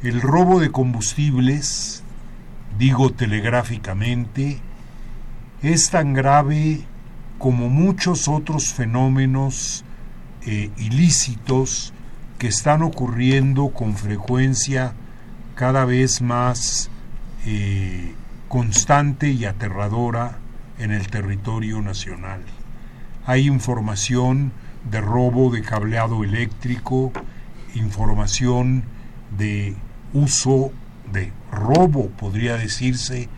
El 0.03 0.21
robo 0.21 0.61
de 0.61 0.71
combustibles, 0.71 2.03
digo 2.79 3.11
telegráficamente, 3.13 4.61
es 5.63 5.91
tan 5.91 6.15
grave 6.15 6.81
como 7.39 7.69
muchos 7.69 8.29
otros 8.29 8.73
fenómenos 8.73 9.85
eh, 10.47 10.71
ilícitos 10.79 11.93
que 12.39 12.49
están 12.49 12.83
ocurriendo 12.83 13.69
con 13.71 13.97
frecuencia 13.97 14.95
cada 15.55 15.85
vez 15.85 16.23
más 16.23 16.91
eh, 17.45 18.15
constante 18.49 19.31
y 19.31 19.45
aterradora 19.45 20.39
en 20.79 20.93
el 20.93 21.09
territorio 21.09 21.83
nacional 21.83 22.43
hay 23.27 23.47
información 23.47 24.53
de 24.89 25.01
robo 25.01 25.51
de 25.51 25.63
cableado 25.63 26.25
eléctrico, 26.25 27.13
información 27.75 28.85
de 29.37 29.77
uso 30.13 30.73
de 31.13 31.33
robo, 31.51 32.09
podría 32.11 32.57
decirse, 32.57 33.29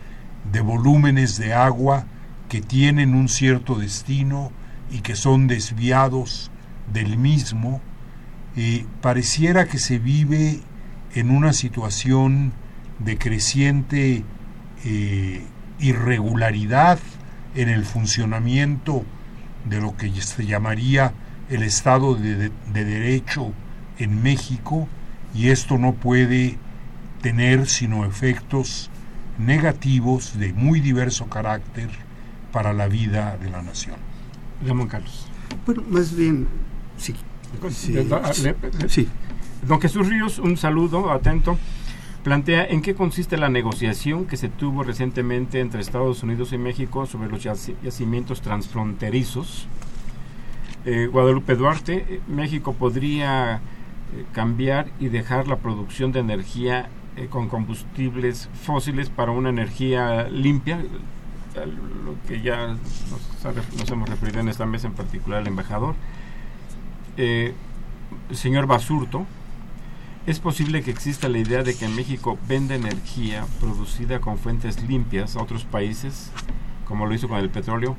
de 0.51 0.61
volúmenes 0.61 1.37
de 1.37 1.53
agua 1.53 2.05
que 2.49 2.61
tienen 2.61 3.15
un 3.15 3.29
cierto 3.29 3.75
destino 3.75 4.51
y 4.91 4.99
que 4.99 5.15
son 5.15 5.47
desviados 5.47 6.51
del 6.91 7.17
mismo, 7.17 7.81
eh, 8.55 8.85
pareciera 9.01 9.65
que 9.65 9.79
se 9.79 9.97
vive 9.97 10.61
en 11.15 11.31
una 11.31 11.53
situación 11.53 12.53
de 12.99 13.17
creciente 13.17 14.23
eh, 14.85 15.43
irregularidad 15.79 16.99
en 17.55 17.69
el 17.69 17.85
funcionamiento 17.85 19.03
de 19.65 19.81
lo 19.81 19.95
que 19.95 20.11
se 20.21 20.45
llamaría 20.45 21.13
el 21.53 21.63
Estado 21.63 22.15
de, 22.15 22.51
Derecho 22.73 23.51
en 23.99 24.23
México 24.23 24.87
y 25.35 25.49
esto 25.49 25.77
no 25.77 25.93
puede 25.93 26.57
tener 27.21 27.67
sino 27.67 28.05
efectos 28.05 28.89
negativos 29.37 30.37
de 30.39 30.51
muy 30.53 30.79
diverso 30.79 31.27
carácter 31.27 31.89
para 32.51 32.73
la 32.73 32.87
vida 32.87 33.37
de 33.41 33.49
la 33.49 33.61
nación. 33.61 33.95
Ramón 34.65 34.87
Carlos. 34.87 35.27
Bueno, 35.65 35.83
más 35.89 36.15
bien, 36.15 36.47
sí. 36.97 37.15
Sí. 37.69 37.95
sí. 38.87 39.07
Don 39.67 39.79
Jesús 39.79 40.07
Ríos, 40.09 40.39
un 40.39 40.57
saludo 40.57 41.11
atento. 41.11 41.57
Plantea 42.23 42.65
en 42.65 42.81
qué 42.81 42.95
consiste 42.95 43.37
la 43.37 43.49
negociación 43.49 44.25
que 44.25 44.37
se 44.37 44.49
tuvo 44.49 44.83
recientemente 44.83 45.59
entre 45.59 45.81
Estados 45.81 46.23
Unidos 46.23 46.53
y 46.53 46.57
México 46.57 47.05
sobre 47.05 47.29
los 47.29 47.43
yacimientos 47.43 48.41
transfronterizos. 48.41 49.67
Eh, 50.85 51.07
Guadalupe 51.07 51.55
Duarte, 51.55 52.05
eh, 52.09 52.21
México 52.27 52.73
podría 52.73 53.55
eh, 53.55 53.59
cambiar 54.33 54.87
y 54.99 55.07
dejar 55.07 55.47
la 55.47 55.57
producción 55.57 56.11
de 56.11 56.19
energía 56.19 56.89
con 57.29 57.47
combustibles 57.47 58.49
fósiles 58.63 59.11
para 59.11 59.31
una 59.31 59.49
energía 59.49 60.27
limpia, 60.29 60.77
lo 60.77 62.15
que 62.27 62.41
ya 62.41 62.69
nos, 62.69 63.77
nos, 63.77 63.91
hemos 63.91 64.09
referido 64.09 64.39
en 64.39 64.49
esta 64.49 64.65
mesa, 64.65 64.87
en 64.87 64.93
particular 64.93 65.41
el 65.41 65.47
embajador. 65.47 65.93
señor 68.31 68.65
Basurto, 68.65 69.27
es 70.25 70.39
posible 70.39 70.81
que 70.81 70.89
exista 70.89 71.29
la 71.29 71.37
idea 71.37 71.61
de 71.61 71.75
que 71.75 71.87
México 71.87 72.39
venda 72.47 72.73
energía 72.73 73.45
producida 73.59 74.19
con 74.19 74.39
fuentes 74.39 74.81
limpias 74.81 75.35
a 75.35 75.43
otros 75.43 75.65
países, 75.65 76.31
como 76.87 77.05
lo 77.05 77.13
hizo 77.13 77.27
con 77.27 77.37
el 77.37 77.51
petróleo. 77.51 77.95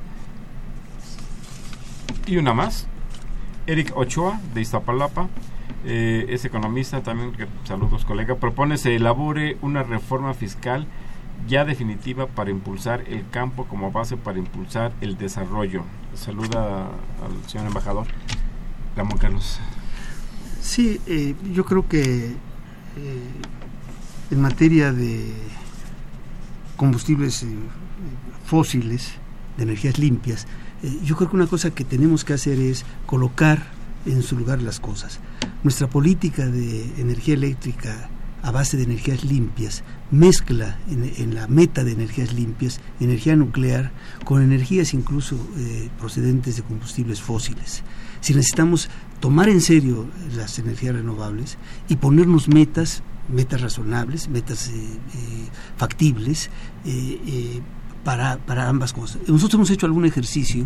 Y 2.25 2.37
una 2.37 2.53
más, 2.53 2.87
Eric 3.67 3.91
Ochoa, 3.95 4.39
de 4.53 4.61
Iztapalapa, 4.61 5.27
eh, 5.85 6.25
es 6.29 6.45
economista 6.45 7.03
también, 7.03 7.33
saludos 7.63 8.05
colega, 8.05 8.35
propone 8.35 8.77
se 8.77 8.95
elabore 8.95 9.57
una 9.61 9.83
reforma 9.83 10.33
fiscal 10.33 10.87
ya 11.47 11.65
definitiva 11.65 12.27
para 12.27 12.49
impulsar 12.49 13.03
el 13.07 13.29
campo 13.29 13.65
como 13.65 13.91
base 13.91 14.17
para 14.17 14.39
impulsar 14.39 14.93
el 15.01 15.17
desarrollo. 15.17 15.83
Saluda 16.15 16.87
al 16.87 17.49
señor 17.49 17.67
embajador 17.67 18.07
Ramón 18.95 19.17
Carlos. 19.17 19.59
Sí, 20.61 20.99
eh, 21.05 21.35
yo 21.53 21.65
creo 21.65 21.87
que 21.87 22.31
eh, 22.31 23.29
en 24.31 24.41
materia 24.41 24.91
de 24.91 25.31
combustibles 26.75 27.43
eh, 27.43 27.47
fósiles, 28.45 29.13
de 29.57 29.63
energías 29.63 29.99
limpias, 29.99 30.47
yo 31.03 31.15
creo 31.15 31.29
que 31.29 31.35
una 31.35 31.47
cosa 31.47 31.71
que 31.71 31.83
tenemos 31.83 32.23
que 32.23 32.33
hacer 32.33 32.59
es 32.59 32.85
colocar 33.05 33.67
en 34.05 34.21
su 34.21 34.37
lugar 34.37 34.61
las 34.61 34.79
cosas. 34.79 35.19
Nuestra 35.63 35.89
política 35.89 36.45
de 36.45 36.99
energía 36.99 37.33
eléctrica 37.33 38.09
a 38.43 38.51
base 38.51 38.77
de 38.77 38.83
energías 38.83 39.23
limpias 39.23 39.83
mezcla 40.11 40.77
en, 40.87 41.33
la 41.33 41.47
meta 41.47 41.83
de 41.83 41.93
energías 41.93 42.31
limpias 42.31 42.79
energía 42.99 43.35
nuclear 43.35 43.91
con 44.23 44.43
energías 44.43 44.93
incluso 44.93 45.35
procedentes 45.97 46.57
de 46.57 46.61
combustibles 46.61 47.21
fósiles. 47.21 47.83
Si 48.21 48.33
necesitamos 48.33 48.89
tomar 49.19 49.49
en 49.49 49.61
serio 49.61 50.07
las 50.35 50.59
energías 50.59 50.95
renovables 50.95 51.57
y 51.87 51.95
ponernos 51.97 52.47
metas, 52.47 53.03
metas 53.29 53.61
razonables, 53.61 54.29
metas 54.29 54.67
eh, 54.69 54.73
eh, 54.73 55.47
factibles 55.77 56.49
eh, 56.85 57.61
para, 58.05 58.37
para, 58.37 58.69
ambas 58.69 58.93
cosas. 58.93 59.17
Nosotros 59.27 59.55
hemos 59.55 59.69
hecho 59.71 59.85
algún 59.85 60.05
ejercicio 60.05 60.65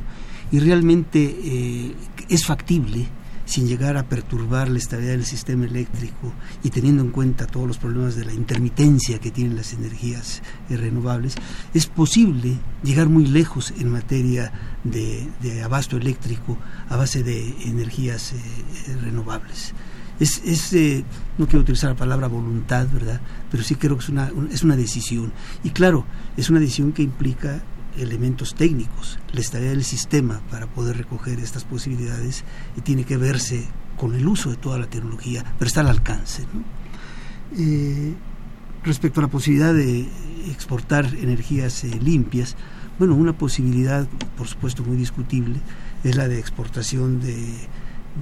y 0.52 0.60
realmente 0.60 1.96
es 2.30 2.46
factible 2.46 3.08
sin 3.50 3.68
llegar 3.68 3.98
a 3.98 4.04
perturbar 4.04 4.70
la 4.70 4.78
estabilidad 4.78 5.14
del 5.14 5.26
sistema 5.26 5.66
eléctrico 5.66 6.32
y 6.64 6.70
teniendo 6.70 7.02
en 7.02 7.10
cuenta 7.10 7.48
todos 7.48 7.68
los 7.68 7.80
problemas 7.80 8.16
de 8.16 8.24
la 8.24 8.32
intermitencia 8.34 9.18
que 9.18 9.32
tienen 9.32 9.56
las 9.56 9.74
energías 9.74 10.44
eh, 10.70 10.78
renovables, 10.78 11.34
es 11.74 11.88
posible 11.88 12.60
llegar 12.84 13.10
muy 13.10 13.26
lejos 13.26 13.74
en 13.80 13.90
materia 13.90 14.54
de, 14.84 15.28
abasto 15.64 15.98
eléctrico 15.98 16.60
a 16.90 16.96
base 16.96 17.24
de 17.24 17.56
energías 17.66 18.34
eh, 18.34 18.36
eh, 18.38 18.98
renovables. 19.02 19.74
Es, 20.20 20.74
no 21.38 21.46
quiero 21.46 21.62
utilizar 21.62 21.92
la 21.92 21.96
palabra 21.96 22.28
voluntad, 22.28 22.88
¿verdad? 22.92 23.22
Pero 23.50 23.64
sí 23.64 23.76
creo 23.76 23.98
que 23.98 24.04
es 24.04 24.10
una, 24.10 24.32
es 24.52 24.64
una 24.64 24.76
decisión. 24.76 25.32
Y 25.64 25.70
claro, 25.70 26.06
es 26.36 26.50
una 26.50 26.60
decisión 26.60 26.92
que 26.92 27.04
implica 27.04 27.64
elementos 27.98 28.56
técnicos. 28.56 29.20
La 29.34 29.42
estabilidad 29.42 29.76
del 29.76 29.84
sistema 29.84 30.42
para 30.50 30.68
poder 30.68 30.98
recoger 30.98 31.40
estas 31.40 31.64
posibilidades 31.64 32.44
y 32.78 32.82
tiene 32.82 33.04
que 33.04 33.18
verse 33.18 33.66
con 33.98 34.16
el 34.16 34.28
uso 34.28 34.50
de 34.50 34.56
toda 34.58 34.78
la 34.78 34.88
tecnología, 34.88 35.44
pero 35.58 35.68
está 35.68 35.82
al 35.82 35.88
alcance. 35.88 36.46
Eh, 37.58 38.14
respecto 38.84 39.20
a 39.20 39.24
la 39.24 39.30
posibilidad 39.30 39.74
de 39.74 40.08
exportar 40.50 41.14
energías 41.16 41.84
eh, 41.84 42.00
limpias, 42.02 42.56
bueno, 42.98 43.16
una 43.16 43.38
posibilidad, 43.38 44.08
por 44.38 44.48
supuesto, 44.48 44.84
muy 44.84 44.98
discutible 44.98 45.60
es 46.04 46.16
la 46.16 46.28
de 46.28 46.40
exportación 46.40 47.20
de, 47.20 47.68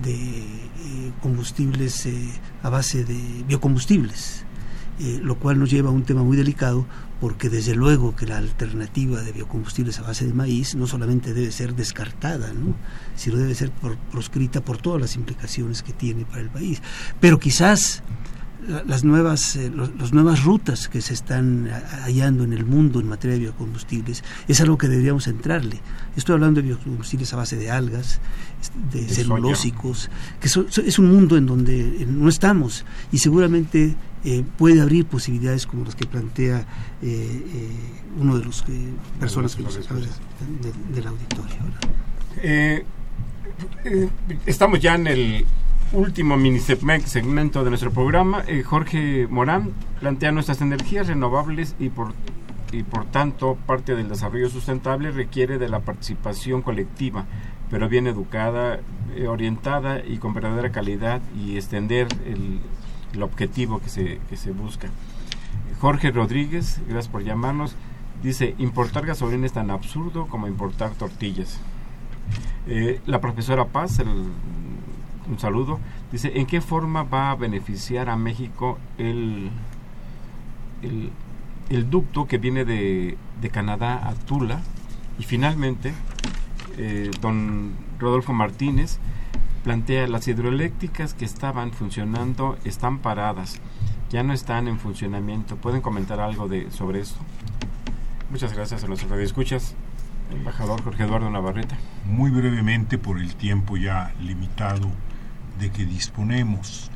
eh, 0.06 1.12
combustibles 1.22 2.08
a 2.64 2.70
base 2.70 3.04
de 3.04 3.44
biocombustibles, 3.48 4.44
lo 5.22 5.38
cual 5.38 5.60
nos 5.60 5.70
lleva 5.70 5.90
a 5.90 5.92
un 5.94 6.04
tema 6.04 6.24
muy 6.24 6.38
delicado 6.38 6.86
porque 7.20 7.50
desde 7.50 7.76
luego 7.76 8.16
que 8.16 8.28
la 8.28 8.38
alternativa 8.38 9.22
de 9.22 9.32
biocombustibles 9.32 10.00
a 10.00 10.04
base 10.04 10.26
de 10.26 10.34
maíz 10.34 10.76
no 10.76 10.86
solamente 10.86 11.34
debe 11.34 11.52
ser 11.52 11.76
descartada, 11.76 12.54
¿no? 12.54 12.76
sino 13.16 13.38
debe 13.38 13.56
ser 13.56 13.72
proscrita 14.12 14.62
por 14.62 14.78
todas 14.78 15.02
las 15.02 15.16
implicaciones 15.16 15.82
que 15.82 15.94
tiene 15.94 16.26
para 16.26 16.42
el 16.42 16.50
país. 16.50 16.82
Pero 17.20 17.40
quizás 17.40 18.04
las 18.68 19.04
nuevas, 19.04 19.56
eh, 19.56 19.72
las 19.98 20.14
nuevas 20.14 20.44
rutas 20.44 20.90
que 20.90 21.02
se 21.02 21.14
están 21.14 21.70
hallando 22.04 22.44
en 22.44 22.54
el 22.54 22.66
mundo 22.66 23.00
en 23.00 23.08
materia 23.08 23.36
de 23.36 23.44
biocombustibles 23.44 24.24
es 24.48 24.62
algo 24.62 24.78
que 24.78 24.88
deberíamos 24.88 25.24
centrarle. 25.24 25.80
Estoy 26.16 26.34
hablando 26.34 26.62
de 26.62 26.68
biocombustibles 26.68 27.34
a 27.34 27.38
base 27.38 27.56
de 27.56 27.72
algas, 27.72 28.20
de, 28.92 29.08
celulósicos, 29.08 30.10
que 30.42 30.48
es 30.48 31.00
un 31.00 31.12
mundo 31.12 31.38
en 31.38 31.46
donde 31.46 32.06
no 32.10 32.28
estamos 32.28 32.84
y 33.12 33.20
seguramente 33.20 33.96
eh, 34.26 34.44
puede 34.58 34.82
abrir 34.82 35.06
posibilidades 35.06 35.66
como 35.66 35.86
las 35.86 35.96
que 35.96 36.06
plantea 36.06 36.66
eh, 37.02 37.70
uno 38.20 38.38
de 38.38 38.46
los 38.46 38.66
personas 39.20 39.56
que 39.56 39.64
nos 39.64 39.76
del 40.94 41.08
auditorio. 41.08 41.58
estamos 44.46 44.80
ya 44.80 44.96
en 44.96 45.08
el 45.08 45.46
último 45.94 46.38
mini 46.38 46.60
segmento 46.60 47.64
de 47.64 47.70
nuestro 47.70 47.92
programa, 47.92 48.44
eh, 48.48 48.64
Jorge 48.64 49.28
Morán 49.30 49.72
plantea 50.00 50.32
nuestras 50.32 50.62
energías 50.62 51.08
renovables 51.08 51.76
y 51.80 51.90
por, 51.90 52.14
y 52.72 52.84
por 52.84 53.06
tanto 53.06 53.58
parte 53.66 53.96
del 53.96 54.10
desarrollo 54.10 54.50
sustentable 54.50 55.12
requiere 55.12 55.58
de 55.58 55.70
la 55.70 55.80
participación 55.80 56.62
colectiva, 56.62 57.26
pero 57.70 57.90
bien 57.90 58.08
educada, 58.08 58.80
eh, 59.16 59.28
orientada 59.28 60.04
y 60.06 60.18
con 60.18 60.34
verdadera 60.34 60.72
calidad 60.72 61.22
y 61.36 61.56
extender 61.56 62.08
el, 62.26 62.60
el 63.14 63.24
objetivo 63.24 63.80
que 63.80 63.90
se, 63.90 64.20
que 64.30 64.38
se 64.38 64.52
busca. 64.52 64.90
Jorge 65.80 66.12
Rodríguez, 66.12 66.82
gracias 66.88 67.08
por 67.08 67.24
llamarnos, 67.24 67.76
dice, 68.24 68.56
importar 68.58 69.06
gasolina 69.06 69.46
es 69.46 69.54
tan 69.54 69.72
absurdo 69.72 70.28
como 70.28 70.48
importar 70.48 70.92
tortillas. 70.92 71.60
Eh, 72.68 73.00
la 73.06 73.22
profesora 73.22 73.66
Paz, 73.66 74.00
el 74.00 74.26
un 75.30 75.40
saludo, 75.40 75.80
dice, 76.12 76.32
¿en 76.36 76.46
qué 76.46 76.62
forma 76.62 77.04
va 77.04 77.32
a 77.32 77.36
beneficiar 77.36 78.10
a 78.10 78.18
México 78.18 78.78
el, 78.98 79.52
el, 81.70 81.90
ducto 81.90 82.28
que 82.28 82.38
viene 82.38 82.66
de, 82.66 83.18
de, 83.42 83.50
Canadá 83.50 84.08
a 84.08 84.14
Tula? 84.14 84.62
Y 85.20 85.24
finalmente, 85.24 85.94
eh, 86.78 87.12
don 87.22 87.74
Rodolfo 88.00 88.34
Martínez 88.34 89.00
plantea, 89.64 90.08
las 90.08 90.28
hidroeléctricas 90.28 91.14
que 91.14 91.26
estaban 91.26 91.72
funcionando 91.72 92.58
están 92.64 93.00
paradas, 93.00 93.60
ya 94.10 94.24
no 94.24 94.32
están 94.32 94.68
en 94.68 94.80
funcionamiento. 94.80 95.58
¿Pueden 95.58 95.82
comentar 95.82 96.22
algo 96.22 96.48
de, 96.48 96.72
sobre 96.72 97.02
esto? 97.02 97.20
Muchas 98.30 98.54
gracias 98.54 98.84
a 98.84 98.88
nuestros 98.88 99.12
radioescuchas. 99.12 99.76
Embajador 100.32 100.84
Jorge 100.84 101.04
Eduardo 101.04 101.30
Navarrete. 101.30 101.76
Muy 102.06 102.32
brevemente, 102.32 102.98
por 102.98 103.20
el 103.20 103.36
tiempo 103.36 103.78
ya 103.78 104.14
limitado, 104.22 104.90
de 105.60 105.72
que 105.72 105.86
disponemos, 105.86 106.92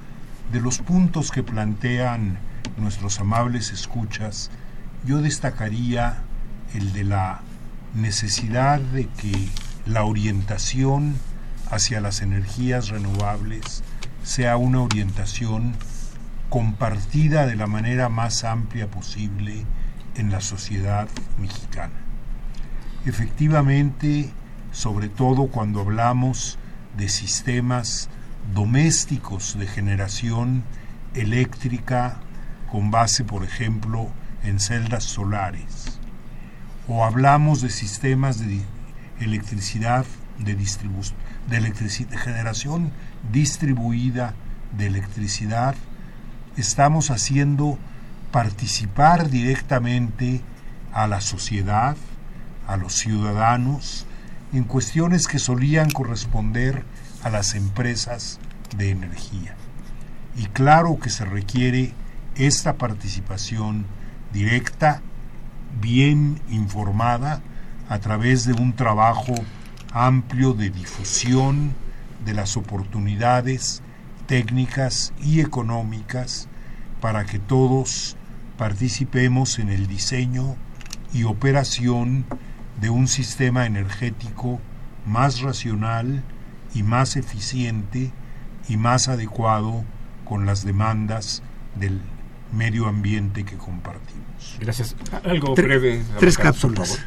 de 0.51 0.61
los 0.61 0.79
puntos 0.79 1.31
que 1.31 1.43
plantean 1.43 2.37
nuestros 2.77 3.19
amables 3.19 3.71
escuchas, 3.71 4.51
yo 5.05 5.21
destacaría 5.21 6.23
el 6.73 6.93
de 6.93 7.03
la 7.03 7.41
necesidad 7.95 8.79
de 8.79 9.07
que 9.07 9.49
la 9.85 10.03
orientación 10.03 11.15
hacia 11.69 12.01
las 12.01 12.21
energías 12.21 12.89
renovables 12.89 13.83
sea 14.23 14.57
una 14.57 14.81
orientación 14.81 15.75
compartida 16.49 17.45
de 17.45 17.55
la 17.55 17.67
manera 17.67 18.09
más 18.09 18.43
amplia 18.43 18.89
posible 18.89 19.65
en 20.15 20.31
la 20.31 20.41
sociedad 20.41 21.07
mexicana. 21.39 21.93
Efectivamente, 23.05 24.29
sobre 24.71 25.09
todo 25.09 25.47
cuando 25.47 25.81
hablamos 25.81 26.59
de 26.97 27.09
sistemas 27.09 28.09
domésticos 28.53 29.57
de 29.57 29.67
generación 29.67 30.63
eléctrica 31.13 32.17
con 32.71 32.91
base, 32.91 33.23
por 33.23 33.43
ejemplo, 33.43 34.09
en 34.43 34.59
celdas 34.59 35.03
solares. 35.03 35.99
O 36.87 37.05
hablamos 37.05 37.61
de 37.61 37.69
sistemas 37.69 38.39
de 38.39 38.61
electricidad 39.19 40.05
de, 40.39 40.55
de 40.55 42.17
generación 42.17 42.91
distribuida 43.31 44.33
de 44.77 44.87
electricidad. 44.87 45.75
Estamos 46.57 47.11
haciendo 47.11 47.77
participar 48.31 49.29
directamente 49.29 50.41
a 50.93 51.07
la 51.07 51.21
sociedad, 51.21 51.95
a 52.67 52.77
los 52.77 52.93
ciudadanos, 52.95 54.05
en 54.53 54.63
cuestiones 54.63 55.27
que 55.27 55.39
solían 55.39 55.89
corresponder 55.91 56.83
a 57.23 57.29
las 57.29 57.55
empresas 57.55 58.39
de 58.75 58.89
energía. 58.91 59.55
Y 60.35 60.45
claro 60.47 60.99
que 60.99 61.09
se 61.09 61.25
requiere 61.25 61.93
esta 62.35 62.75
participación 62.75 63.85
directa, 64.33 65.01
bien 65.81 66.41
informada, 66.49 67.41
a 67.89 67.99
través 67.99 68.45
de 68.45 68.53
un 68.53 68.73
trabajo 68.73 69.33
amplio 69.91 70.53
de 70.53 70.69
difusión 70.69 71.73
de 72.23 72.33
las 72.33 72.55
oportunidades 72.55 73.81
técnicas 74.27 75.13
y 75.21 75.41
económicas 75.41 76.47
para 77.01 77.25
que 77.25 77.39
todos 77.39 78.15
participemos 78.57 79.59
en 79.59 79.69
el 79.69 79.87
diseño 79.87 80.55
y 81.13 81.23
operación 81.23 82.25
de 82.79 82.89
un 82.89 83.07
sistema 83.07 83.65
energético 83.65 84.61
más 85.05 85.41
racional 85.41 86.23
y 86.73 86.83
más 86.83 87.15
eficiente 87.15 88.11
y 88.67 88.77
más 88.77 89.07
adecuado 89.07 89.83
con 90.25 90.45
las 90.45 90.63
demandas 90.65 91.43
del 91.75 92.01
medio 92.53 92.87
ambiente 92.87 93.43
que 93.43 93.57
compartimos. 93.57 94.57
Gracias. 94.59 94.95
Algo 95.23 95.55
breve. 95.55 96.03
Tres 96.19 96.37
cápsulas. 96.37 96.99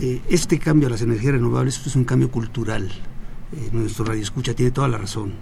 Eh, 0.00 0.20
este 0.28 0.58
cambio 0.58 0.88
a 0.88 0.90
las 0.90 1.02
energías 1.02 1.34
renovables 1.34 1.80
es 1.86 1.96
un 1.96 2.04
cambio 2.04 2.30
cultural. 2.30 2.90
Eh, 3.52 3.68
nuestro 3.72 4.04
radio 4.04 4.22
escucha 4.22 4.54
tiene 4.54 4.72
toda 4.72 4.88
la 4.88 4.98
razón. 4.98 5.34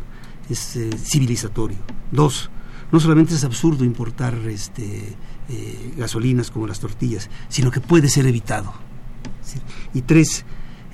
Es 0.50 0.76
eh, 0.76 0.90
civilizatorio. 0.96 1.78
Dos, 2.10 2.50
no 2.90 3.00
solamente 3.00 3.34
es 3.34 3.44
absurdo 3.44 3.84
importar 3.84 4.34
este, 4.48 5.16
gasolinas 5.96 6.50
como 6.50 6.66
las 6.66 6.80
tortillas, 6.80 7.30
sino 7.48 7.70
que 7.70 7.80
puede 7.80 8.08
ser 8.08 8.26
evitado. 8.26 8.72
Y 9.94 10.02
tres, 10.02 10.44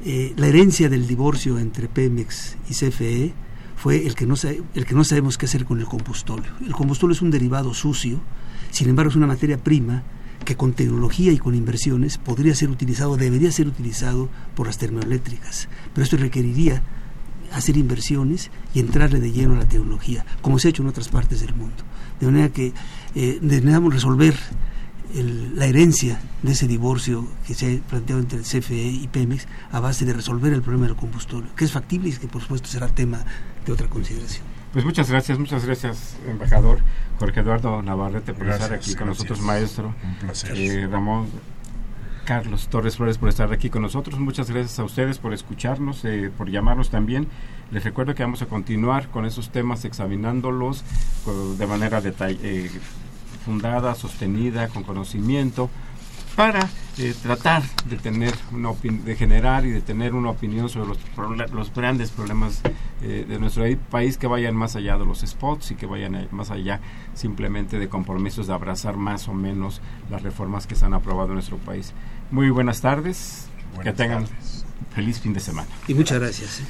la 0.05 0.46
herencia 0.46 0.88
del 0.88 1.07
divorcio 1.07 1.59
entre 1.59 1.88
Pemex 1.88 2.57
y 2.70 2.74
CFE 2.74 3.34
fue 3.76 4.07
el 4.07 4.14
que, 4.14 4.26
no 4.26 4.34
el 4.74 4.84
que 4.86 4.94
no 4.94 5.05
sabemos 5.05 5.38
qué 5.38 5.46
hacer 5.46 5.64
con 5.64 5.78
el 5.78 5.86
combustorio. 5.86 6.51
El 6.64 6.72
combustorio 6.72 7.14
es 7.14 7.22
un 7.22 7.30
derivado 7.30 7.74
sucio, 7.74 8.20
sin 8.70 8.88
embargo 8.88 9.11
es 9.11 9.16
una 9.16 9.26
materia 9.26 9.59
prima 9.59 10.03
que 10.44 10.57
con 10.57 10.72
tecnología 10.72 11.32
y 11.32 11.38
con 11.38 11.55
inversiones 11.55 12.18
podría 12.18 12.55
ser 12.55 12.70
utilizado, 12.70 13.16
debería 13.16 13.53
ser 13.53 13.68
utilizado 13.68 14.28
por 14.55 14.66
las 14.66 14.78
termoeléctricas. 14.78 15.68
Pero 15.94 16.05
esto 16.05 16.16
requeriría 16.16 16.82
hacer 17.53 17.76
inversiones 17.76 18.51
y 18.74 18.80
entrarle 18.80 19.20
de 19.20 19.32
lleno 19.32 19.55
a 19.55 19.59
la 19.59 19.68
tecnología, 19.68 20.24
como 20.42 20.59
se 20.59 20.68
ha 20.68 20.70
hecho 20.70 20.82
en 20.82 20.88
otras 20.88 21.09
partes 21.09 21.40
del 21.40 21.55
mundo. 21.55 21.76
De 22.20 22.26
manera 22.26 22.49
que 22.49 22.72
eh, 23.14 23.38
necesitamos 23.40 23.94
resolver 23.94 24.36
la 25.15 25.67
herencia 25.67 26.21
de 26.43 26.53
ese 26.53 26.67
divorcio 26.67 27.27
que 27.47 27.55
se 27.55 27.77
ha 27.77 27.89
planteado 27.89 28.21
entre 28.21 28.39
el 28.39 28.45
CFE 28.45 28.77
y 28.77 29.09
Pemex 29.09 29.47
a 29.71 29.81
base 29.81 30.05
de 30.05 30.13
resolver 30.13 30.53
el 30.53 30.63
problema 30.63 30.87
del 30.87 30.97
combustible, 30.97 31.49
que 31.57 31.65
es 31.65 31.73
factible 31.73 32.11
y 32.11 32.13
que 32.13 32.29
por 32.29 32.43
supuesto 32.43 32.69
será 32.69 32.89
tema 32.89 33.25
de 33.65 33.73
otra 33.73 33.89
consideración. 33.89 34.45
Pues 34.73 34.85
muchas 34.85 35.11
gracias, 35.11 35.39
muchas 35.39 35.65
gracias, 35.65 36.17
embajador 36.27 36.81
Jorge 37.19 37.41
Eduardo 37.41 37.83
Navarrete, 37.83 38.35
por 38.35 38.49
estar 38.49 38.73
aquí 38.73 38.95
con 38.95 39.09
nosotros, 39.09 39.41
maestro. 39.41 39.95
Un 40.05 40.15
placer. 40.17 40.53
Eh, 40.57 40.87
Ramón 40.87 41.29
Carlos 42.29 42.69
Torres 42.69 42.99
Flores 42.99 43.17
por 43.17 43.31
estar 43.31 43.51
aquí 43.55 43.71
con 43.71 43.81
nosotros. 43.81 44.21
Muchas 44.21 44.51
gracias 44.51 44.79
a 44.79 44.85
ustedes 44.85 45.17
por 45.17 45.33
escucharnos, 45.33 46.05
eh, 46.05 46.31
por 46.37 46.51
llamarnos 46.51 46.91
también. 46.91 47.27
Les 47.71 47.83
recuerdo 47.83 48.15
que 48.15 48.23
vamos 48.23 48.43
a 48.43 48.47
continuar 48.47 49.09
con 49.09 49.25
esos 49.25 49.49
temas 49.49 49.87
examinándolos 49.87 50.85
de 51.57 51.67
manera 51.67 52.03
eh, 52.05 52.71
fundada, 53.49 53.94
sostenida, 53.94 54.68
con 54.68 54.82
conocimiento 54.82 55.70
para 56.36 56.68
eh, 56.99 57.14
tratar 57.22 57.62
de 57.86 57.96
tener 57.96 58.34
una 58.53 58.72
de 58.82 59.16
generar 59.16 59.64
y 59.64 59.70
de 59.70 59.80
tener 59.80 60.12
una 60.12 60.28
opinión 60.28 60.68
sobre 60.68 60.88
los, 60.88 61.51
los 61.51 61.72
grandes 61.72 62.11
problemas 62.11 62.61
eh, 63.01 63.24
de 63.26 63.38
nuestro 63.38 63.64
país 63.90 64.18
que 64.18 64.26
vayan 64.26 64.55
más 64.55 64.76
allá 64.76 64.99
de 64.99 65.07
los 65.07 65.20
spots 65.20 65.70
y 65.70 65.76
que 65.76 65.86
vayan 65.86 66.28
más 66.30 66.51
allá 66.51 66.82
simplemente 67.14 67.78
de 67.78 67.88
compromisos 67.88 68.49
de 68.49 68.53
abrazar 68.53 68.99
más 68.99 69.28
o 69.28 69.32
menos 69.32 69.80
las 70.11 70.20
reformas 70.22 70.66
que 70.66 70.74
se 70.74 70.84
han 70.84 70.92
aprobado 70.92 71.28
en 71.28 71.36
nuestro 71.36 71.57
país. 71.57 71.94
Muy 72.30 72.51
buenas 72.51 72.82
tardes, 72.82 73.49
que 73.82 73.94
tengan 73.94 74.26
feliz 74.94 75.20
fin 75.20 75.32
de 75.32 75.40
semana. 75.40 75.68
Y 75.88 75.94
muchas 75.94 76.20
gracias. 76.20 76.61
¿eh? 76.61 76.64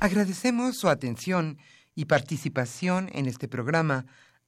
Agradecemos 0.00 0.78
su 0.78 0.88
atención 0.88 1.58
y 1.94 2.06
participación 2.06 3.10
en 3.12 3.26
este 3.26 3.46
programa 3.46 4.06